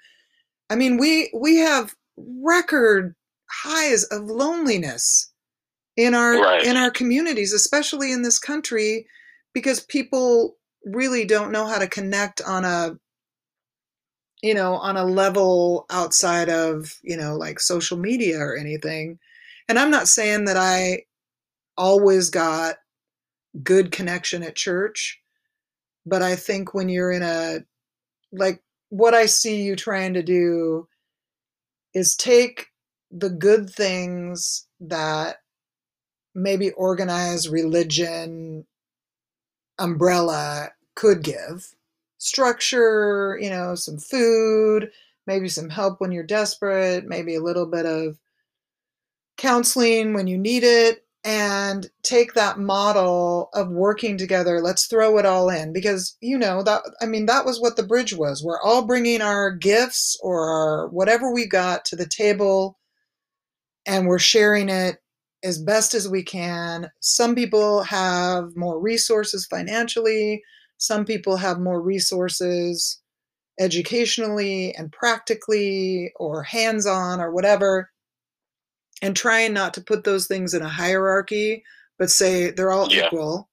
I 0.69 0.77
mean, 0.77 0.99
we 0.99 1.31
we 1.35 1.57
have 1.57 1.95
record 2.19 3.15
highs 3.51 4.05
of 4.05 4.25
loneliness 4.25 5.33
in 5.97 6.15
our 6.15 6.41
Right. 6.41 6.65
in 6.65 6.77
our 6.77 6.91
communities, 6.91 7.53
especially 7.53 8.13
in 8.13 8.23
this 8.23 8.39
country, 8.39 9.07
because 9.53 9.81
people 9.81 10.57
really 10.85 11.25
don't 11.25 11.53
know 11.53 11.67
how 11.67 11.79
to 11.79 11.87
connect 11.87 12.41
on 12.43 12.65
a 12.65 12.97
you 14.43 14.55
know 14.55 14.75
on 14.75 14.97
a 14.97 15.05
level 15.05 15.85
outside 15.91 16.49
of 16.49 16.99
you 17.03 17.17
know 17.17 17.37
like 17.37 17.61
social 17.61 17.99
media 17.99 18.39
or 18.39 18.57
anything 18.57 19.19
and 19.69 19.79
i'm 19.79 19.91
not 19.91 20.09
saying 20.09 20.47
that 20.47 20.57
i 20.57 21.03
always 21.77 22.31
got 22.31 22.77
good 23.63 23.93
connection 23.93 24.43
at 24.43 24.57
church 24.57 25.21
but 26.07 26.23
i 26.23 26.35
think 26.35 26.73
when 26.73 26.89
you're 26.89 27.13
in 27.13 27.23
a 27.23 27.59
like 28.33 28.63
what 28.89 29.13
i 29.13 29.27
see 29.27 29.63
you 29.63 29.77
trying 29.77 30.15
to 30.15 30.23
do 30.23 30.89
is 31.93 32.17
take 32.17 32.70
the 33.11 33.31
good 33.31 33.69
things 33.71 34.67
that 34.81 35.39
maybe 36.35 36.71
organized 36.73 37.51
religion 37.51 38.67
umbrella 39.79 40.71
could 40.95 41.23
give 41.23 41.75
structure, 42.19 43.39
you 43.41 43.51
know, 43.51 43.75
some 43.75 43.99
food, 43.99 44.91
maybe 45.27 45.49
some 45.49 45.71
help 45.71 46.01
when 46.01 46.13
you're 46.13 46.23
desperate, 46.23 47.07
maybe 47.07 47.35
a 47.35 47.43
little 47.43 47.67
bit 47.67 47.87
of 47.87 48.19
counseling 49.37 50.13
when 50.13 50.27
you 50.27 50.37
need 50.37 50.63
it, 50.63 51.05
and 51.25 51.91
take 52.03 52.35
that 52.35 52.59
model 52.59 53.51
of 53.55 53.69
working 53.71 54.17
together. 54.19 54.61
Let's 54.61 54.87
throw 54.87 55.19
it 55.19 55.27
all 55.27 55.49
in 55.49 55.73
because, 55.73 56.17
you 56.21 56.39
know, 56.39 56.63
that, 56.63 56.83
I 57.01 57.07
mean, 57.07 57.27
that 57.27 57.45
was 57.45 57.61
what 57.61 57.77
the 57.77 57.83
bridge 57.83 58.15
was. 58.15 58.43
We're 58.45 58.61
all 58.61 58.87
bringing 58.87 59.23
our 59.23 59.51
gifts 59.51 60.19
or 60.23 60.49
our 60.49 60.89
whatever 60.89 61.33
we 61.33 61.47
got 61.47 61.85
to 61.87 61.97
the 61.97 62.07
table 62.07 62.79
and 63.91 64.07
we're 64.07 64.21
sharing 64.21 64.69
it 64.69 64.99
as 65.43 65.59
best 65.59 65.95
as 65.95 66.09
we 66.09 66.23
can. 66.23 66.89
Some 67.01 67.35
people 67.35 67.83
have 67.83 68.57
more 68.57 68.79
resources 68.79 69.47
financially, 69.47 70.45
some 70.79 71.05
people 71.05 71.37
have 71.37 71.59
more 71.59 71.83
resources 71.83 73.01
educationally 73.59 74.75
and 74.77 74.93
practically 74.93 76.13
or 76.17 76.45
hands 76.45 76.87
on 76.87 77.21
or 77.21 77.33
whatever. 77.33 77.91
And 79.03 79.17
trying 79.17 79.55
not 79.55 79.75
to 79.75 79.81
put 79.81 80.05
those 80.05 80.27
things 80.27 80.55
in 80.55 80.63
a 80.63 80.69
hierarchy, 80.69 81.65
but 81.99 82.11
say 82.11 82.51
they're 82.51 82.71
all 82.71 82.93
yeah. 82.93 83.07
equal. 83.07 83.49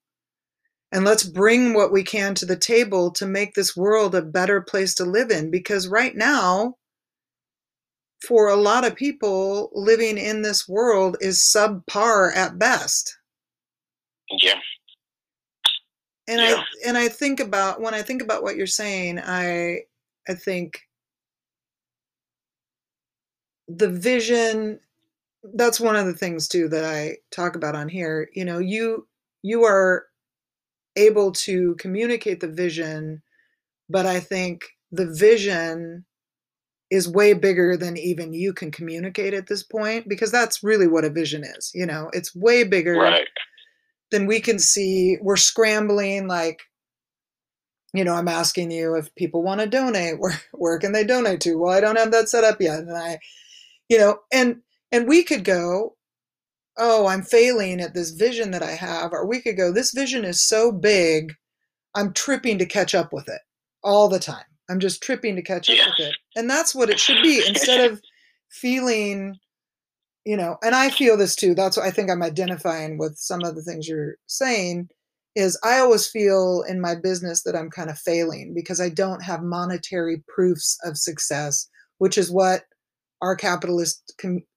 And 0.91 1.03
let's 1.03 1.23
bring 1.23 1.73
what 1.73 1.91
we 1.91 2.03
can 2.03 2.35
to 2.35 2.45
the 2.45 2.55
table 2.55 3.11
to 3.11 3.25
make 3.25 3.55
this 3.55 3.75
world 3.75 4.13
a 4.13 4.21
better 4.21 4.61
place 4.61 4.93
to 4.95 5.05
live 5.05 5.31
in. 5.31 5.49
Because 5.49 5.87
right 5.87 6.15
now, 6.15 6.75
for 8.25 8.49
a 8.49 8.55
lot 8.55 8.85
of 8.85 8.95
people 8.95 9.69
living 9.73 10.17
in 10.17 10.41
this 10.41 10.67
world 10.67 11.17
is 11.21 11.39
subpar 11.39 12.35
at 12.35 12.57
best. 12.57 13.17
Yeah. 14.41 14.59
And 16.27 16.41
yeah. 16.41 16.55
I 16.57 16.65
and 16.87 16.97
I 16.97 17.07
think 17.07 17.39
about 17.39 17.81
when 17.81 17.93
I 17.93 18.01
think 18.01 18.21
about 18.21 18.43
what 18.43 18.57
you're 18.57 18.67
saying, 18.67 19.19
I 19.19 19.81
I 20.27 20.33
think 20.33 20.81
the 23.67 23.89
vision 23.89 24.79
that's 25.53 25.79
one 25.79 25.95
of 25.95 26.05
the 26.05 26.13
things 26.13 26.47
too 26.47 26.67
that 26.69 26.83
I 26.83 27.17
talk 27.31 27.55
about 27.55 27.75
on 27.75 27.87
here. 27.87 28.29
You 28.33 28.43
know, 28.43 28.59
you 28.59 29.07
you 29.43 29.63
are 29.63 30.07
able 30.97 31.31
to 31.31 31.75
communicate 31.75 32.39
the 32.39 32.47
vision, 32.47 33.21
but 33.89 34.05
I 34.05 34.19
think 34.19 34.65
the 34.91 35.05
vision 35.05 36.05
is 36.89 37.07
way 37.07 37.33
bigger 37.33 37.75
than 37.75 37.97
even 37.97 38.33
you 38.33 38.53
can 38.53 38.71
communicate 38.71 39.33
at 39.33 39.47
this 39.47 39.63
point 39.63 40.07
because 40.07 40.31
that's 40.31 40.63
really 40.63 40.87
what 40.87 41.05
a 41.05 41.09
vision 41.09 41.43
is 41.43 41.71
you 41.73 41.85
know? 41.85 42.09
It's 42.13 42.35
way 42.35 42.63
bigger 42.63 42.93
right. 42.93 43.27
than 44.11 44.25
we 44.25 44.39
can 44.39 44.59
see. 44.59 45.17
We're 45.21 45.37
scrambling 45.37 46.27
like 46.27 46.61
you 47.93 48.03
know 48.03 48.13
i'm 48.13 48.27
asking 48.27 48.69
you 48.69 48.95
if 48.95 49.13
people 49.15 49.43
want 49.43 49.61
to 49.61 49.67
donate. 49.67 50.19
Where 50.19 50.39
where 50.53 50.79
can 50.79 50.91
they 50.91 51.03
donate 51.03 51.41
to? 51.41 51.55
Well 51.55 51.73
i 51.73 51.81
don't 51.81 51.97
have 51.97 52.11
that 52.11 52.29
set 52.29 52.43
up 52.43 52.61
yet 52.61 52.79
and 52.79 52.95
i 52.95 53.19
you 53.89 53.97
know 53.97 54.19
and 54.31 54.57
and 54.91 55.07
we 55.07 55.23
could 55.23 55.43
go 55.43 55.95
oh 56.77 57.07
i'm 57.07 57.23
failing 57.23 57.81
at 57.81 57.93
this 57.93 58.11
vision 58.11 58.51
that 58.51 58.63
i 58.63 58.71
have 58.71 59.13
or 59.13 59.25
we 59.25 59.41
could 59.41 59.57
go 59.57 59.71
this 59.71 59.91
vision 59.91 60.25
is 60.25 60.41
so 60.41 60.71
big 60.71 61.33
i'm 61.95 62.13
tripping 62.13 62.57
to 62.57 62.65
catch 62.65 62.93
up 62.93 63.11
with 63.11 63.27
it 63.27 63.41
all 63.83 64.07
the 64.07 64.19
time 64.19 64.45
I'm 64.69 64.79
just 64.79 65.01
tripping 65.01 65.35
to 65.35 65.41
catch 65.41 65.69
up 65.69 65.77
with 65.77 66.07
it. 66.07 66.15
And 66.35 66.49
that's 66.49 66.75
what 66.75 66.89
it 66.89 66.99
should 66.99 67.21
be 67.23 67.43
instead 67.47 67.89
of 67.91 68.01
feeling, 68.49 69.37
you 70.25 70.37
know, 70.37 70.57
and 70.63 70.75
I 70.75 70.89
feel 70.89 71.17
this 71.17 71.35
too. 71.35 71.55
That's 71.55 71.77
what 71.77 71.85
I 71.85 71.91
think 71.91 72.09
I'm 72.09 72.23
identifying 72.23 72.97
with 72.97 73.17
some 73.17 73.43
of 73.43 73.55
the 73.55 73.61
things 73.61 73.87
you're 73.87 74.15
saying 74.27 74.89
is 75.35 75.59
I 75.63 75.79
always 75.79 76.07
feel 76.07 76.63
in 76.67 76.81
my 76.81 76.95
business 76.95 77.43
that 77.43 77.55
I'm 77.55 77.69
kind 77.69 77.91
of 77.91 77.99
failing 77.99 78.53
because 78.55 78.81
I 78.81 78.89
don't 78.89 79.23
have 79.23 79.43
monetary 79.43 80.23
proofs 80.27 80.79
of 80.83 80.97
success, 80.97 81.69
which 81.99 82.17
is 82.17 82.31
what 82.31 82.63
our 83.21 83.35
capitalist 83.35 84.15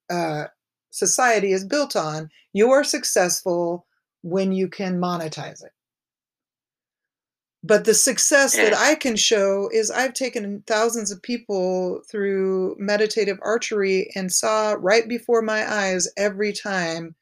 uh, 0.09 0.45
society 0.89 1.51
is 1.51 1.65
built 1.65 1.95
on. 1.95 2.29
You 2.53 2.71
are 2.71 2.83
successful 2.83 3.85
when 4.23 4.51
you 4.51 4.67
can 4.67 4.99
monetize 4.99 5.63
it. 5.63 5.71
But 7.63 7.85
the 7.85 7.93
success 7.93 8.55
that 8.55 8.73
I 8.73 8.95
can 8.95 9.15
show 9.15 9.69
is 9.71 9.91
I've 9.91 10.13
taken 10.13 10.63
thousands 10.65 11.11
of 11.11 11.21
people 11.21 12.01
through 12.09 12.75
meditative 12.79 13.37
archery 13.43 14.09
and 14.15 14.31
saw 14.31 14.75
right 14.79 15.07
before 15.07 15.43
my 15.43 15.71
eyes 15.71 16.07
every 16.17 16.53
time 16.53 17.15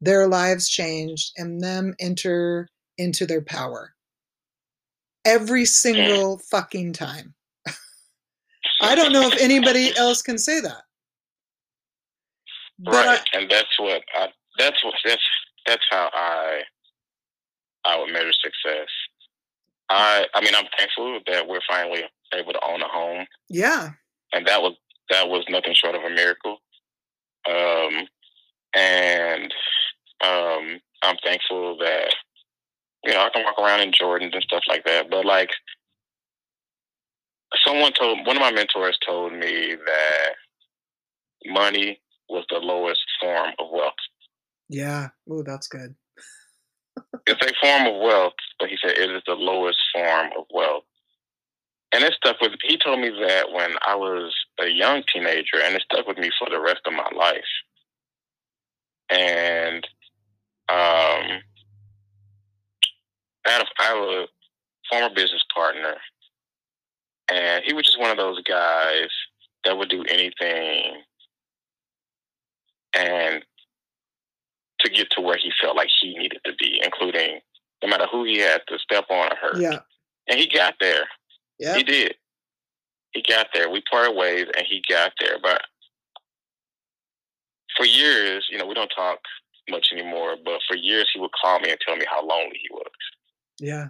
their 0.00 0.28
lives 0.28 0.68
changed 0.68 1.32
and 1.36 1.60
them 1.60 1.94
enter 1.98 2.68
into 2.96 3.26
their 3.26 3.42
power. 3.42 3.94
Every 5.24 5.64
mm. 5.64 5.68
single 5.68 6.38
fucking 6.38 6.92
time. 6.92 7.34
I 8.80 8.94
don't 8.94 9.12
know 9.12 9.28
if 9.28 9.40
anybody 9.40 9.96
else 9.96 10.22
can 10.22 10.38
say 10.38 10.60
that. 10.60 10.82
But 12.78 12.94
right, 12.94 13.20
I, 13.34 13.38
and 13.38 13.50
that's 13.50 13.78
what 13.78 14.02
I, 14.14 14.28
that's 14.58 14.82
what 14.84 14.94
that's 15.04 15.22
that's 15.66 15.84
how 15.90 16.10
I 16.12 16.62
I 17.84 17.98
would 17.98 18.12
measure 18.12 18.32
success 18.32 18.88
I 19.92 20.26
I 20.34 20.40
mean 20.40 20.54
I'm 20.54 20.66
thankful 20.76 21.20
that 21.26 21.46
we're 21.46 21.60
finally 21.68 22.02
able 22.34 22.52
to 22.52 22.60
own 22.66 22.82
a 22.82 22.88
home. 22.88 23.26
Yeah. 23.48 23.90
And 24.32 24.46
that 24.46 24.62
was 24.62 24.74
that 25.10 25.28
was 25.28 25.44
nothing 25.48 25.74
short 25.74 25.94
of 25.94 26.02
a 26.02 26.10
miracle. 26.10 26.58
Um 27.48 28.06
and 28.74 29.52
um 30.24 30.80
I'm 31.02 31.16
thankful 31.24 31.76
that 31.78 32.14
you 33.04 33.12
know, 33.12 33.20
I 33.20 33.30
can 33.30 33.44
walk 33.44 33.58
around 33.58 33.80
in 33.80 33.90
Jordans 33.90 34.32
and 34.32 34.42
stuff 34.42 34.62
like 34.68 34.84
that. 34.84 35.10
But 35.10 35.24
like 35.24 35.50
someone 37.66 37.92
told 37.92 38.26
one 38.26 38.36
of 38.36 38.40
my 38.40 38.52
mentors 38.52 38.98
told 39.04 39.32
me 39.32 39.74
that 39.84 40.32
money 41.46 42.00
was 42.28 42.44
the 42.48 42.58
lowest 42.58 43.00
form 43.20 43.50
of 43.58 43.66
wealth. 43.70 43.94
Yeah. 44.68 45.08
Oh, 45.28 45.42
that's 45.42 45.68
good. 45.68 45.94
It's 47.26 47.46
a 47.46 47.52
form 47.60 47.86
of 47.94 48.00
wealth, 48.00 48.32
but 48.58 48.68
he 48.68 48.76
said 48.82 48.92
it 48.98 49.10
is 49.10 49.22
the 49.26 49.34
lowest 49.34 49.78
form 49.94 50.30
of 50.38 50.44
wealth. 50.52 50.84
And 51.94 52.02
it 52.04 52.14
stuck 52.14 52.40
with 52.40 52.52
he 52.62 52.78
told 52.78 53.00
me 53.00 53.10
that 53.26 53.52
when 53.52 53.72
I 53.86 53.94
was 53.94 54.34
a 54.60 54.68
young 54.68 55.02
teenager 55.12 55.60
and 55.62 55.74
it 55.74 55.82
stuck 55.82 56.06
with 56.06 56.18
me 56.18 56.30
for 56.38 56.48
the 56.50 56.60
rest 56.60 56.80
of 56.86 56.94
my 56.94 57.08
life. 57.14 57.44
And 59.10 59.84
um 60.68 61.40
I 63.44 63.50
had 63.50 63.62
a, 63.62 63.66
I 63.78 63.84
have 63.84 63.98
a 63.98 64.26
former 64.90 65.14
business 65.14 65.44
partner 65.54 65.96
and 67.30 67.62
he 67.64 67.72
was 67.72 67.84
just 67.84 68.00
one 68.00 68.10
of 68.10 68.16
those 68.16 68.42
guys 68.42 69.08
that 69.64 69.76
would 69.76 69.90
do 69.90 70.04
anything 70.08 71.02
and 72.94 73.44
to 74.82 74.90
get 74.90 75.10
to 75.12 75.20
where 75.20 75.36
he 75.36 75.50
felt 75.60 75.76
like 75.76 75.88
he 76.00 76.16
needed 76.16 76.40
to 76.44 76.52
be, 76.58 76.80
including 76.84 77.40
no 77.82 77.88
matter 77.88 78.06
who 78.10 78.24
he 78.24 78.38
had 78.38 78.62
to 78.68 78.78
step 78.78 79.06
on 79.10 79.32
or 79.32 79.36
hurt. 79.36 79.60
Yeah. 79.60 79.80
And 80.28 80.38
he 80.38 80.46
got 80.46 80.74
there. 80.80 81.04
Yeah. 81.58 81.76
He 81.76 81.82
did. 81.82 82.14
He 83.12 83.22
got 83.22 83.48
there. 83.52 83.70
We 83.70 83.82
parted 83.90 84.16
ways 84.16 84.46
and 84.56 84.66
he 84.68 84.82
got 84.88 85.12
there. 85.20 85.36
But 85.42 85.62
for 87.76 87.84
years, 87.84 88.46
you 88.50 88.58
know, 88.58 88.66
we 88.66 88.74
don't 88.74 88.92
talk 88.94 89.18
much 89.68 89.88
anymore, 89.92 90.36
but 90.44 90.60
for 90.68 90.76
years 90.76 91.08
he 91.12 91.20
would 91.20 91.30
call 91.40 91.60
me 91.60 91.70
and 91.70 91.78
tell 91.86 91.96
me 91.96 92.04
how 92.08 92.26
lonely 92.26 92.58
he 92.60 92.68
was. 92.70 92.90
Yeah. 93.58 93.88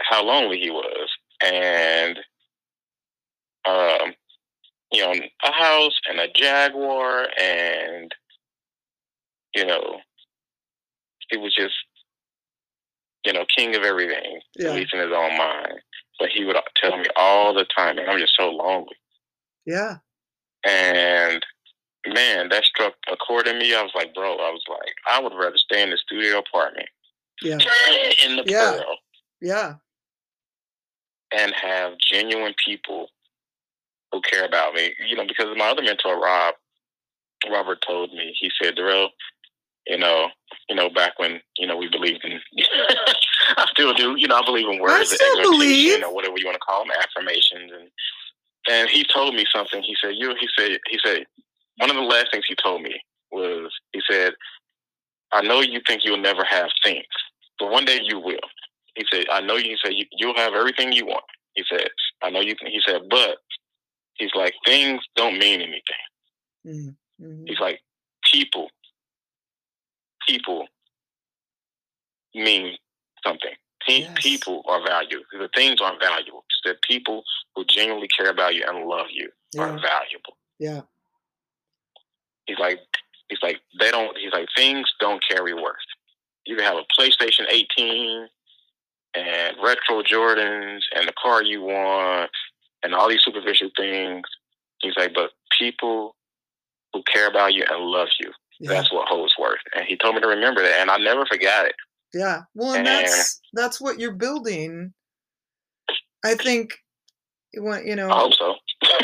How 0.00 0.24
lonely 0.24 0.60
he 0.60 0.70
was. 0.70 1.08
And 1.42 2.18
um, 3.68 4.14
you 4.92 5.02
know, 5.02 5.12
a 5.44 5.52
house 5.52 5.98
and 6.08 6.20
a 6.20 6.28
Jaguar 6.32 7.28
and 7.40 8.12
you 9.56 9.64
know, 9.64 9.96
he 11.30 11.38
was 11.38 11.54
just, 11.54 11.74
you 13.24 13.32
know, 13.32 13.44
king 13.56 13.74
of 13.74 13.82
everything, 13.82 14.40
yeah. 14.56 14.68
at 14.68 14.76
least 14.76 14.94
in 14.94 15.00
his 15.00 15.12
own 15.12 15.36
mind. 15.36 15.80
But 16.20 16.28
he 16.28 16.44
would 16.44 16.56
tell 16.76 16.96
me 16.96 17.06
all 17.16 17.54
the 17.54 17.66
time, 17.76 17.98
and 17.98 18.08
I'm 18.08 18.18
just 18.18 18.34
so 18.38 18.50
lonely. 18.50 18.96
Yeah. 19.64 19.96
And 20.64 21.44
man, 22.06 22.48
that 22.50 22.64
struck 22.64 22.94
a 23.10 23.16
chord 23.16 23.46
in 23.46 23.58
me. 23.58 23.74
I 23.74 23.82
was 23.82 23.92
like, 23.94 24.14
bro, 24.14 24.32
I 24.32 24.50
was 24.50 24.62
like, 24.68 24.94
I 25.08 25.20
would 25.20 25.32
rather 25.32 25.56
stay 25.56 25.82
in 25.82 25.90
the 25.90 25.98
studio 25.98 26.38
apartment. 26.38 26.88
Yeah. 27.42 27.58
In 28.24 28.36
the 28.36 28.44
yeah. 28.46 28.78
Pearl. 28.78 28.96
Yeah. 29.42 29.74
And 31.36 31.52
have 31.54 31.92
genuine 31.98 32.54
people 32.64 33.08
who 34.10 34.22
care 34.22 34.46
about 34.46 34.72
me. 34.72 34.94
You 35.06 35.16
know, 35.16 35.26
because 35.26 35.54
my 35.56 35.68
other 35.68 35.82
mentor, 35.82 36.18
Rob, 36.18 36.54
Robert 37.50 37.84
told 37.86 38.12
me, 38.12 38.34
he 38.38 38.50
said, 38.60 38.76
Darrell, 38.76 39.10
you 39.86 39.98
know, 39.98 40.28
you 40.68 40.74
know, 40.74 40.90
back 40.90 41.18
when 41.18 41.40
you 41.56 41.66
know 41.66 41.76
we 41.76 41.88
believed 41.88 42.24
in. 42.24 42.40
I 43.56 43.66
still 43.70 43.94
do. 43.94 44.14
You 44.16 44.28
know, 44.28 44.36
I 44.36 44.44
believe 44.44 44.68
in 44.68 44.80
words, 44.80 45.12
I 45.12 45.16
still 45.16 45.42
believe. 45.42 46.02
or 46.02 46.14
whatever 46.14 46.34
you 46.36 46.46
want 46.46 46.56
to 46.56 46.60
call 46.60 46.84
them, 46.84 46.92
affirmations. 46.98 47.72
And 47.72 47.90
and 48.68 48.88
he 48.88 49.04
told 49.12 49.34
me 49.34 49.44
something. 49.54 49.82
He 49.82 49.96
said, 50.02 50.14
"You." 50.16 50.34
He 50.40 50.48
said, 50.58 50.78
"He 50.88 50.98
said 51.04 51.24
one 51.78 51.90
of 51.90 51.96
the 51.96 52.02
last 52.02 52.28
things 52.32 52.44
he 52.48 52.56
told 52.56 52.82
me 52.82 53.00
was 53.30 53.70
he 53.92 54.00
said, 54.08 54.32
I 55.32 55.42
know 55.42 55.60
you 55.60 55.80
think 55.86 56.02
you'll 56.04 56.16
never 56.16 56.44
have 56.44 56.70
things, 56.84 57.04
but 57.58 57.70
one 57.70 57.84
day 57.84 58.00
you 58.02 58.18
will." 58.18 58.38
He 58.94 59.04
said, 59.12 59.26
"I 59.30 59.40
know 59.40 59.56
you." 59.56 59.70
He 59.70 59.78
said, 59.84 59.94
you, 59.94 60.04
"You'll 60.12 60.36
have 60.36 60.54
everything 60.54 60.92
you 60.92 61.06
want." 61.06 61.24
He 61.54 61.64
said, 61.70 61.88
"I 62.22 62.30
know 62.30 62.40
you." 62.40 62.54
He 62.60 62.80
said, 62.86 63.02
"But." 63.08 63.38
He's 64.18 64.30
like, 64.34 64.54
things 64.64 65.02
don't 65.14 65.38
mean 65.38 65.60
anything. 65.60 65.82
Mm-hmm. 66.66 67.44
He's 67.46 67.60
like, 67.60 67.80
people 68.32 68.70
people 70.26 70.66
mean 72.34 72.76
something. 73.24 73.52
Yes. 73.88 74.12
People 74.20 74.62
are 74.66 74.84
valuable. 74.84 75.24
The 75.32 75.48
things 75.54 75.80
aren't 75.80 76.00
valuable. 76.00 76.44
the 76.64 76.74
people 76.88 77.22
who 77.54 77.64
genuinely 77.64 78.08
care 78.08 78.30
about 78.30 78.54
you 78.54 78.64
and 78.66 78.86
love 78.86 79.06
you 79.12 79.30
yeah. 79.54 79.62
are 79.62 79.68
valuable. 79.68 80.36
Yeah. 80.58 80.80
He's 82.46 82.58
like, 82.58 82.80
he's 83.28 83.38
like, 83.42 83.60
they 83.78 83.90
don't. 83.90 84.16
He's 84.18 84.32
like, 84.32 84.48
things 84.56 84.92
don't 85.00 85.22
carry 85.28 85.54
worth. 85.54 85.76
You 86.46 86.56
can 86.56 86.64
have 86.64 86.76
a 86.76 87.00
PlayStation 87.00 87.44
18 87.48 88.28
and 89.14 89.56
retro 89.62 90.02
Jordans 90.02 90.80
and 90.94 91.08
the 91.08 91.12
car 91.20 91.42
you 91.42 91.62
want 91.62 92.30
and 92.82 92.94
all 92.94 93.08
these 93.08 93.22
superficial 93.24 93.70
things. 93.76 94.22
He's 94.80 94.94
like, 94.96 95.14
but 95.14 95.30
people 95.58 96.14
who 96.92 97.02
care 97.12 97.28
about 97.28 97.54
you 97.54 97.64
and 97.68 97.84
love 97.84 98.08
you, 98.20 98.30
yeah. 98.60 98.70
that's 98.70 98.92
what 98.92 99.08
holds 99.08 99.34
worth. 99.38 99.60
And 99.74 99.84
he 99.86 99.96
told 99.96 100.14
me 100.14 100.20
to 100.20 100.28
remember 100.28 100.62
that, 100.62 100.80
and 100.80 100.90
I 100.90 100.98
never 100.98 101.26
forgot 101.26 101.66
it. 101.66 101.74
Yeah, 102.14 102.42
well, 102.54 102.70
and, 102.70 102.78
and 102.78 102.86
that's 102.86 103.40
that's 103.52 103.80
what 103.80 103.98
you're 103.98 104.12
building. 104.12 104.92
I 106.24 106.34
think, 106.34 106.74
you 107.52 107.62
want 107.62 107.86
you 107.86 107.96
know. 107.96 108.10
I 108.10 108.18
hope 108.20 108.34
so. 108.34 108.54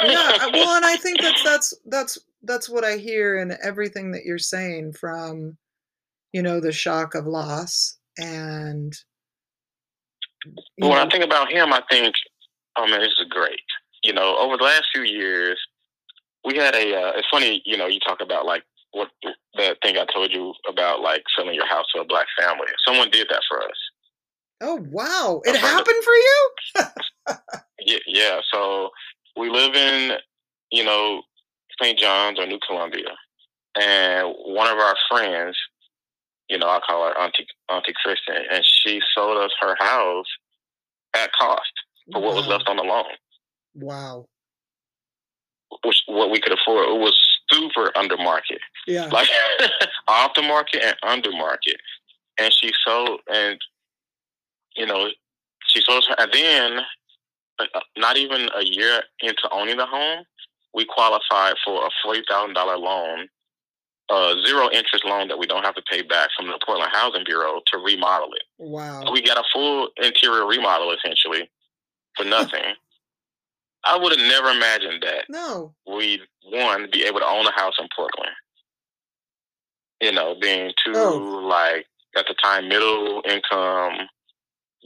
yeah, 0.04 0.46
well, 0.52 0.76
and 0.76 0.84
I 0.84 0.96
think 0.96 1.20
that's 1.20 1.42
that's 1.42 1.74
that's 1.86 2.18
that's 2.42 2.68
what 2.68 2.84
I 2.84 2.96
hear 2.96 3.38
in 3.38 3.56
everything 3.62 4.12
that 4.12 4.24
you're 4.24 4.38
saying 4.38 4.94
from, 4.94 5.56
you 6.32 6.42
know, 6.42 6.60
the 6.60 6.72
shock 6.72 7.14
of 7.14 7.26
loss 7.26 7.98
and. 8.18 8.92
When 10.78 10.90
know, 10.90 10.96
I 10.96 11.08
think 11.08 11.22
about 11.22 11.52
him, 11.52 11.72
I 11.72 11.82
think, 11.88 12.14
oh 12.76 12.86
man, 12.88 12.98
this 12.98 13.10
is 13.10 13.26
great. 13.30 13.60
You 14.02 14.12
know, 14.12 14.36
over 14.38 14.56
the 14.56 14.64
last 14.64 14.86
few 14.92 15.04
years, 15.04 15.56
we 16.44 16.56
had 16.56 16.74
a. 16.74 16.96
Uh, 16.96 17.12
it's 17.14 17.28
funny, 17.30 17.62
you 17.64 17.76
know, 17.76 17.86
you 17.86 18.00
talk 18.00 18.20
about 18.20 18.44
like 18.44 18.64
what 18.92 19.08
that 19.56 19.78
thing 19.82 19.96
I 19.96 20.06
told 20.12 20.32
you 20.32 20.54
about, 20.68 21.00
like 21.00 21.22
selling 21.36 21.54
your 21.54 21.66
house 21.66 21.86
to 21.94 22.00
a 22.00 22.06
black 22.06 22.26
family. 22.38 22.66
Someone 22.86 23.10
did 23.10 23.26
that 23.30 23.42
for 23.48 23.62
us. 23.62 23.76
Oh 24.60 24.78
wow! 24.90 25.40
It 25.44 25.56
happened 25.56 25.96
of, 25.98 26.04
for 26.04 26.14
you? 26.14 26.50
yeah, 27.80 27.98
yeah. 28.06 28.40
So 28.52 28.90
we 29.36 29.50
live 29.50 29.74
in, 29.74 30.12
you 30.70 30.84
know, 30.84 31.22
St. 31.82 31.98
John's 31.98 32.38
or 32.38 32.46
New 32.46 32.60
Columbia, 32.66 33.08
and 33.80 34.32
one 34.46 34.68
of 34.68 34.78
our 34.78 34.94
friends, 35.10 35.56
you 36.48 36.58
know, 36.58 36.68
I 36.68 36.80
call 36.86 37.08
her 37.08 37.18
Auntie 37.18 37.46
Auntie 37.70 37.94
Kristen, 38.02 38.36
and 38.52 38.64
she 38.64 39.00
sold 39.14 39.38
us 39.38 39.50
her 39.60 39.74
house 39.80 40.26
at 41.16 41.30
cost 41.32 41.72
for 42.12 42.20
wow. 42.20 42.28
what 42.28 42.36
was 42.36 42.46
left 42.46 42.68
on 42.68 42.76
the 42.76 42.82
loan. 42.82 43.04
Wow. 43.74 44.26
Which 45.84 46.02
what 46.06 46.30
we 46.30 46.40
could 46.40 46.52
afford. 46.52 46.88
It 46.88 47.00
was 47.00 47.18
super 47.52 47.90
under 47.96 48.16
market. 48.16 48.58
Yeah. 48.86 49.06
Like 49.06 49.28
off 50.08 50.34
the 50.34 50.42
market 50.42 50.82
and 50.82 50.96
under 51.02 51.30
market. 51.32 51.76
And 52.38 52.52
she 52.52 52.72
sold, 52.86 53.20
and 53.32 53.58
you 54.76 54.86
know, 54.86 55.08
she 55.66 55.82
sold 55.82 56.04
her, 56.08 56.14
and 56.18 56.32
then 56.32 56.78
uh, 57.58 57.80
not 57.96 58.16
even 58.16 58.48
a 58.56 58.64
year 58.64 59.02
into 59.20 59.48
owning 59.52 59.76
the 59.76 59.86
home, 59.86 60.24
we 60.74 60.84
qualified 60.86 61.54
for 61.64 61.84
a 61.86 61.90
forty 62.02 62.22
thousand 62.28 62.54
dollar 62.54 62.78
loan, 62.78 63.28
a 64.10 64.34
zero 64.46 64.70
interest 64.72 65.04
loan 65.04 65.28
that 65.28 65.38
we 65.38 65.46
don't 65.46 65.64
have 65.64 65.74
to 65.74 65.82
pay 65.90 66.02
back 66.02 66.30
from 66.36 66.46
the 66.46 66.58
Portland 66.64 66.90
Housing 66.92 67.24
Bureau 67.24 67.60
to 67.66 67.78
remodel 67.78 68.32
it. 68.32 68.44
Wow! 68.58 69.12
We 69.12 69.22
got 69.22 69.36
a 69.36 69.44
full 69.52 69.90
interior 70.02 70.46
remodel 70.46 70.92
essentially 70.92 71.50
for 72.16 72.24
nothing. 72.24 72.74
I 73.84 73.98
would 73.98 74.16
have 74.16 74.28
never 74.28 74.50
imagined 74.50 75.02
that. 75.02 75.24
No. 75.28 75.74
We'd 75.86 76.20
one 76.44 76.88
be 76.92 77.04
able 77.04 77.20
to 77.20 77.26
own 77.26 77.46
a 77.46 77.52
house 77.52 77.74
in 77.80 77.88
Portland. 77.94 78.32
You 80.00 80.12
know, 80.12 80.36
being 80.40 80.70
oh. 80.70 80.72
two 80.84 80.98
oh. 80.98 81.46
like 81.46 81.86
at 82.16 82.26
the 82.28 82.34
time 82.42 82.68
middle 82.68 83.22
income 83.24 84.08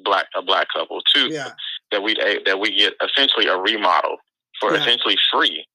black 0.04 0.26
a 0.36 0.42
black 0.42 0.68
couple. 0.74 1.00
Two 1.14 1.28
yeah. 1.28 1.50
that 1.90 2.02
we 2.02 2.14
that 2.44 2.58
we 2.60 2.76
get 2.76 2.94
essentially 3.02 3.46
a 3.46 3.56
remodel 3.56 4.16
for 4.60 4.72
yeah. 4.72 4.80
essentially 4.80 5.16
free. 5.32 5.66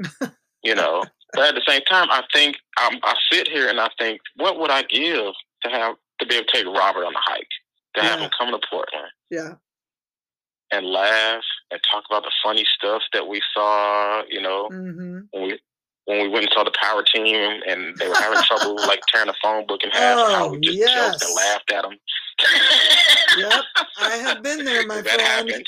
you 0.64 0.74
know, 0.74 1.04
but 1.32 1.48
at 1.48 1.54
the 1.54 1.62
same 1.66 1.82
time, 1.82 2.08
I 2.10 2.22
think 2.32 2.56
I'm, 2.78 2.98
I 3.02 3.14
sit 3.30 3.48
here 3.48 3.68
and 3.68 3.80
I 3.80 3.88
think, 3.98 4.20
what 4.36 4.58
would 4.58 4.70
I 4.70 4.82
give 4.82 5.32
to 5.62 5.70
have 5.70 5.96
to 6.20 6.26
be 6.26 6.36
able 6.36 6.46
to 6.46 6.52
take 6.52 6.66
Robert 6.66 7.04
on 7.04 7.14
a 7.14 7.20
hike, 7.20 7.46
to 7.94 8.02
yeah. 8.02 8.08
have 8.08 8.20
him 8.20 8.30
come 8.38 8.50
to 8.50 8.66
Portland, 8.68 9.08
yeah, 9.30 9.54
and 10.72 10.86
laugh 10.86 11.42
and 11.70 11.80
talk 11.90 12.04
about 12.10 12.22
the 12.22 12.32
funny 12.44 12.64
stuff 12.76 13.02
that 13.12 13.26
we 13.26 13.40
saw. 13.54 14.22
You 14.28 14.40
know, 14.40 14.68
mm-hmm. 14.72 15.18
when 15.30 15.42
we 15.42 15.58
when 16.06 16.20
we 16.22 16.28
went 16.28 16.44
and 16.44 16.52
saw 16.52 16.64
the 16.64 16.72
power 16.80 17.02
team 17.02 17.60
and 17.66 17.96
they 17.96 18.08
were 18.08 18.14
having 18.14 18.42
trouble 18.42 18.76
like 18.88 19.00
tearing 19.08 19.28
the 19.28 19.34
phone 19.42 19.66
book 19.66 19.82
in 19.84 19.90
half, 19.90 20.18
oh, 20.18 20.34
how 20.34 20.48
we 20.48 20.60
just 20.60 20.78
yes. 20.78 21.12
joked 21.12 21.24
and 21.24 21.36
laughed 21.36 21.72
at 21.72 21.82
them. 21.82 21.96
yep, 23.38 23.64
I 23.98 24.16
have 24.16 24.42
been 24.42 24.64
there, 24.64 24.86
my 24.86 25.00
that 25.00 25.46
friend. 25.46 25.66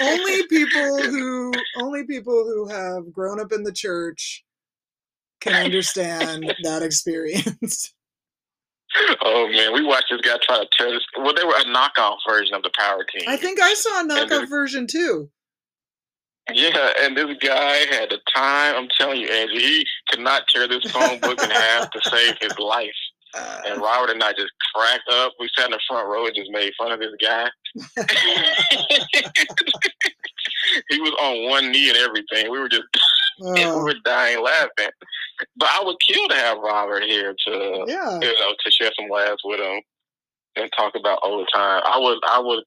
only 0.00 0.46
people 0.46 1.02
who 1.02 1.52
only 1.78 2.04
people 2.06 2.44
who 2.44 2.68
have 2.68 3.12
grown 3.12 3.40
up 3.40 3.52
in 3.52 3.62
the 3.64 3.72
church 3.72 4.44
can 5.40 5.54
understand 5.54 6.52
that 6.62 6.82
experience. 6.82 7.94
Oh 9.22 9.48
man, 9.48 9.72
we 9.72 9.84
watched 9.84 10.06
this 10.10 10.20
guy 10.22 10.36
try 10.42 10.58
to 10.58 10.68
tear 10.76 10.90
this. 10.90 11.04
Well, 11.16 11.34
they 11.34 11.44
were 11.44 11.56
a 11.56 11.64
knockoff 11.64 12.18
version 12.28 12.54
of 12.54 12.62
the 12.62 12.70
Power 12.78 13.04
Team. 13.04 13.28
I 13.28 13.36
think 13.36 13.60
I 13.60 13.74
saw 13.74 14.00
a 14.00 14.04
knockoff 14.04 14.48
version 14.48 14.86
too. 14.86 15.30
Yeah, 16.52 16.92
and 17.00 17.16
this 17.16 17.36
guy 17.42 17.84
had 17.90 18.10
the 18.10 18.18
time. 18.34 18.74
I'm 18.74 18.88
telling 18.98 19.20
you, 19.20 19.28
Angie, 19.28 19.58
he 19.58 19.86
could 20.08 20.20
not 20.20 20.48
tear 20.48 20.66
this 20.66 20.90
phone 20.90 21.20
book 21.20 21.42
in 21.42 21.50
half 21.50 21.90
to 21.90 22.00
save 22.02 22.36
his 22.40 22.58
life. 22.58 22.88
Uh, 23.36 23.60
and 23.66 23.82
Robert 23.82 24.10
and 24.10 24.22
I 24.22 24.32
just 24.32 24.52
cracked 24.74 25.08
up. 25.12 25.34
We 25.38 25.50
sat 25.54 25.66
in 25.66 25.72
the 25.72 25.80
front 25.86 26.08
row 26.08 26.24
and 26.24 26.34
just 26.34 26.50
made 26.50 26.72
fun 26.78 26.92
of 26.92 27.00
this 27.00 27.12
guy. 27.20 27.50
he 30.88 31.00
was 31.00 31.12
on 31.20 31.50
one 31.50 31.70
knee 31.70 31.90
and 31.90 31.98
everything. 31.98 32.50
We 32.50 32.58
were 32.58 32.70
just 32.70 32.84
uh, 33.44 33.52
we 33.54 33.82
were 33.82 33.94
dying 34.04 34.42
laughing. 34.42 34.90
But 35.56 35.68
I 35.72 35.82
would 35.84 35.96
kill 36.06 36.28
to 36.28 36.34
have 36.34 36.58
Robert 36.58 37.04
here 37.04 37.34
to 37.46 37.84
yeah. 37.86 38.14
you 38.20 38.32
know 38.40 38.54
to 38.58 38.70
share 38.70 38.90
some 38.98 39.10
laughs 39.10 39.42
with 39.44 39.60
him 39.60 39.80
and 40.56 40.70
talk 40.76 40.94
about 40.96 41.20
old 41.22 41.48
time. 41.54 41.82
I 41.84 41.98
would 41.98 42.18
I 42.26 42.40
would 42.40 42.64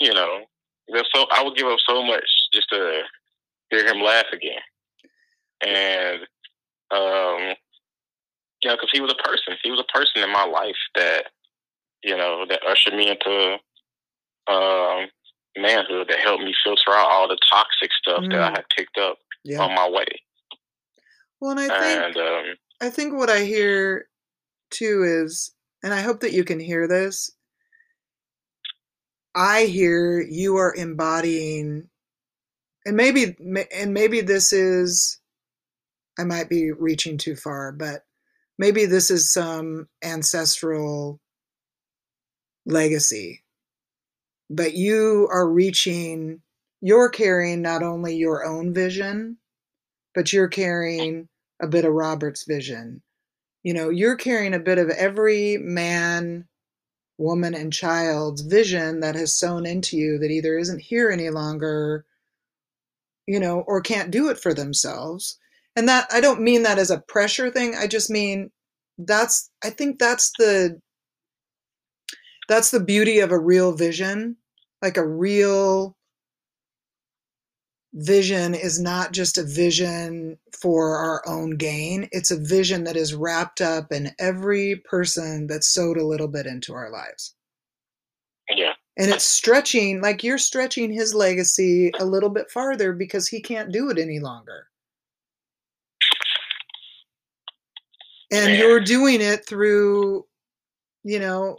you 0.00 0.14
know 0.14 0.40
there's 0.88 1.08
so 1.14 1.26
I 1.30 1.42
would 1.42 1.56
give 1.56 1.66
up 1.66 1.78
so 1.88 2.02
much 2.02 2.28
just 2.52 2.68
to 2.70 3.02
hear 3.70 3.86
him 3.86 4.02
laugh 4.02 4.26
again. 4.32 4.60
And 5.62 6.20
um 6.90 7.54
you 8.62 8.70
know, 8.70 8.76
because 8.76 8.90
he 8.92 9.00
was 9.00 9.12
a 9.12 9.22
person. 9.22 9.56
He 9.62 9.70
was 9.70 9.80
a 9.80 9.92
person 9.92 10.22
in 10.22 10.32
my 10.32 10.44
life 10.44 10.76
that, 10.94 11.26
you 12.02 12.16
know, 12.16 12.46
that 12.48 12.66
ushered 12.66 12.94
me 12.94 13.10
into 13.10 13.58
um, 14.48 15.06
manhood, 15.56 16.08
that 16.08 16.18
helped 16.18 16.42
me 16.42 16.54
filter 16.64 16.90
out 16.90 17.10
all 17.10 17.28
the 17.28 17.38
toxic 17.50 17.90
stuff 17.92 18.22
mm. 18.22 18.30
that 18.32 18.40
I 18.40 18.50
mm. 18.50 18.56
had 18.56 18.64
picked 18.76 18.98
up 18.98 19.18
yeah. 19.44 19.60
on 19.60 19.74
my 19.74 19.88
way. 19.88 20.06
Well, 21.40 21.50
and 21.50 21.60
I 21.60 21.68
think 21.68 22.06
and, 22.16 22.16
um, 22.16 22.44
I 22.80 22.90
think 22.90 23.14
what 23.14 23.30
I 23.30 23.44
hear 23.44 24.08
too 24.70 25.04
is, 25.04 25.54
and 25.82 25.94
I 25.94 26.02
hope 26.02 26.20
that 26.20 26.32
you 26.32 26.44
can 26.44 26.60
hear 26.60 26.88
this. 26.88 27.32
I 29.34 29.64
hear 29.64 30.20
you 30.20 30.56
are 30.56 30.74
embodying, 30.74 31.88
and 32.86 32.96
maybe, 32.96 33.36
and 33.74 33.94
maybe 33.94 34.20
this 34.22 34.52
is, 34.52 35.20
I 36.18 36.24
might 36.24 36.48
be 36.48 36.72
reaching 36.72 37.18
too 37.18 37.36
far, 37.36 37.72
but 37.72 38.04
maybe 38.58 38.86
this 38.86 39.10
is 39.10 39.32
some 39.32 39.88
ancestral 40.04 41.20
legacy 42.66 43.42
but 44.50 44.74
you 44.74 45.28
are 45.30 45.48
reaching 45.48 46.40
you're 46.80 47.08
carrying 47.08 47.62
not 47.62 47.82
only 47.82 48.14
your 48.16 48.44
own 48.44 48.72
vision 48.72 49.36
but 50.16 50.32
you're 50.32 50.48
carrying 50.48 51.28
a 51.60 51.68
bit 51.68 51.84
of 51.84 51.92
robert's 51.92 52.44
vision. 52.44 53.02
You 53.62 53.74
know 53.74 53.90
you're 53.90 54.16
carrying 54.16 54.54
a 54.54 54.58
bit 54.58 54.78
of 54.78 54.90
every 54.90 55.58
man 55.58 56.48
woman 57.18 57.54
and 57.54 57.72
child's 57.72 58.42
vision 58.42 59.00
that 59.00 59.14
has 59.14 59.32
sown 59.32 59.66
into 59.66 59.96
you 59.96 60.18
that 60.18 60.30
either 60.30 60.58
isn't 60.58 60.80
here 60.80 61.10
any 61.10 61.30
longer 61.30 62.04
you 63.26 63.38
know 63.38 63.60
or 63.60 63.80
can't 63.80 64.10
do 64.10 64.28
it 64.30 64.38
for 64.38 64.54
themselves. 64.54 65.38
And 65.76 65.88
that 65.88 66.08
i 66.10 66.20
don't 66.20 66.40
mean 66.40 66.62
that 66.62 66.78
as 66.78 66.90
a 66.90 67.02
pressure 67.06 67.50
thing 67.50 67.74
i 67.76 67.86
just 67.86 68.08
mean 68.08 68.50
that's 68.98 69.50
i 69.62 69.68
think 69.68 69.98
that's 69.98 70.32
the 70.38 70.80
that's 72.48 72.70
the 72.70 72.80
beauty 72.80 73.18
of 73.18 73.30
a 73.30 73.38
real 73.38 73.72
vision 73.72 74.36
like 74.80 74.96
a 74.96 75.06
real 75.06 75.94
vision 77.96 78.54
is 78.54 78.78
not 78.78 79.12
just 79.12 79.38
a 79.38 79.42
vision 79.42 80.38
for 80.52 80.96
our 80.96 81.22
own 81.26 81.56
gain. 81.56 82.08
It's 82.12 82.30
a 82.30 82.38
vision 82.38 82.84
that 82.84 82.96
is 82.96 83.14
wrapped 83.14 83.62
up 83.62 83.90
in 83.90 84.12
every 84.18 84.76
person 84.84 85.46
that 85.46 85.64
sowed 85.64 85.96
a 85.96 86.06
little 86.06 86.28
bit 86.28 86.46
into 86.46 86.74
our 86.74 86.90
lives. 86.90 87.34
Yeah. 88.54 88.74
And 88.98 89.10
it's 89.10 89.24
stretching 89.24 90.02
like 90.02 90.22
you're 90.22 90.38
stretching 90.38 90.92
his 90.92 91.14
legacy 91.14 91.90
a 91.98 92.04
little 92.04 92.28
bit 92.28 92.50
farther 92.50 92.92
because 92.92 93.28
he 93.28 93.40
can't 93.40 93.72
do 93.72 93.90
it 93.90 93.98
any 93.98 94.20
longer. 94.20 94.68
And 98.30 98.52
yeah. 98.52 98.58
you're 98.58 98.80
doing 98.80 99.20
it 99.20 99.46
through 99.48 100.26
you 101.02 101.20
know 101.20 101.56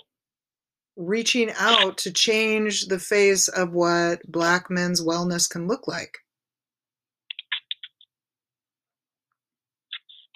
reaching 0.98 1.52
out 1.58 1.98
to 2.00 2.12
change 2.12 2.88
the 2.88 3.00
face 3.00 3.48
of 3.48 3.72
what 3.72 4.20
black 4.30 4.70
men's 4.70 5.02
wellness 5.02 5.50
can 5.50 5.68
look 5.68 5.88
like 5.88 6.18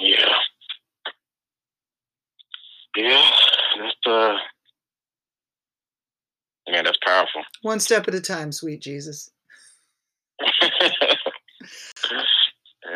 Yeah. 0.01 0.35
Yeah, 2.97 3.31
that's 3.79 3.95
uh 4.05 4.35
man, 6.69 6.85
that's 6.85 6.97
powerful. 7.05 7.43
One 7.61 7.79
step 7.79 8.07
at 8.07 8.15
a 8.15 8.21
time, 8.21 8.51
sweet 8.51 8.81
Jesus. 8.81 9.29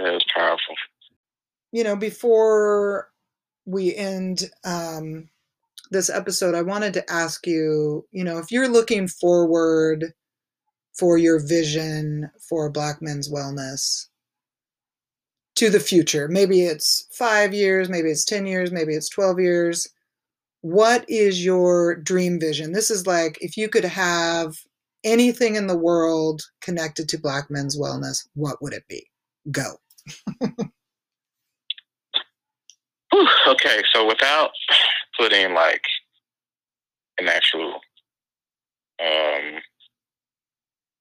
that's 0.03 0.25
powerful. 0.35 0.75
You 1.71 1.83
know, 1.83 1.95
before 1.95 3.09
we 3.65 3.95
end 3.95 4.49
um, 4.63 5.29
this 5.91 6.09
episode, 6.09 6.55
I 6.55 6.61
wanted 6.61 6.93
to 6.95 7.11
ask 7.11 7.45
you, 7.47 8.05
you 8.11 8.23
know, 8.23 8.37
if 8.39 8.51
you're 8.51 8.67
looking 8.67 9.07
forward 9.07 10.13
for 10.97 11.17
your 11.17 11.39
vision 11.39 12.29
for 12.49 12.69
black 12.69 13.01
men's 13.01 13.31
wellness, 13.31 14.07
to 15.55 15.69
the 15.69 15.79
future, 15.79 16.27
maybe 16.27 16.61
it's 16.61 17.07
five 17.11 17.53
years, 17.53 17.89
maybe 17.89 18.09
it's 18.09 18.25
10 18.25 18.45
years, 18.45 18.71
maybe 18.71 18.93
it's 18.93 19.09
12 19.09 19.39
years. 19.39 19.87
What 20.61 21.05
is 21.09 21.45
your 21.45 21.95
dream 21.95 22.39
vision? 22.39 22.71
This 22.73 22.91
is 22.91 23.07
like 23.07 23.37
if 23.41 23.55
you 23.55 23.69
could 23.69 23.85
have 23.85 24.55
anything 25.03 25.55
in 25.55 25.67
the 25.67 25.77
world 25.77 26.41
connected 26.61 27.07
to 27.09 27.19
Black 27.19 27.49
men's 27.49 27.79
wellness, 27.79 28.27
what 28.33 28.61
would 28.61 28.73
it 28.73 28.83
be? 28.89 29.05
Go. 29.51 29.75
Okay, 33.47 33.81
so 33.93 34.05
without 34.05 34.49
putting 35.17 35.53
like 35.53 35.81
an 37.17 37.27
actual 37.29 37.79
um 38.99 39.59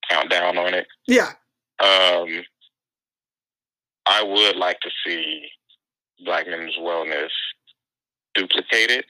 countdown 0.09 0.59
on 0.59 0.75
it, 0.75 0.87
Yeah. 1.09 1.33
um 1.81 2.45
I 4.07 4.23
would 4.23 4.57
like 4.57 4.81
to 4.81 4.91
see 5.07 5.49
Black 6.25 6.47
men's 6.47 6.77
wellness 6.81 7.31
duplicated 8.35 9.05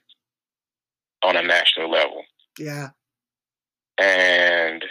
on 1.22 1.36
a 1.36 1.42
national 1.42 1.90
level. 1.90 2.22
Yeah. 2.58 2.88
and 3.98 4.84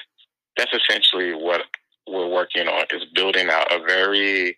that's 0.57 0.73
essentially 0.73 1.33
what 1.33 1.61
we're 2.07 2.27
working 2.27 2.67
on 2.67 2.85
is 2.91 3.05
building 3.15 3.49
out 3.49 3.71
a 3.71 3.79
very 3.79 4.57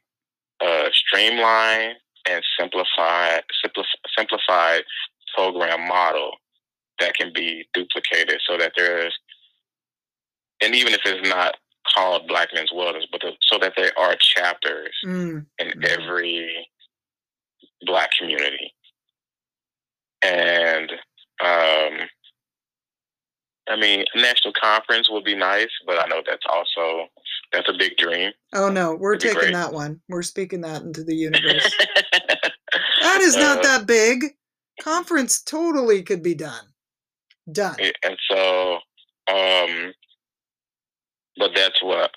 uh, 0.61 0.89
streamlined 0.91 1.95
and 2.29 2.43
simplified 2.59 3.43
simplif- 3.63 3.85
simplified 4.17 4.83
program 5.35 5.87
model 5.87 6.31
that 6.99 7.13
can 7.13 7.31
be 7.33 7.65
duplicated 7.73 8.39
so 8.49 8.57
that 8.57 8.71
there's 8.75 9.13
and 10.61 10.73
even 10.73 10.93
if 10.93 11.01
it's 11.05 11.29
not 11.29 11.55
called 11.93 12.27
black 12.27 12.49
men's 12.53 12.71
wellness 12.71 13.03
but 13.11 13.21
the, 13.21 13.31
so 13.41 13.57
that 13.59 13.73
there 13.77 13.91
are 13.97 14.15
chapters 14.19 14.93
Mm. 15.05 15.45
in 15.59 15.85
every 15.85 16.67
black 17.85 18.09
community. 18.19 18.73
And 20.21 20.91
um, 21.41 22.07
I 23.67 23.75
mean, 23.79 24.05
a 24.13 24.21
national 24.21 24.53
conference 24.59 25.09
would 25.09 25.23
be 25.23 25.35
nice, 25.35 25.69
but 25.85 25.99
I 26.03 26.07
know 26.07 26.21
that's 26.25 26.45
also 26.49 27.07
that's 27.51 27.69
a 27.69 27.73
big 27.77 27.97
dream. 27.97 28.31
Oh 28.53 28.69
no, 28.69 28.95
we're 28.95 29.17
That'd 29.17 29.35
taking 29.37 29.53
that 29.53 29.73
one. 29.73 30.01
We're 30.09 30.21
speaking 30.23 30.61
that 30.61 30.81
into 30.83 31.03
the 31.03 31.15
universe. 31.15 31.71
that 33.01 33.21
is 33.21 33.35
not 33.35 33.59
Uh, 33.59 33.61
that 33.63 33.85
big. 33.87 34.23
Conference 34.81 35.41
totally 35.41 36.03
could 36.03 36.21
be 36.23 36.35
done. 36.35 36.65
Done. 37.51 37.77
and 38.03 38.17
so, 38.29 38.79
um, 39.29 39.93
but 41.37 41.51
that's 41.55 41.81
what. 41.83 42.11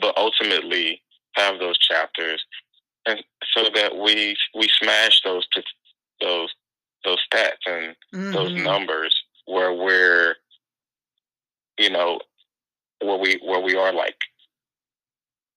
But 0.00 0.16
ultimately, 0.16 1.02
have 1.36 1.58
those 1.58 1.78
chapters, 1.78 2.44
and 3.06 3.22
so 3.52 3.64
that 3.74 3.96
we 3.96 4.36
we 4.54 4.68
smash 4.82 5.22
those 5.24 5.46
t- 5.54 5.62
those 6.20 6.52
those 7.04 7.18
stats 7.32 7.58
and 7.66 7.94
those 8.32 8.52
Mhm. 8.52 8.64
numbers 8.64 9.14
where 9.46 9.72
we're 9.72 10.36
you 11.78 11.90
know 11.90 12.20
where 13.00 13.18
we 13.18 13.34
where 13.44 13.60
we 13.60 13.76
are 13.76 13.92
like 13.92 14.16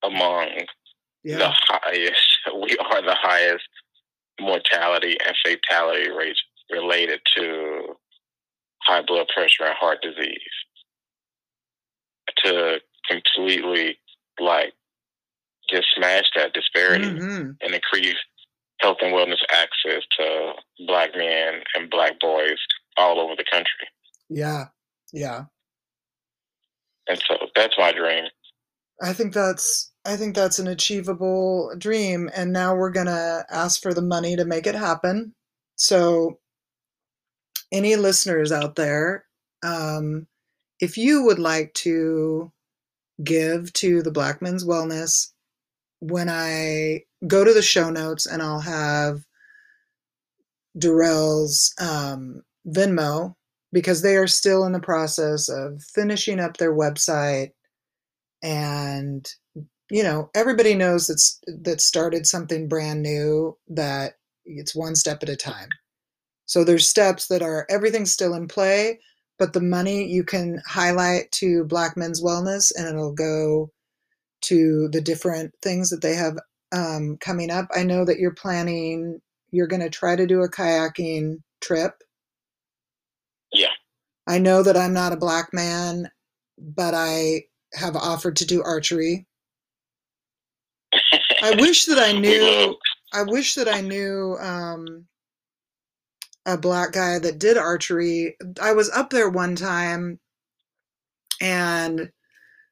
among 0.04 0.50
the 1.40 1.52
highest 1.52 2.28
we 2.56 2.78
are 2.78 3.02
the 3.02 3.16
highest 3.16 3.68
mortality 4.40 5.18
and 5.26 5.36
fatality 5.44 6.10
rates 6.12 6.42
related 6.70 7.22
to 7.36 7.98
high 8.84 9.02
blood 9.02 9.28
pressure 9.34 9.64
and 9.66 9.76
heart 9.76 10.02
disease 10.02 10.40
to 12.44 12.80
completely 13.10 13.98
like 14.40 14.74
just 15.70 15.88
smash 15.96 16.26
that 16.36 16.54
disparity 16.54 17.06
Mhm. 17.06 17.58
and 17.62 17.74
increase 17.74 18.16
health 18.80 18.98
and 19.02 19.14
wellness 19.14 19.42
access 19.50 20.04
to 20.18 20.54
black 20.86 21.16
men 21.16 21.64
and 21.76 21.90
black 21.90 22.20
boys 22.20 22.58
all 22.96 23.20
over 23.20 23.36
the 23.36 23.44
country. 23.52 23.88
Yeah. 24.30 24.66
Yeah. 25.12 25.46
And 27.08 27.22
so 27.28 27.48
that's 27.56 27.78
my 27.78 27.92
dream. 27.92 28.26
I 29.02 29.14
think 29.14 29.34
that's 29.34 29.92
I 30.06 30.16
think 30.16 30.36
that's 30.36 30.60
an 30.60 30.68
achievable 30.68 31.74
dream 31.78 32.30
and 32.34 32.54
now 32.54 32.76
we're 32.76 32.92
going 32.92 33.08
to 33.08 33.46
ask 33.50 33.82
for 33.82 33.94
the 33.94 34.02
money 34.02 34.36
to 34.38 34.46
make 34.46 34.66
it 34.66 34.76
happen. 34.76 35.36
So 35.76 36.40
any 37.72 37.96
listeners 37.96 38.52
out 38.52 38.76
there 38.76 39.26
um 39.64 40.28
if 40.80 40.98
you 40.98 41.24
would 41.24 41.40
like 41.40 41.74
to 41.76 42.52
give 43.24 43.74
to 43.74 44.02
the 44.02 44.12
Black 44.12 44.42
Men's 44.42 44.66
Wellness 44.66 45.32
when 46.00 46.30
I 46.30 47.04
go 47.26 47.44
to 47.44 47.54
the 47.54 47.62
show 47.62 47.90
notes 47.90 48.26
and 48.26 48.42
I'll 48.42 48.60
have 48.60 49.22
Durrell's 50.78 51.74
um, 51.80 52.44
Venmo 52.68 53.36
because 53.74 54.02
they 54.02 54.16
are 54.16 54.28
still 54.28 54.66
in 54.66 54.72
the 54.72 54.80
process 54.80 55.50
of 55.50 55.82
finishing 55.84 56.40
up 56.40 56.58
their 56.58 56.74
website 56.74 57.52
and 58.44 59.28
you 59.90 60.04
know 60.04 60.30
everybody 60.36 60.76
knows 60.76 61.08
that's 61.08 61.40
that 61.48 61.82
started 61.82 62.28
something 62.28 62.68
brand 62.68 63.02
new 63.02 63.58
that 63.68 64.14
it's 64.46 64.76
one 64.76 64.96
step 64.96 65.24
at 65.24 65.30
a 65.30 65.36
time. 65.36 65.70
So 66.46 66.64
there's 66.64 66.88
steps 66.88 67.28
that 67.28 67.42
are 67.42 67.66
everything's 67.70 68.12
still 68.12 68.34
in 68.34 68.48
play 68.48 69.00
but 69.40 69.54
the 69.54 69.62
money 69.62 70.06
you 70.06 70.24
can 70.24 70.62
highlight 70.66 71.32
to 71.32 71.66
black 71.66 71.96
men's 71.96 72.24
wellness 72.24 72.72
and 72.76 72.88
it'll 72.88 73.14
go 73.14 73.72
to 74.42 74.90
the 74.92 75.02
different 75.02 75.54
things 75.62 75.90
that 75.90 76.02
they 76.02 76.16
have 76.16 76.38
um, 76.72 77.18
coming 77.20 77.50
up. 77.50 77.68
I 77.76 77.84
know 77.84 78.06
that 78.06 78.20
you're 78.20 78.34
planning 78.34 79.22
you're 79.52 79.68
going 79.68 79.82
to 79.82 79.90
try 79.90 80.16
to 80.16 80.28
do 80.28 80.42
a 80.42 80.50
kayaking 80.50 81.38
trip. 81.62 81.94
Yeah. 83.54 83.72
i 84.28 84.38
know 84.40 84.62
that 84.62 84.76
i'm 84.76 84.94
not 84.94 85.14
a 85.14 85.18
black 85.18 85.54
man 85.54 86.12
but 86.58 86.94
i 86.94 87.44
have 87.74 87.96
offered 87.96 88.36
to 88.38 88.46
do 88.46 88.62
archery. 88.62 89.26
I 91.42 91.56
wish 91.56 91.86
that 91.86 91.98
i 91.98 92.12
knew 92.12 92.76
I 93.14 93.24
wish 93.24 93.56
that 93.56 93.68
I 93.68 93.82
knew 93.82 94.38
um, 94.40 95.06
a 96.48 96.58
black 96.58 96.94
guy 96.94 97.20
that 97.20 97.38
did 97.38 97.58
archery. 97.58 98.38
I 98.60 98.72
was 98.72 98.90
up 98.90 99.10
there 99.10 99.30
one 99.30 99.56
time 99.56 100.18
and 101.42 102.10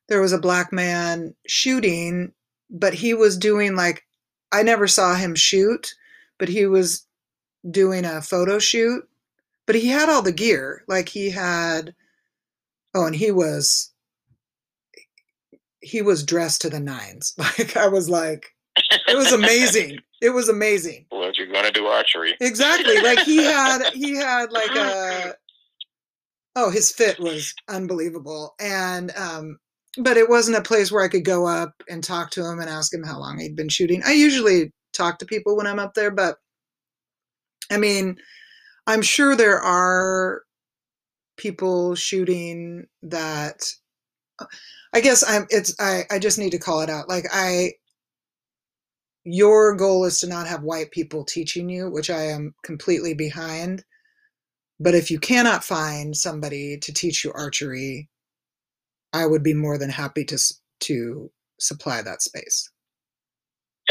there 0.07 0.21
was 0.21 0.31
a 0.31 0.39
black 0.39 0.71
man 0.71 1.35
shooting, 1.45 2.31
but 2.69 2.93
he 2.93 3.13
was 3.13 3.37
doing 3.37 3.75
like, 3.75 4.03
I 4.51 4.63
never 4.63 4.87
saw 4.87 5.15
him 5.15 5.35
shoot, 5.35 5.93
but 6.39 6.47
he 6.47 6.65
was 6.65 7.05
doing 7.69 8.05
a 8.05 8.21
photo 8.21 8.59
shoot. 8.59 9.07
But 9.65 9.75
he 9.75 9.87
had 9.87 10.09
all 10.09 10.21
the 10.21 10.31
gear. 10.31 10.83
Like 10.87 11.09
he 11.09 11.29
had, 11.31 11.93
oh, 12.93 13.05
and 13.05 13.15
he 13.15 13.31
was, 13.31 13.91
he 15.81 16.01
was 16.01 16.23
dressed 16.23 16.61
to 16.61 16.69
the 16.69 16.79
nines. 16.79 17.35
Like 17.37 17.75
I 17.75 17.87
was 17.87 18.09
like, 18.09 18.55
it 19.07 19.17
was 19.17 19.33
amazing. 19.33 19.99
It 20.25 20.33
was 20.33 20.49
amazing. 20.49 21.05
well, 21.11 21.31
you're 21.35 21.51
gonna 21.51 21.71
do 21.71 21.85
archery. 21.85 22.35
Exactly. 22.41 22.99
Like 23.01 23.19
he 23.19 23.37
had 23.43 23.83
he 23.93 24.15
had 24.15 24.51
like 24.51 24.75
a 24.75 25.35
oh, 26.55 26.71
his 26.71 26.91
fit 26.91 27.19
was 27.19 27.53
unbelievable. 27.69 28.55
And 28.59 29.11
um 29.15 29.59
but 29.97 30.17
it 30.17 30.27
wasn't 30.29 30.57
a 30.57 30.61
place 30.61 30.91
where 30.91 31.03
I 31.03 31.07
could 31.07 31.23
go 31.23 31.47
up 31.47 31.71
and 31.87 32.03
talk 32.03 32.31
to 32.31 32.43
him 32.45 32.59
and 32.59 32.69
ask 32.69 32.93
him 32.93 33.03
how 33.03 33.19
long 33.19 33.39
he'd 33.39 33.55
been 33.55 33.69
shooting. 33.69 34.01
I 34.05 34.13
usually 34.13 34.73
talk 34.93 35.19
to 35.19 35.25
people 35.25 35.55
when 35.55 35.67
I'm 35.67 35.79
up 35.79 35.93
there, 35.93 36.11
but 36.11 36.37
I 37.71 37.77
mean, 37.77 38.17
I'm 38.87 39.01
sure 39.01 39.35
there 39.35 39.61
are 39.61 40.41
people 41.37 41.95
shooting 41.95 42.87
that 43.03 43.63
I 44.93 45.01
guess 45.01 45.23
I'm 45.27 45.45
it's 45.49 45.75
I 45.79 46.03
I 46.09 46.19
just 46.19 46.39
need 46.39 46.51
to 46.51 46.59
call 46.59 46.81
it 46.81 46.89
out. 46.89 47.07
Like 47.07 47.25
I 47.31 47.73
your 49.25 49.75
goal 49.75 50.05
is 50.05 50.19
to 50.19 50.27
not 50.27 50.47
have 50.47 50.61
white 50.61 50.91
people 50.91 51.25
teaching 51.25 51.67
you, 51.67 51.89
which 51.89 52.09
I 52.09 52.25
am 52.25 52.53
completely 52.63 53.15
behind. 53.15 53.83
But 54.79 54.93
if 54.93 55.09
you 55.09 55.19
cannot 55.19 55.63
find 55.63 56.15
somebody 56.15 56.77
to 56.77 56.93
teach 56.93 57.23
you 57.23 57.31
archery, 57.33 58.09
I 59.13 59.25
would 59.25 59.43
be 59.43 59.53
more 59.53 59.77
than 59.77 59.89
happy 59.89 60.23
to 60.25 60.37
to 60.81 61.31
supply 61.59 62.01
that 62.01 62.21
space. 62.21 62.69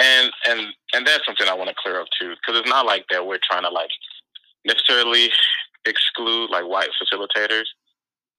And 0.01 0.31
and 0.49 0.61
and 0.95 1.07
that's 1.07 1.27
something 1.27 1.49
I 1.49 1.55
want 1.55 1.69
to 1.69 1.77
clear 1.83 2.01
up 2.01 2.07
too, 2.21 2.35
because 2.35 2.61
it's 2.61 2.71
not 2.71 2.87
like 2.87 3.05
that 3.11 3.27
we're 3.27 3.39
trying 3.43 3.63
to 3.63 3.71
like 3.71 3.91
necessarily 4.65 5.31
exclude 5.85 6.51
like 6.51 6.65
white 6.65 6.91
facilitators. 7.03 7.65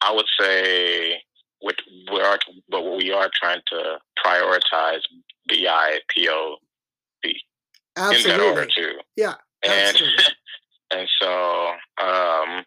I 0.02 0.14
would 0.14 0.28
say 0.40 1.22
with 1.62 1.76
we 2.12 2.22
are, 2.22 2.38
but 2.70 2.84
we 2.84 3.12
are 3.12 3.30
trying 3.34 3.62
to 3.72 3.98
prioritize 4.24 5.02
BI, 5.50 6.00
PO, 6.16 6.58
B 6.58 6.65
Absolutely. 7.98 8.32
in 8.32 8.38
that 8.38 8.46
order 8.46 8.66
too. 8.66 8.92
Yeah. 9.16 9.34
And 9.64 9.98
and 10.92 11.08
so 11.20 11.72
um, 12.02 12.66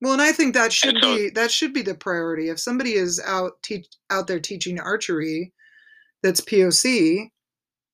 Well, 0.00 0.12
and 0.14 0.22
I 0.22 0.32
think 0.32 0.54
that 0.54 0.72
should 0.72 0.96
so- 1.00 1.14
be 1.16 1.30
that 1.30 1.50
should 1.50 1.72
be 1.72 1.82
the 1.82 1.94
priority. 1.94 2.48
If 2.48 2.58
somebody 2.60 2.94
is 2.94 3.20
out 3.24 3.62
teach 3.62 3.86
out 4.10 4.26
there 4.26 4.40
teaching 4.40 4.80
archery, 4.80 5.52
that's 6.22 6.40
POC, 6.40 7.30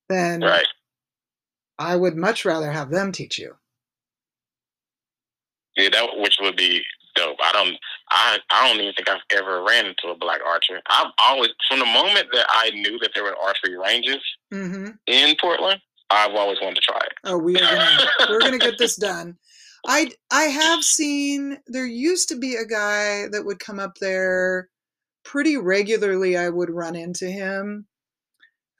then 0.08 0.40
right. 0.42 0.66
I 1.78 1.96
would 1.96 2.16
much 2.16 2.44
rather 2.44 2.70
have 2.72 2.90
them 2.90 3.12
teach 3.12 3.38
you. 3.38 3.54
Yeah, 5.76 5.90
that 5.90 6.08
which 6.16 6.38
would 6.40 6.56
be 6.56 6.82
dope. 7.14 7.36
I 7.42 7.52
don't, 7.52 7.76
I, 8.10 8.38
I 8.50 8.68
don't 8.68 8.80
even 8.80 8.94
think 8.94 9.08
I've 9.10 9.20
ever 9.36 9.62
ran 9.62 9.86
into 9.86 10.08
a 10.08 10.16
black 10.16 10.40
archer. 10.46 10.80
I've 10.88 11.12
always, 11.18 11.50
from 11.68 11.80
the 11.80 11.84
moment 11.86 12.28
that 12.32 12.46
I 12.50 12.70
knew 12.70 12.98
that 13.00 13.10
there 13.14 13.24
were 13.24 13.36
archery 13.36 13.76
ranges 13.78 14.22
hmm 14.50 14.88
in 15.06 15.36
Portland, 15.40 15.80
I've 16.10 16.34
always 16.34 16.58
wanted 16.60 16.76
to 16.76 16.80
try 16.82 16.98
it. 16.98 17.12
Oh, 17.24 17.38
we 17.38 17.56
are 17.56 17.60
gonna 17.60 18.06
we're 18.30 18.40
gonna 18.40 18.58
get 18.58 18.78
this 18.78 18.96
done. 18.96 19.36
I 19.86 20.10
I 20.30 20.44
have 20.44 20.84
seen 20.84 21.58
there 21.66 21.86
used 21.86 22.28
to 22.30 22.38
be 22.38 22.56
a 22.56 22.64
guy 22.64 23.28
that 23.28 23.44
would 23.44 23.58
come 23.58 23.78
up 23.78 23.98
there 24.00 24.68
pretty 25.24 25.56
regularly. 25.56 26.36
I 26.36 26.48
would 26.48 26.70
run 26.70 26.96
into 26.96 27.26
him, 27.26 27.86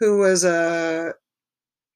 who 0.00 0.18
was 0.18 0.44
a 0.44 1.14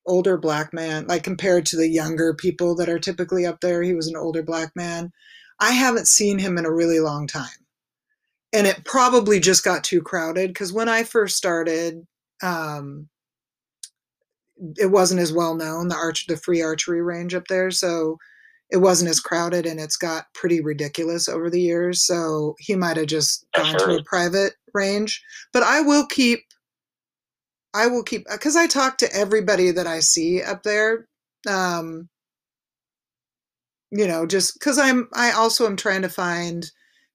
older 0.06 0.36
black 0.36 0.72
man, 0.72 1.06
like 1.06 1.22
compared 1.22 1.66
to 1.66 1.76
the 1.76 1.88
younger 1.88 2.34
people 2.34 2.74
that 2.76 2.88
are 2.88 2.98
typically 2.98 3.46
up 3.46 3.60
there. 3.60 3.82
He 3.82 3.94
was 3.94 4.08
an 4.08 4.16
older 4.16 4.42
black 4.42 4.74
man. 4.74 5.12
I 5.60 5.72
haven't 5.72 6.08
seen 6.08 6.38
him 6.38 6.58
in 6.58 6.64
a 6.64 6.72
really 6.72 7.00
long 7.00 7.26
time, 7.26 7.48
and 8.52 8.66
it 8.66 8.84
probably 8.84 9.38
just 9.38 9.64
got 9.64 9.84
too 9.84 10.02
crowded 10.02 10.48
because 10.48 10.72
when 10.72 10.88
I 10.88 11.04
first 11.04 11.36
started. 11.36 12.06
Um, 12.42 13.10
it 14.76 14.90
wasn't 14.90 15.20
as 15.20 15.32
well 15.32 15.54
known 15.54 15.88
the 15.88 15.94
arch 15.94 16.26
the 16.26 16.36
free 16.36 16.62
archery 16.62 17.02
range 17.02 17.34
up 17.34 17.46
there 17.48 17.70
so 17.70 18.16
it 18.70 18.78
wasn't 18.78 19.10
as 19.10 19.20
crowded 19.20 19.66
and 19.66 19.80
it's 19.80 19.96
got 19.96 20.26
pretty 20.34 20.60
ridiculous 20.60 21.28
over 21.28 21.50
the 21.50 21.60
years 21.60 22.04
so 22.04 22.54
he 22.58 22.76
might 22.76 22.96
have 22.96 23.06
just 23.06 23.46
gone 23.54 23.76
to 23.78 23.96
a 23.96 24.04
private 24.04 24.54
range. 24.74 25.22
But 25.52 25.62
i 25.62 25.80
will 25.80 26.06
keep 26.06 26.40
i 27.74 27.86
will 27.86 28.02
keep 28.02 28.26
because 28.30 28.56
i 28.56 28.66
talk 28.66 28.98
to 28.98 29.14
everybody 29.14 29.70
that 29.70 29.86
i 29.86 30.00
see 30.00 30.42
up 30.42 30.62
there 30.62 31.06
um 31.48 32.08
you 33.90 34.06
know 34.06 34.26
just 34.26 34.54
because 34.54 34.78
i'm 34.78 35.08
i 35.14 35.30
also 35.32 35.66
am 35.66 35.76
trying 35.76 36.02
to 36.02 36.08
find 36.08 36.70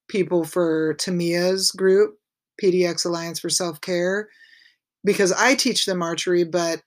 people 0.07 0.43
for 0.43 0.93
tamia's 0.95 1.71
group 1.71 2.15
pdx 2.61 3.05
alliance 3.05 3.39
for 3.39 3.49
self-care 3.49 4.29
because 5.03 5.31
i 5.33 5.55
teach 5.55 5.85
them 5.85 6.01
archery 6.01 6.43
but 6.43 6.81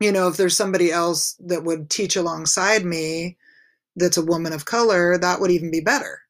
you 0.00 0.12
know, 0.12 0.28
if 0.28 0.36
there's 0.36 0.56
somebody 0.56 0.90
else 0.92 1.34
that 1.46 1.64
would 1.64 1.90
teach 1.90 2.16
alongside 2.16 2.84
me 2.84 3.36
that's 3.96 4.16
a 4.18 4.24
woman 4.24 4.52
of 4.52 4.64
color, 4.66 5.16
that 5.18 5.40
would 5.40 5.50
even 5.50 5.70
be 5.70 5.80
better. 5.80 6.20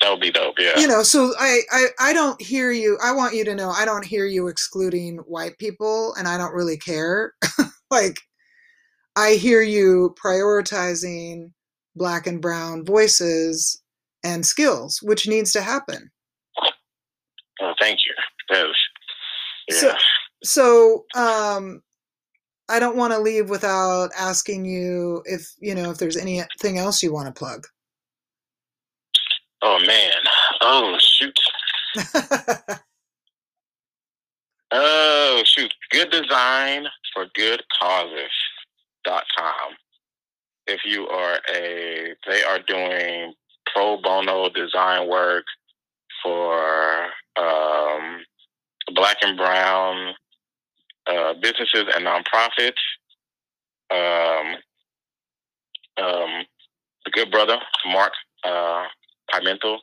That 0.00 0.10
would 0.10 0.20
be 0.20 0.30
dope. 0.30 0.58
Yeah. 0.58 0.78
You 0.78 0.86
know, 0.86 1.02
so 1.02 1.32
I, 1.38 1.60
I 1.70 1.86
I 1.98 2.12
don't 2.12 2.40
hear 2.40 2.70
you. 2.70 2.98
I 3.02 3.12
want 3.12 3.34
you 3.34 3.44
to 3.44 3.54
know 3.54 3.70
I 3.70 3.84
don't 3.84 4.04
hear 4.04 4.24
you 4.26 4.48
excluding 4.48 5.18
white 5.18 5.58
people 5.58 6.14
and 6.18 6.26
I 6.26 6.38
don't 6.38 6.54
really 6.54 6.76
care. 6.78 7.34
like 7.90 8.18
I 9.16 9.32
hear 9.32 9.60
you 9.60 10.14
prioritizing 10.22 11.52
black 11.96 12.26
and 12.26 12.40
brown 12.40 12.84
voices 12.84 13.82
and 14.24 14.44
skills, 14.46 15.00
which 15.02 15.28
needs 15.28 15.52
to 15.52 15.60
happen. 15.62 16.10
Oh, 17.60 17.74
thank 17.78 18.00
you. 18.06 18.14
Was, 18.56 18.74
yeah. 19.68 19.76
So- 19.76 19.94
So, 20.42 21.04
um 21.14 21.82
I 22.70 22.78
don't 22.78 22.96
want 22.96 23.12
to 23.12 23.18
leave 23.18 23.50
without 23.50 24.10
asking 24.18 24.64
you 24.64 25.22
if, 25.26 25.52
you 25.60 25.74
know, 25.74 25.90
if 25.90 25.98
there's 25.98 26.16
anything 26.16 26.78
else 26.78 27.02
you 27.02 27.12
want 27.12 27.26
to 27.26 27.38
plug. 27.38 27.66
oh 29.62 29.78
man. 29.86 30.12
Oh 30.60 30.96
shoot. 31.00 31.38
Oh 34.72 35.42
shoot. 35.44 35.72
Good 35.90 36.10
design 36.10 36.86
for 37.12 37.26
good 37.34 37.62
causes. 37.80 38.30
Dot 39.04 39.24
com. 39.36 39.74
If 40.66 40.80
you 40.84 41.08
are 41.08 41.40
a, 41.54 42.14
they 42.28 42.42
are 42.44 42.60
doing 42.68 43.34
pro 43.72 44.00
bono 44.00 44.48
design 44.50 45.08
work 45.08 45.44
for 46.22 47.06
um, 47.36 48.20
black 48.94 49.16
and 49.22 49.36
brown 49.36 50.14
uh, 51.06 51.34
businesses 51.34 51.84
and 51.94 52.06
nonprofits. 52.06 52.80
Um, 53.90 54.56
um, 55.96 56.44
the 57.04 57.10
good 57.12 57.30
brother 57.30 57.58
Mark 57.86 58.12
uh, 58.44 58.84
Pimentel 59.32 59.78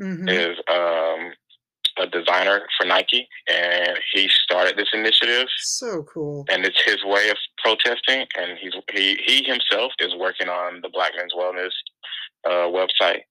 Mhm. 0.00 0.28
is 0.28 0.58
um, 0.68 1.32
a 1.98 2.06
designer 2.06 2.66
for 2.76 2.86
Nike, 2.86 3.28
and 3.48 3.98
he 4.12 4.28
started 4.28 4.76
this 4.76 4.88
initiative, 4.92 5.46
So 5.58 6.02
cool. 6.04 6.44
and 6.48 6.64
it's 6.64 6.82
his 6.82 7.04
way 7.04 7.28
of 7.28 7.36
protesting. 7.58 8.26
And 8.36 8.58
he's 8.58 8.72
he 8.92 9.16
he 9.24 9.44
himself 9.44 9.92
is 10.00 10.14
working 10.16 10.48
on 10.48 10.80
the 10.80 10.88
Black 10.88 11.12
Men's 11.16 11.34
Wellness 11.34 11.72
uh, 12.44 12.66
website. 12.72 13.22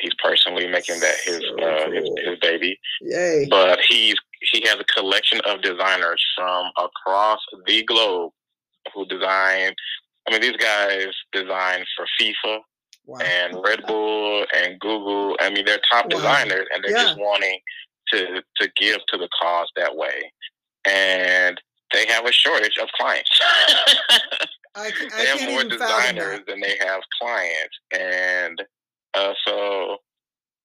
He's 0.00 0.12
personally 0.22 0.66
making 0.68 1.00
that 1.00 1.16
his 1.24 1.42
So 1.58 1.64
uh, 1.64 1.90
his, 1.90 2.04
cool. 2.04 2.16
his 2.24 2.38
baby, 2.40 2.78
Yay. 3.02 3.46
but 3.50 3.78
he's 3.88 4.16
he 4.52 4.62
has 4.66 4.76
a 4.80 4.84
collection 4.84 5.40
of 5.44 5.62
designers 5.62 6.22
from 6.36 6.70
across 6.78 7.40
the 7.66 7.84
globe 7.84 8.32
who 8.94 9.06
design. 9.06 9.72
I 10.26 10.30
mean, 10.32 10.40
these 10.40 10.56
guys 10.56 11.08
design 11.32 11.84
for 11.96 12.06
FIFA, 12.20 12.60
Wow. 13.06 13.18
and 13.20 13.56
Red 13.64 13.84
Bull 13.86 14.46
and 14.56 14.78
Google. 14.80 15.36
I 15.40 15.50
mean, 15.50 15.64
they're 15.64 15.80
top 15.90 16.06
Wow. 16.06 16.18
designers, 16.18 16.66
and 16.72 16.82
they're 16.82 16.92
Yeah. 16.92 17.02
just 17.04 17.18
wanting 17.18 17.60
to 18.12 18.42
to 18.56 18.68
give 18.76 18.98
to 19.08 19.18
the 19.18 19.28
cause 19.40 19.68
that 19.76 19.94
way. 19.94 20.32
And 20.86 21.60
they 21.92 22.06
have 22.06 22.24
a 22.26 22.32
shortage 22.32 22.78
of 22.78 22.88
clients. 22.98 23.30
I, 24.74 24.86
I 24.86 24.90
they 25.18 25.26
have 25.26 25.38
can't 25.38 25.50
more 25.52 25.60
even 25.60 25.68
designers 25.68 26.40
than 26.46 26.60
they 26.60 26.76
have 26.80 27.02
clients, 27.20 27.78
and 27.92 28.62
uh, 29.14 29.34
so 29.46 29.96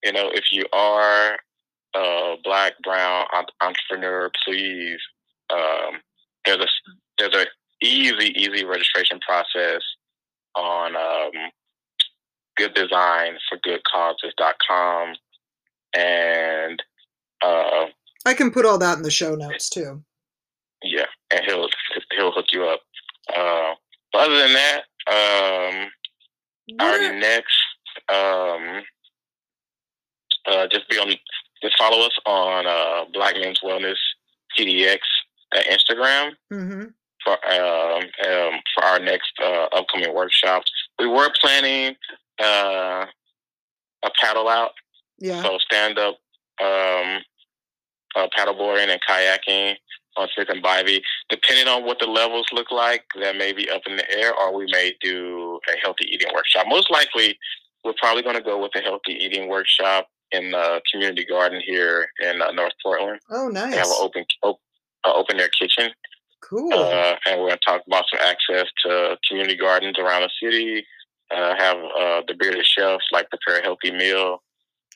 you 0.03 0.11
know, 0.11 0.29
if 0.33 0.45
you 0.51 0.65
are 0.73 1.37
a 1.95 2.35
black 2.43 2.73
brown 2.83 3.25
en- 3.35 3.45
entrepreneur, 3.61 4.29
please. 4.45 4.99
Um, 5.49 6.01
there's 6.45 6.59
a 6.59 6.67
there's 7.17 7.33
a 7.33 7.45
easy 7.85 8.33
easy 8.37 8.65
registration 8.65 9.19
process 9.27 9.81
on 10.55 10.95
um, 10.95 11.31
good 12.57 12.73
design 12.73 13.37
for 13.49 13.57
goodcauses.com 13.59 15.15
and 15.93 16.81
uh, 17.43 17.85
I 18.25 18.33
can 18.33 18.51
put 18.51 18.65
all 18.65 18.77
that 18.79 18.97
in 18.97 19.03
the 19.03 19.11
show 19.11 19.35
notes 19.35 19.69
too. 19.69 20.03
yeah 20.83 21.05
and 21.31 21.45
he'll 21.45 21.69
he'll 22.15 22.31
hook 22.31 22.47
you 22.51 22.65
up 22.65 22.81
uh, 23.35 23.73
but 24.11 24.21
other 24.27 24.37
than 24.39 24.53
that 24.53 24.81
um, 25.07 25.89
What 26.77 26.81
our 27.03 27.09
are- 27.09 27.19
next 27.19 27.55
um, 28.09 28.83
uh, 30.45 30.67
just 30.71 30.87
be 30.89 30.97
on 30.97 31.13
just 31.61 31.77
follow 31.77 32.05
us 32.05 32.17
on 32.25 32.65
uh, 32.67 33.05
black 33.13 33.35
men's 33.35 33.59
wellness 33.61 33.97
pdx 34.57 34.99
at 35.53 35.65
instagram 35.65 36.31
Mhm. 36.51 36.93
for 37.23 37.33
um, 37.51 38.03
um, 38.27 38.59
for 38.73 38.83
our 38.85 38.99
next 38.99 39.31
uh, 39.41 39.67
upcoming 39.73 40.13
workshops. 40.13 40.71
We 40.99 41.07
were 41.07 41.29
planning 41.41 41.95
uh, 42.41 43.05
a 44.03 44.09
paddle 44.21 44.47
out, 44.47 44.71
Yeah. 45.19 45.41
so 45.41 45.57
stand 45.59 45.97
up 45.99 46.15
um, 46.61 47.23
uh, 48.15 48.27
paddleboarding 48.37 48.89
and 48.89 49.01
kayaking 49.01 49.75
on 50.15 50.27
Smith 50.33 50.49
and 50.49 50.63
Bybee. 50.63 51.01
Depending 51.29 51.67
on 51.67 51.83
what 51.85 51.99
the 51.99 52.07
levels 52.07 52.47
look 52.51 52.71
like, 52.71 53.03
that 53.21 53.35
may 53.35 53.53
be 53.53 53.69
up 53.69 53.81
in 53.87 53.97
the 53.97 54.09
air, 54.17 54.33
or 54.35 54.53
we 54.55 54.65
may 54.71 54.95
do 55.01 55.59
a 55.71 55.77
healthy 55.83 56.05
eating 56.11 56.31
workshop. 56.33 56.65
Most 56.67 56.89
likely, 56.89 57.37
we're 57.87 57.93
probably 57.99 58.21
going 58.21 58.35
to 58.35 58.41
go 58.43 58.61
with 58.61 58.71
a 58.75 58.81
healthy 58.81 59.13
eating 59.13 59.47
workshop 59.49 60.07
in 60.31 60.51
the 60.51 60.81
community 60.91 61.25
garden 61.25 61.61
here 61.65 62.07
in 62.21 62.41
uh, 62.41 62.51
North 62.51 62.73
Portland. 62.83 63.19
Oh, 63.31 63.49
They 63.51 63.59
have 63.77 63.87
an 63.87 63.95
open 63.99 64.25
op- 64.43 64.59
uh, 65.05 65.13
open 65.13 65.39
air 65.39 65.49
kitchen 65.59 65.89
Cool. 66.41 66.73
uh, 66.73 67.15
and 67.25 67.39
we're 67.39 67.47
going 67.47 67.59
to 67.59 67.65
talk 67.65 67.81
about 67.87 68.03
some 68.13 68.19
access 68.23 68.65
to 68.85 69.17
community 69.27 69.55
gardens 69.55 69.97
around 69.97 70.21
the 70.23 70.29
city. 70.43 70.85
Uh, 71.31 71.55
have 71.57 71.77
uh, 71.77 72.21
the 72.27 72.33
bearded 72.39 72.65
chefs 72.65 73.05
like 73.11 73.27
prepare 73.29 73.59
a 73.59 73.63
healthy 73.63 73.91
meal. 73.91 74.41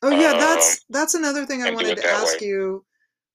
oh, 0.02 0.10
yeah. 0.10 0.32
um, 0.32 0.40
That's 0.40 0.80
that's 0.90 1.14
another 1.14 1.46
thing 1.46 1.62
I 1.64 1.72
wanted 1.72 1.98
to 1.98 2.06
ask 2.08 2.40
way. 2.40 2.48
you. 2.48 2.86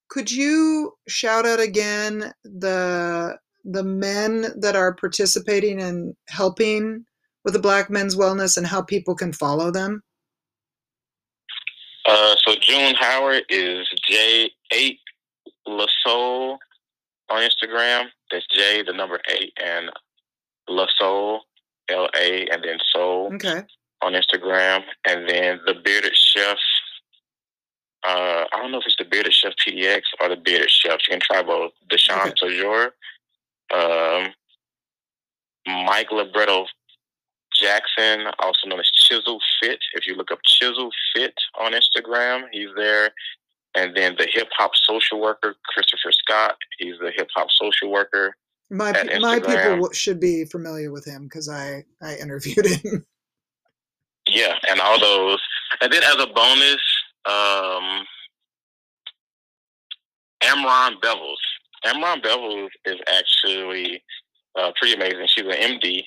Could 0.08 0.30
you 0.30 0.92
shout 1.08 1.44
out 1.46 1.60
again 1.60 2.32
the 2.44 3.36
the 3.64 3.82
men 3.82 4.46
that 4.60 4.76
are 4.76 4.94
participating 4.94 5.82
and 5.82 6.14
helping 6.28 7.04
with 7.46 7.54
the 7.54 7.60
Black 7.60 7.88
Men's 7.88 8.16
Wellness 8.16 8.58
and 8.58 8.66
how 8.66 8.82
people 8.82 9.14
can 9.14 9.32
follow 9.32 9.70
them? 9.70 10.02
Uh, 12.04 12.34
so 12.44 12.54
June 12.60 12.94
Howard 12.96 13.44
is 13.48 13.88
J8 14.10 14.98
LaSoul 15.66 16.58
on 17.30 17.42
Instagram. 17.48 18.06
That's 18.32 18.46
J, 18.52 18.82
the 18.82 18.92
number 18.92 19.20
eight, 19.30 19.52
and 19.64 19.90
LaSoul, 20.68 21.42
L 21.88 22.08
A, 22.16 22.46
and 22.48 22.64
then 22.64 22.78
Soul 22.92 23.30
Okay. 23.34 23.62
on 24.02 24.12
Instagram. 24.14 24.82
And 25.08 25.28
then 25.28 25.60
the 25.66 25.74
Bearded 25.74 26.16
Chef. 26.16 26.58
Uh, 28.04 28.44
I 28.52 28.56
don't 28.60 28.72
know 28.72 28.78
if 28.78 28.84
it's 28.86 28.96
the 28.98 29.04
Bearded 29.04 29.32
Chef 29.32 29.52
PDX 29.64 30.02
or 30.20 30.28
the 30.28 30.36
Bearded 30.36 30.70
Chef. 30.70 30.98
You 31.08 31.12
can 31.12 31.20
try 31.20 31.42
both. 31.42 31.72
Deshaun 31.90 32.26
Okay. 32.32 32.34
Tajor. 32.42 32.90
Um, 33.72 34.32
Mike 35.86 36.10
Libretto 36.12 36.66
Jackson, 37.60 38.26
also 38.38 38.66
known 38.66 38.80
as 38.80 38.90
Chisel 38.90 39.40
Fit. 39.60 39.78
If 39.94 40.06
you 40.06 40.14
look 40.14 40.30
up 40.30 40.38
Chisel 40.44 40.90
Fit 41.14 41.34
on 41.58 41.72
Instagram, 41.72 42.44
he's 42.52 42.68
there. 42.76 43.10
And 43.74 43.94
then 43.94 44.14
the 44.18 44.26
hip 44.30 44.48
hop 44.56 44.72
social 44.74 45.20
worker, 45.20 45.54
Christopher 45.66 46.12
Scott. 46.12 46.56
He's 46.78 46.98
the 46.98 47.12
hip 47.14 47.28
hop 47.34 47.48
social 47.50 47.90
worker. 47.90 48.36
My 48.70 48.92
my 49.20 49.38
people 49.38 49.90
should 49.92 50.18
be 50.18 50.44
familiar 50.44 50.90
with 50.90 51.04
him 51.04 51.24
because 51.24 51.48
I 51.48 51.84
I 52.02 52.16
interviewed 52.16 52.66
him. 52.82 53.06
Yeah, 54.28 54.54
and 54.68 54.80
all 54.80 54.98
those. 54.98 55.40
And 55.80 55.92
then 55.92 56.02
as 56.02 56.16
a 56.16 56.26
bonus, 56.26 56.80
um, 57.26 58.04
Amron 60.42 61.00
Bevels. 61.00 61.36
Amron 61.84 62.22
Bevels 62.22 62.68
is 62.84 62.96
actually 63.08 64.02
uh, 64.58 64.72
pretty 64.76 64.94
amazing. 64.94 65.26
She's 65.28 65.44
an 65.44 65.52
MD, 65.52 66.02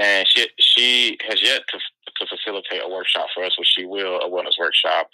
and 0.00 0.26
she 0.26 0.48
she 0.58 1.18
has 1.28 1.42
yet 1.42 1.62
to 1.68 1.78
to 2.18 2.26
facilitate 2.26 2.82
a 2.82 2.88
workshop 2.88 3.28
for 3.34 3.44
us, 3.44 3.58
which 3.58 3.68
she 3.76 3.84
will 3.84 4.16
a 4.16 4.28
wellness 4.28 4.58
workshop. 4.58 5.08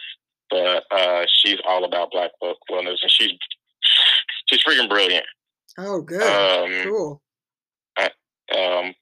But 0.49 0.84
uh, 0.91 1.24
she's 1.28 1.59
all 1.66 1.84
about 1.84 2.12
Black 2.12 2.30
book 2.41 2.59
wellness, 2.70 3.03
and 3.03 3.11
she's 3.11 3.32
she's 4.47 4.62
freaking 4.62 4.89
brilliant. 4.89 5.26
Oh, 5.78 6.01
good. 6.01 6.22
Um, 6.22 6.84
cool. 6.84 7.22
um, 7.99 8.95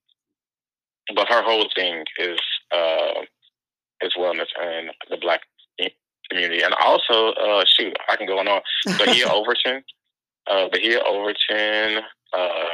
but 1.15 1.29
her 1.29 1.43
whole 1.43 1.69
thing 1.75 2.05
is 2.19 2.41
uh, 2.73 3.21
is 4.01 4.15
wellness 4.19 4.49
and 4.61 4.91
the 5.11 5.19
black 5.21 5.43
community, 6.31 6.63
and 6.63 6.75
also 6.75 7.33
uh, 7.33 7.65
shoot, 7.67 7.95
I 8.09 8.17
can 8.17 8.27
go 8.27 8.39
on. 8.39 8.47
Bahia 8.99 9.29
Overton, 9.33 9.83
uh, 10.47 10.69
Bahia 10.69 11.01
Overton, 11.07 12.03
uh, 12.33 12.69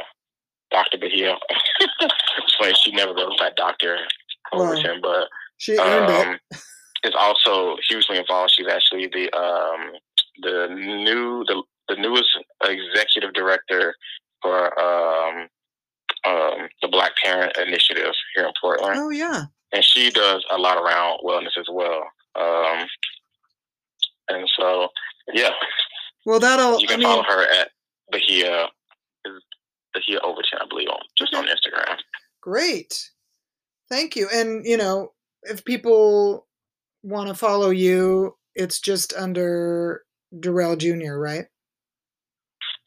Doctor 0.71 0.97
Bahia. 0.97 1.35
it's 1.99 2.55
funny 2.59 2.73
she 2.83 2.91
never 2.91 3.13
goes 3.13 3.37
by 3.37 3.49
Doctor 3.55 3.97
Wow. 4.53 4.63
Overton, 4.71 4.99
but 5.01 5.27
she 5.57 5.77
earned 5.77 6.09
it. 6.09 6.27
um, 6.27 6.39
is 7.03 7.13
also 7.17 7.77
hugely 7.89 8.17
involved. 8.17 8.51
She's 8.55 8.67
actually 8.67 9.07
the 9.07 9.31
um, 9.37 9.91
the 10.41 10.67
new 10.75 11.43
the 11.47 11.61
the 11.87 11.95
newest 11.95 12.29
executive 12.63 13.33
director 13.33 13.95
for 14.41 14.77
um, 14.79 15.47
um, 16.25 16.67
the 16.81 16.87
Black 16.89 17.11
Parent 17.23 17.55
Initiative 17.57 18.13
here 18.35 18.45
in 18.45 18.51
Portland, 18.59 18.95
Oh 18.97 19.09
yeah. 19.09 19.43
and 19.73 19.83
she 19.83 20.09
does 20.11 20.43
a 20.51 20.57
lot 20.57 20.77
around 20.77 21.19
wellness 21.25 21.57
as 21.57 21.67
well. 21.71 22.03
Um, 22.35 22.87
and 24.29 24.49
so, 24.57 24.87
yeah, 25.33 25.49
Well, 26.25 26.39
that'll. 26.39 26.79
you 26.79 26.87
I 26.87 26.91
can 26.91 26.99
mean, 26.99 27.07
follow 27.09 27.23
her 27.23 27.43
at 27.43 27.69
Bahia 28.11 28.67
Bahia 29.93 30.19
Overton, 30.23 30.59
I 30.61 30.65
believe, 30.69 30.89
on 30.89 30.99
just 31.17 31.33
on 31.33 31.45
Instagram. 31.45 31.97
Great. 32.41 33.09
Thank 33.89 34.15
you. 34.15 34.27
And, 34.33 34.65
you 34.65 34.77
know, 34.77 35.11
if 35.43 35.63
people 35.65 36.47
want 37.03 37.27
to 37.27 37.33
follow 37.35 37.69
you, 37.69 38.35
it's 38.55 38.79
just 38.79 39.13
under 39.13 40.03
Durrell 40.39 40.75
Jr., 40.75 41.13
right? 41.15 41.45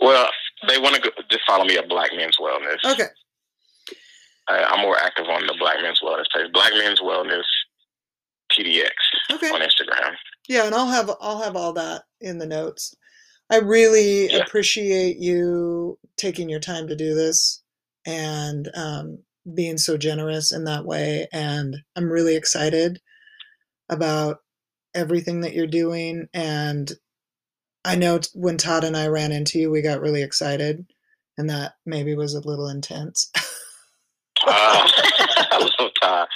Well, 0.01 0.29
they 0.69 0.79
want 0.79 0.97
to 0.97 1.01
go, 1.03 1.11
just 1.31 1.43
follow 1.47 1.65
me 1.65 1.77
at 1.77 1.89
Black 1.89 2.11
Men's 2.17 2.37
Wellness. 2.39 2.79
Okay. 2.93 3.09
I, 4.49 4.63
I'm 4.65 4.81
more 4.83 4.97
active 4.99 5.27
on 5.29 5.47
the 5.47 5.55
Black 5.59 5.77
Men's 5.83 6.01
Wellness 6.03 6.25
page. 6.35 6.53
Black 6.53 6.73
Men's 6.75 7.01
Wellness 7.01 7.43
PDX 8.53 8.91
Okay. 9.33 9.49
on 9.51 9.61
Instagram. 9.61 10.15
Yeah, 10.49 10.67
and 10.67 10.75
I'll 10.75 10.87
have 10.89 11.11
I'll 11.21 11.43
have 11.43 11.57
all 11.57 11.73
that 11.75 12.03
in 12.21 12.39
the 12.39 12.47
notes. 12.47 12.95
I 13.51 13.59
really 13.59 14.31
Yeah. 14.31 14.39
appreciate 14.39 15.19
you 15.19 15.99
taking 16.17 16.49
your 16.49 16.61
time 16.61 16.89
to 16.89 16.97
do 16.97 17.15
this 17.15 17.63
and 18.07 18.69
um, 18.75 19.19
being 19.55 19.79
so 19.79 19.97
generous 19.97 20.53
in 20.53 20.65
that 20.65 20.85
way. 20.85 21.29
And 21.33 21.77
I'm 21.97 22.11
really 22.11 22.37
excited 22.37 23.01
about 23.89 24.39
everything 24.95 25.41
that 25.43 25.55
you're 25.55 25.67
doing. 25.67 26.29
And 26.35 26.91
I 27.85 27.97
know 27.97 28.19
t- 28.19 28.31
when 28.35 28.57
Todd 28.57 28.85
and 28.85 28.97
I 28.97 29.09
ran 29.09 29.33
into 29.33 29.59
you, 29.59 29.71
we 29.71 29.83
got 29.83 30.01
really 30.01 30.23
excited, 30.23 30.87
and 31.37 31.51
that 31.51 31.75
maybe 31.85 32.15
was 32.15 32.35
a 32.35 32.41
little 32.47 32.69
intense. 32.69 33.31
Uh, 33.37 33.43
I 34.49 35.71
love 35.81 35.91
Todd. 36.01 36.29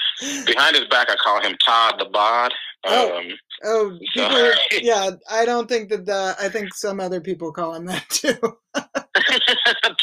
Behind 0.46 0.76
his 0.76 0.86
back, 0.88 1.10
I 1.10 1.16
call 1.16 1.40
him 1.42 1.56
Todd 1.64 1.94
the 1.98 2.06
Bod. 2.06 2.52
Oh. 2.84 3.18
Um, 3.18 3.24
oh, 3.26 3.34
So- 3.64 3.98
people, 4.14 4.50
yeah, 4.82 5.10
I 5.30 5.44
don't 5.44 5.68
think 5.68 5.88
that 5.90 6.06
the 6.06 6.36
I 6.40 6.48
think 6.48 6.74
some 6.74 7.00
other 7.00 7.20
people 7.20 7.52
call 7.52 7.74
him 7.74 7.86
that 7.86 8.08
too. 8.08 8.36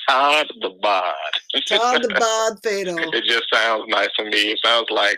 Todd 0.10 0.47
the 0.62 0.72
Bod. 0.82 1.14
Todd 1.68 2.01
the 2.03 2.10
Bod 2.20 2.60
Fatal. 2.64 2.97
it 3.14 3.24
just 3.26 3.45
sounds 3.53 3.84
nice 3.88 4.10
to 4.18 4.26
me. 4.26 4.52
It 4.52 4.60
sounds 4.64 4.88
like 4.90 5.18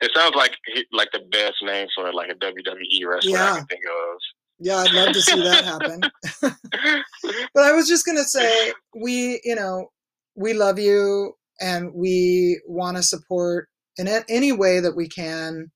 it 0.00 0.10
sounds 0.14 0.34
like 0.34 0.56
like 0.92 1.08
the 1.12 1.20
best 1.30 1.56
name 1.62 1.86
for 1.94 2.12
like 2.12 2.30
a 2.30 2.34
WWE 2.34 3.06
wrestler 3.06 3.30
Yeah. 3.32 3.52
I 3.52 3.56
can 3.58 3.66
think 3.66 3.82
of. 3.84 4.18
Yeah, 4.58 4.76
I'd 4.78 4.92
love 4.92 5.12
to 5.12 5.20
see 5.20 5.42
that 5.42 5.64
happen. 5.64 6.00
but 7.54 7.62
I 7.64 7.72
was 7.72 7.86
just 7.88 8.06
gonna 8.06 8.24
say, 8.24 8.72
we, 8.94 9.40
you 9.44 9.54
know, 9.54 9.88
we 10.34 10.54
love 10.54 10.78
you, 10.78 11.34
and 11.60 11.92
we 11.94 12.60
want 12.66 12.96
to 12.96 13.02
support 13.02 13.68
in 13.98 14.08
any 14.28 14.52
way 14.52 14.80
that 14.80 14.96
we 14.96 15.08
can, 15.08 15.70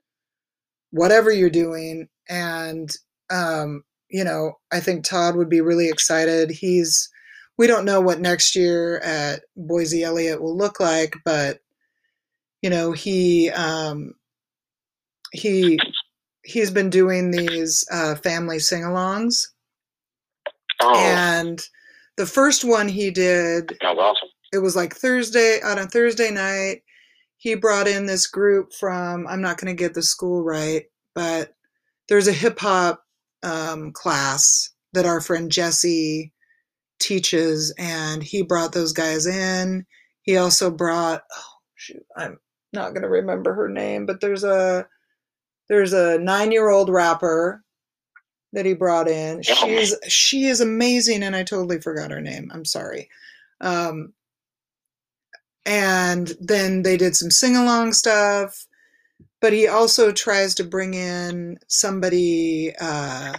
whatever 0.91 1.31
you're 1.31 1.51
doing. 1.51 2.09
And 2.29 2.91
um, 3.31 3.83
you 4.09 4.25
know, 4.25 4.55
I 4.73 4.81
think 4.81 5.05
Todd 5.05 5.37
would 5.37 5.49
be 5.49 5.61
really 5.61 5.89
excited. 5.89 6.51
He's, 6.51 7.09
we 7.59 7.67
don't 7.67 7.85
know 7.85 8.01
what 8.01 8.21
next 8.21 8.57
year 8.57 8.99
at 8.99 9.43
Boise 9.57 10.03
Eliot 10.03 10.43
will 10.43 10.57
look 10.57 10.81
like, 10.81 11.15
but 11.25 11.59
you 12.63 12.71
know, 12.71 12.93
he 12.93 13.51
um, 13.51 14.15
he 15.33 15.79
he's 16.45 16.71
been 16.71 16.91
doing 16.91 17.31
these 17.31 17.85
uh, 17.91 18.15
family 18.17 18.59
sing-alongs 18.59 19.47
oh, 20.81 20.97
and 20.97 21.63
the 22.17 22.27
first 22.27 22.65
one 22.65 22.89
he 22.89 23.11
did 23.11 23.77
awesome. 23.83 24.29
it 24.53 24.59
was 24.59 24.75
like 24.75 24.95
thursday 24.95 25.61
on 25.63 25.79
a 25.79 25.87
thursday 25.87 26.31
night 26.31 26.83
he 27.41 27.55
brought 27.55 27.89
in 27.89 28.07
this 28.07 28.27
group 28.27 28.73
from 28.73 29.27
i'm 29.27 29.41
not 29.41 29.59
going 29.59 29.75
to 29.75 29.83
get 29.83 29.95
the 29.95 30.03
school 30.03 30.43
right 30.45 30.85
but 31.15 31.55
there's 32.09 32.29
a 32.29 32.33
hip-hop 32.33 33.03
um, 33.43 33.93
class 33.93 34.71
that 34.93 35.07
our 35.07 35.21
friend 35.21 35.51
jesse 35.51 36.33
teaches 36.99 37.75
and 37.79 38.23
he 38.23 38.43
brought 38.43 38.73
those 38.73 38.93
guys 38.93 39.27
in 39.27 39.87
he 40.23 40.37
also 40.37 40.71
brought 40.71 41.23
oh 41.37 41.55
shoot 41.75 42.05
i'm 42.17 42.39
not 42.73 42.91
going 42.91 43.03
to 43.03 43.09
remember 43.09 43.55
her 43.55 43.69
name 43.69 44.07
but 44.07 44.21
there's 44.21 44.45
a 44.45 44.87
there's 45.69 45.93
a 45.93 46.19
nine 46.19 46.53
year 46.53 46.69
old 46.69 46.91
rapper 46.91 47.65
that 48.53 48.67
he 48.67 48.75
brought 48.75 49.09
in. 49.09 49.41
Oh. 49.49 49.55
She's 49.55 49.97
she 50.09 50.47
is 50.47 50.61
amazing, 50.61 51.23
and 51.23 51.37
I 51.37 51.45
totally 51.45 51.81
forgot 51.81 52.11
her 52.11 52.21
name. 52.21 52.51
I'm 52.53 52.65
sorry. 52.65 53.09
Um, 53.61 54.13
and 55.67 56.33
then 56.41 56.83
they 56.83 56.97
did 56.97 57.17
some 57.17 57.31
sing 57.31 57.57
along 57.57 57.93
stuff, 57.93 58.67
but 59.41 59.53
he 59.53 59.67
also 59.69 60.13
tries 60.13 60.55
to 60.57 60.65
bring 60.65 60.95
in 60.95 61.59
somebody. 61.69 62.75
Uh, 62.81 63.35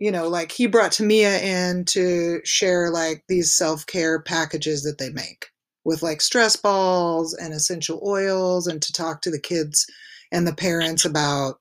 you 0.00 0.10
know, 0.10 0.28
like 0.28 0.52
he 0.52 0.66
brought 0.66 0.92
Tamia 0.92 1.40
in 1.40 1.84
to 1.86 2.40
share 2.44 2.90
like 2.90 3.24
these 3.28 3.52
self 3.52 3.86
care 3.86 4.20
packages 4.20 4.82
that 4.82 4.98
they 4.98 5.10
make 5.10 5.46
with 5.84 6.02
like 6.02 6.20
stress 6.20 6.56
balls 6.56 7.34
and 7.34 7.54
essential 7.54 8.02
oils, 8.06 8.66
and 8.66 8.82
to 8.82 8.92
talk 8.92 9.22
to 9.22 9.30
the 9.30 9.40
kids 9.40 9.86
and 10.32 10.46
the 10.46 10.54
parents 10.54 11.04
about 11.04 11.60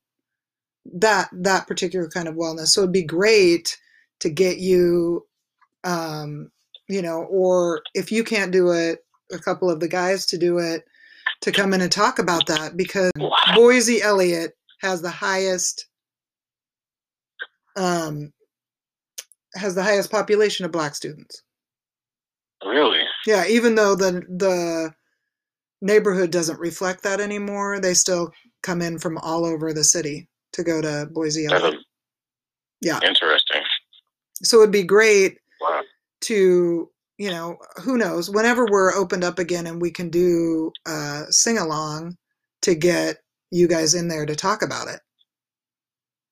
that 0.85 1.29
that 1.31 1.67
particular 1.67 2.07
kind 2.09 2.27
of 2.27 2.35
wellness 2.35 2.67
so 2.67 2.81
it'd 2.81 2.91
be 2.91 3.03
great 3.03 3.77
to 4.19 4.29
get 4.29 4.57
you 4.57 5.25
um 5.83 6.51
you 6.87 7.01
know 7.01 7.23
or 7.29 7.81
if 7.93 8.11
you 8.11 8.23
can't 8.23 8.51
do 8.51 8.71
it 8.71 8.99
a 9.31 9.37
couple 9.39 9.69
of 9.69 9.79
the 9.79 9.87
guys 9.87 10.25
to 10.25 10.37
do 10.37 10.59
it 10.59 10.83
to 11.41 11.51
come 11.51 11.73
in 11.73 11.81
and 11.81 11.91
talk 11.91 12.19
about 12.19 12.45
that 12.47 12.75
because 12.77 13.11
boise 13.55 14.01
eliot 14.01 14.53
has 14.81 15.01
the 15.01 15.09
highest 15.09 15.87
um 17.75 18.31
has 19.55 19.75
the 19.75 19.83
highest 19.83 20.11
population 20.11 20.65
of 20.65 20.71
black 20.71 20.95
students 20.95 21.43
Really? 22.65 23.01
yeah 23.25 23.45
even 23.47 23.75
though 23.75 23.95
the 23.95 24.23
the 24.29 24.93
neighborhood 25.83 26.31
doesn't 26.31 26.59
reflect 26.59 27.03
that 27.03 27.19
anymore. 27.19 27.79
They 27.79 27.93
still 27.93 28.31
come 28.63 28.81
in 28.81 28.97
from 28.97 29.17
all 29.19 29.45
over 29.45 29.73
the 29.73 29.83
city 29.83 30.29
to 30.53 30.63
go 30.63 30.81
to 30.81 31.09
Boise. 31.11 31.45
Eliot. 31.45 31.75
Yeah. 32.81 32.99
interesting. 33.05 33.61
So 34.43 34.59
it'd 34.59 34.71
be 34.71 34.83
great 34.83 35.37
Wow. 35.61 35.81
To, 36.23 36.89
you 37.17 37.29
know, 37.29 37.57
who 37.83 37.97
knows, 37.97 38.29
whenever 38.29 38.65
we're 38.65 38.93
opened 38.93 39.23
up 39.23 39.39
again 39.39 39.67
and 39.67 39.81
we 39.81 39.91
can 39.91 40.09
do 40.09 40.71
uh, 40.85 41.23
sing 41.29 41.57
along 41.57 42.17
to 42.63 42.75
get 42.75 43.17
you 43.51 43.67
guys 43.67 43.93
in 43.93 44.07
there 44.07 44.25
to 44.25 44.35
talk 44.35 44.61
about 44.61 44.87
it. 44.87 44.99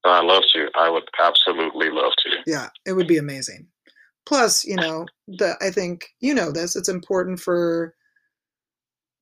I 0.04 0.22
love 0.22 0.44
to. 0.54 0.68
I 0.76 0.90
would 0.90 1.04
absolutely 1.24 1.90
love 1.92 2.14
to. 2.24 2.30
Yeah, 2.48 2.70
it 2.86 2.94
would 2.94 3.08
be 3.08 3.18
amazing. 3.18 3.68
Plus, 4.26 4.66
you 4.66 4.76
know, 4.76 5.06
the 5.28 5.56
I 5.62 5.70
think 5.70 6.08
you 6.20 6.34
know 6.34 6.52
this. 6.52 6.76
It's 6.76 6.90
important 6.90 7.40
for 7.40 7.94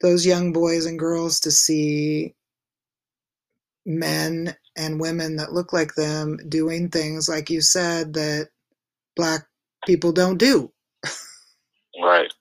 those 0.01 0.25
young 0.25 0.53
boys 0.53 0.85
and 0.85 0.97
girls 0.97 1.41
to 1.41 1.51
see 1.51 2.35
men 3.85 4.55
and 4.77 4.99
women 4.99 5.37
that 5.37 5.51
look 5.51 5.73
like 5.73 5.95
them 5.95 6.37
doing 6.47 6.89
things 6.89 7.27
like 7.27 7.49
you 7.49 7.59
said 7.59 8.13
that 8.13 8.49
black 9.15 9.45
people 9.85 10.11
don't 10.11 10.37
do 10.37 10.71
Right. 12.01 12.31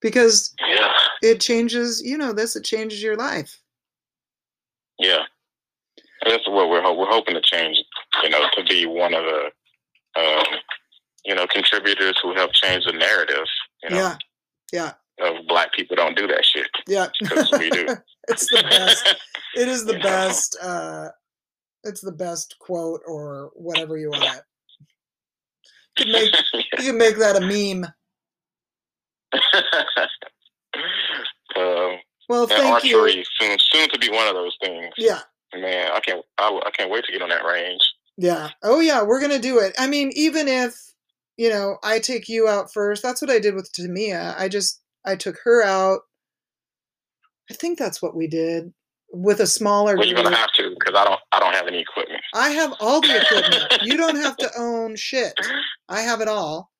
because 0.00 0.54
Yeah. 0.66 0.92
it 1.22 1.40
changes, 1.40 2.02
you 2.02 2.16
know, 2.16 2.32
this 2.32 2.56
it 2.56 2.64
changes 2.64 3.02
your 3.02 3.16
life. 3.16 3.58
Yeah. 4.98 5.24
That's 6.24 6.46
what 6.48 6.68
we're 6.68 6.82
ho- 6.82 6.94
we're 6.94 7.06
hoping 7.10 7.34
to 7.34 7.40
change. 7.42 7.78
You 8.22 8.28
know, 8.30 8.46
to 8.54 8.64
be 8.64 8.86
one 8.86 9.14
of 9.14 9.24
the, 9.24 9.50
um, 10.20 10.46
you 11.24 11.34
know, 11.34 11.46
contributors 11.46 12.18
who 12.22 12.34
help 12.34 12.52
change 12.52 12.84
the 12.84 12.92
narrative. 12.92 13.46
You 13.82 13.90
know, 13.90 13.96
Yeah. 13.96 14.16
Yeah. 15.18 15.26
of 15.26 15.46
black 15.48 15.72
people 15.74 15.96
don't 15.96 16.16
do 16.16 16.26
that 16.26 16.44
shit. 16.44 16.68
Yeah. 16.86 17.08
'Cause 17.26 17.50
we 17.52 17.68
do. 17.70 17.86
it's 18.28 18.46
the 18.50 18.62
best. 18.62 19.06
It 19.54 19.68
is 19.68 19.84
the 19.84 19.92
know? 19.98 20.02
best 20.02 20.56
uh 20.62 21.08
it's 21.84 22.00
the 22.02 22.12
best 22.12 22.56
quote 22.58 23.02
or 23.06 23.50
whatever 23.54 23.96
you 23.98 24.10
want 24.10 24.42
can 26.04 26.12
make 26.12 26.34
you 26.78 26.84
can 26.84 26.98
make 26.98 27.16
that 27.18 27.36
a 27.36 27.40
meme. 27.40 27.86
um, 31.56 31.98
Well, 32.28 32.46
thank 32.46 32.84
you. 32.84 32.98
archery 32.98 33.24
soon 33.38 33.56
soon 33.58 33.88
to 33.90 33.98
be 33.98 34.10
one 34.10 34.28
of 34.28 34.34
those 34.34 34.56
things. 34.62 34.92
Yeah. 34.96 35.20
Man, 35.54 35.90
I 35.92 36.00
can't 36.00 36.24
I, 36.38 36.60
I 36.66 36.70
can't 36.70 36.90
wait 36.90 37.04
to 37.04 37.12
get 37.12 37.22
on 37.22 37.28
that 37.30 37.44
range. 37.44 37.80
Yeah. 38.16 38.50
Oh 38.62 38.80
yeah, 38.80 39.02
we're 39.02 39.20
gonna 39.20 39.38
do 39.38 39.58
it. 39.58 39.74
I 39.78 39.86
mean, 39.86 40.10
even 40.14 40.48
if 40.48 40.74
you 41.36 41.50
know 41.50 41.78
I 41.82 41.98
take 41.98 42.28
you 42.28 42.48
out 42.48 42.72
first, 42.72 43.02
that's 43.02 43.20
what 43.22 43.30
I 43.30 43.38
did 43.38 43.54
with 43.54 43.72
Tamia. 43.72 44.34
I 44.38 44.48
just 44.48 44.80
I 45.04 45.16
took 45.16 45.38
her 45.44 45.62
out. 45.62 46.00
I 47.50 47.54
think 47.54 47.78
that's 47.78 48.00
what 48.00 48.14
we 48.14 48.28
did 48.28 48.72
with 49.12 49.40
a 49.40 49.46
smaller 49.46 49.96
Well, 49.96 50.06
you're 50.06 50.22
gonna 50.22 50.36
have 50.36 50.52
to 50.56 50.70
because 50.78 50.94
I 50.94 51.04
don't 51.04 51.20
I 51.32 51.40
don't 51.40 51.54
have 51.54 51.66
any 51.66 51.80
equipment. 51.80 52.19
I 52.34 52.50
have 52.50 52.74
all 52.80 53.00
the 53.00 53.20
equipment. 53.22 53.82
you 53.82 53.96
don't 53.96 54.16
have 54.16 54.36
to 54.38 54.50
own 54.58 54.96
shit. 54.96 55.34
I 55.88 56.00
have 56.02 56.20
it 56.20 56.28
all. 56.28 56.70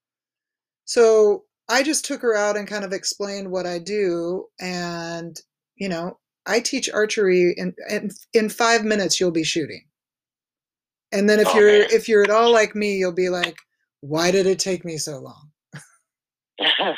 So 0.85 1.45
I 1.69 1.83
just 1.83 2.05
took 2.05 2.23
her 2.23 2.35
out 2.35 2.57
and 2.57 2.67
kind 2.69 2.85
of 2.85 2.93
explained 2.93 3.51
what 3.51 3.67
I 3.67 3.79
do. 3.79 4.47
And, 4.61 5.37
you 5.77 5.89
know, 5.89 6.19
I 6.47 6.61
teach 6.61 6.91
archery 6.91 7.55
in, 7.57 7.75
in, 7.89 8.11
in 8.35 8.49
five 8.49 8.85
minutes, 8.85 9.21
you'll 9.21 9.31
be 9.31 9.45
shooting. 9.45 9.85
And 11.13 11.29
then 11.29 11.41
if 11.41 11.49
Oh, 11.49 11.59
you're, 11.59 11.79
man. 11.81 11.89
if 11.91 12.09
you're 12.09 12.23
at 12.23 12.31
all 12.31 12.53
like 12.53 12.75
me, 12.75 12.97
you'll 12.97 13.13
be 13.13 13.29
like, 13.29 13.57
why 14.01 14.31
did 14.31 14.47
it 14.47 14.59
take 14.59 14.85
me 14.85 14.97
so 14.99 15.19
long? 15.19 15.51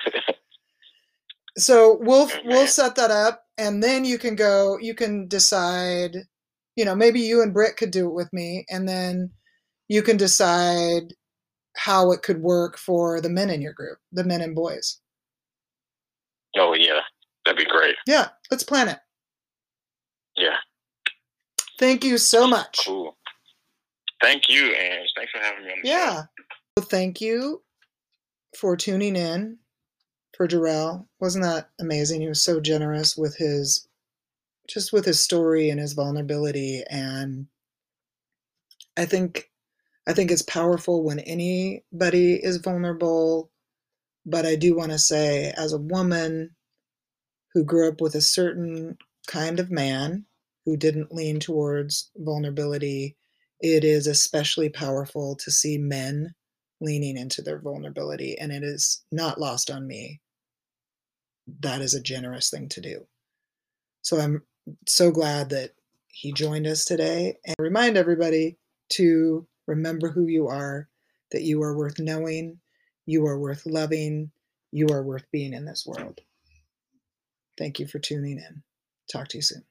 So 1.59 1.99
we'll, 2.01 2.29
Good 2.29 2.41
we'll 2.47 2.67
set 2.67 2.95
that 2.97 3.11
up 3.11 3.45
and 3.59 3.83
then 3.83 4.05
you 4.07 4.17
can 4.19 4.37
go, 4.37 4.79
you 4.81 4.95
can 4.95 5.29
decide, 5.29 6.17
you 6.77 6.85
know, 6.85 6.95
maybe 6.95 7.21
you 7.21 7.43
and 7.43 7.53
Britt 7.53 7.77
could 7.77 7.91
do 7.91 8.09
it 8.09 8.15
with 8.15 8.33
me 8.33 8.65
and 8.71 8.89
then 8.89 9.31
you 9.89 10.03
can 10.03 10.17
decide 10.17 11.15
how 11.77 12.13
it 12.13 12.23
could 12.23 12.41
work 12.43 12.77
for 12.79 13.21
the 13.21 13.29
men 13.31 13.51
in 13.51 13.61
your 13.63 13.73
group, 13.73 13.99
the 14.13 14.25
men 14.25 14.41
and 14.41 14.55
boys. 14.55 15.01
oh 16.57 16.75
yeah, 16.75 17.01
that'd 17.45 17.59
be 17.59 17.65
great. 17.71 17.97
Yeah, 18.07 18.29
let's 18.51 18.63
plan 18.65 18.89
it. 18.89 18.99
Yeah, 20.37 20.57
Thank 21.79 22.05
you 22.05 22.17
so 22.19 22.47
much. 22.47 22.81
cool. 22.87 23.17
Thank 24.23 24.49
you, 24.49 24.67
Ange. 24.75 25.11
Thanks 25.17 25.33
for 25.33 25.39
having 25.39 25.65
me 25.65 25.73
on 25.73 25.79
the 25.83 25.89
show. 25.89 25.95
Yeah. 25.95 26.23
Well, 26.77 26.87
thank 26.87 27.21
you 27.21 27.63
for 28.57 28.77
tuning 28.77 29.17
in 29.17 29.59
for 30.37 30.47
Jarrell. 30.47 31.07
Wasn't 31.21 31.45
that 31.45 31.71
amazing? 31.81 32.21
He 32.21 32.29
was 32.29 32.41
so 32.41 32.61
generous 32.61 33.17
with 33.17 33.37
his 33.37 33.89
just 34.73 34.93
with 34.93 35.05
his 35.05 35.21
story 35.21 35.71
and 35.71 35.79
his 35.81 35.93
vulnerability 35.93 36.83
and 36.89 37.47
I 38.97 39.05
think 39.05 39.51
I 40.07 40.13
think 40.13 40.31
it's 40.31 40.43
powerful 40.43 41.05
when 41.05 41.21
anybody 41.21 42.35
is 42.35 42.57
vulnerable, 42.57 43.51
but 44.27 44.45
I 44.45 44.57
do 44.57 44.75
want 44.75 44.91
to 44.91 44.99
say 44.99 45.53
as 45.57 45.73
a 45.73 45.79
woman 45.79 46.57
who 47.55 47.65
grew 47.65 47.89
up 47.89 48.01
with 48.01 48.15
a 48.17 48.21
certain 48.21 48.99
kind 49.29 49.61
of 49.61 49.71
man 49.71 50.25
who 50.65 50.77
didn't 50.77 51.15
lean 51.15 51.39
towards 51.39 52.11
vulnerability, 52.17 53.17
it 53.61 53.85
is 53.85 54.07
especially 54.09 54.69
powerful 54.69 55.37
to 55.37 55.51
see 55.51 55.79
men 55.79 56.35
leaning 56.81 57.17
into 57.17 57.43
their 57.43 57.61
vulnerability 57.61 58.37
and 58.39 58.51
it 58.51 58.65
is 58.65 59.05
not 59.13 59.41
lost 59.41 59.71
on 59.71 59.87
me. 59.87 60.21
That 61.61 61.81
is 61.81 61.95
a 61.95 62.03
generous 62.03 62.51
thing 62.51 62.69
to 62.71 62.81
do. 62.81 63.07
So 64.03 64.19
i'm 64.19 64.43
so 64.87 65.11
glad 65.11 65.51
that 65.51 65.71
he 66.09 66.33
joined 66.33 66.67
us 66.67 66.85
today 66.85 67.37
and 67.47 67.57
remind 67.59 67.97
everybody 67.97 68.59
to 68.91 69.47
remember 69.67 70.11
who 70.11 70.27
you 70.27 70.49
are 70.49 70.89
that 71.31 71.43
you 71.43 71.63
are 71.63 71.77
worth 71.77 71.99
knowing 71.99 72.59
you 73.07 73.27
are 73.27 73.39
worth 73.39 73.65
loving 73.67 74.31
you 74.71 74.89
are 74.89 75.03
worth 75.03 75.25
being 75.31 75.53
in 75.53 75.67
this 75.67 75.85
world. 75.87 76.21
Thank 77.59 77.79
you 77.79 77.87
for 77.87 77.99
tuning 77.99 78.39
in. 78.39 78.63
Talk 79.11 79.29
to 79.29 79.39
you 79.39 79.43
soon 79.43 79.65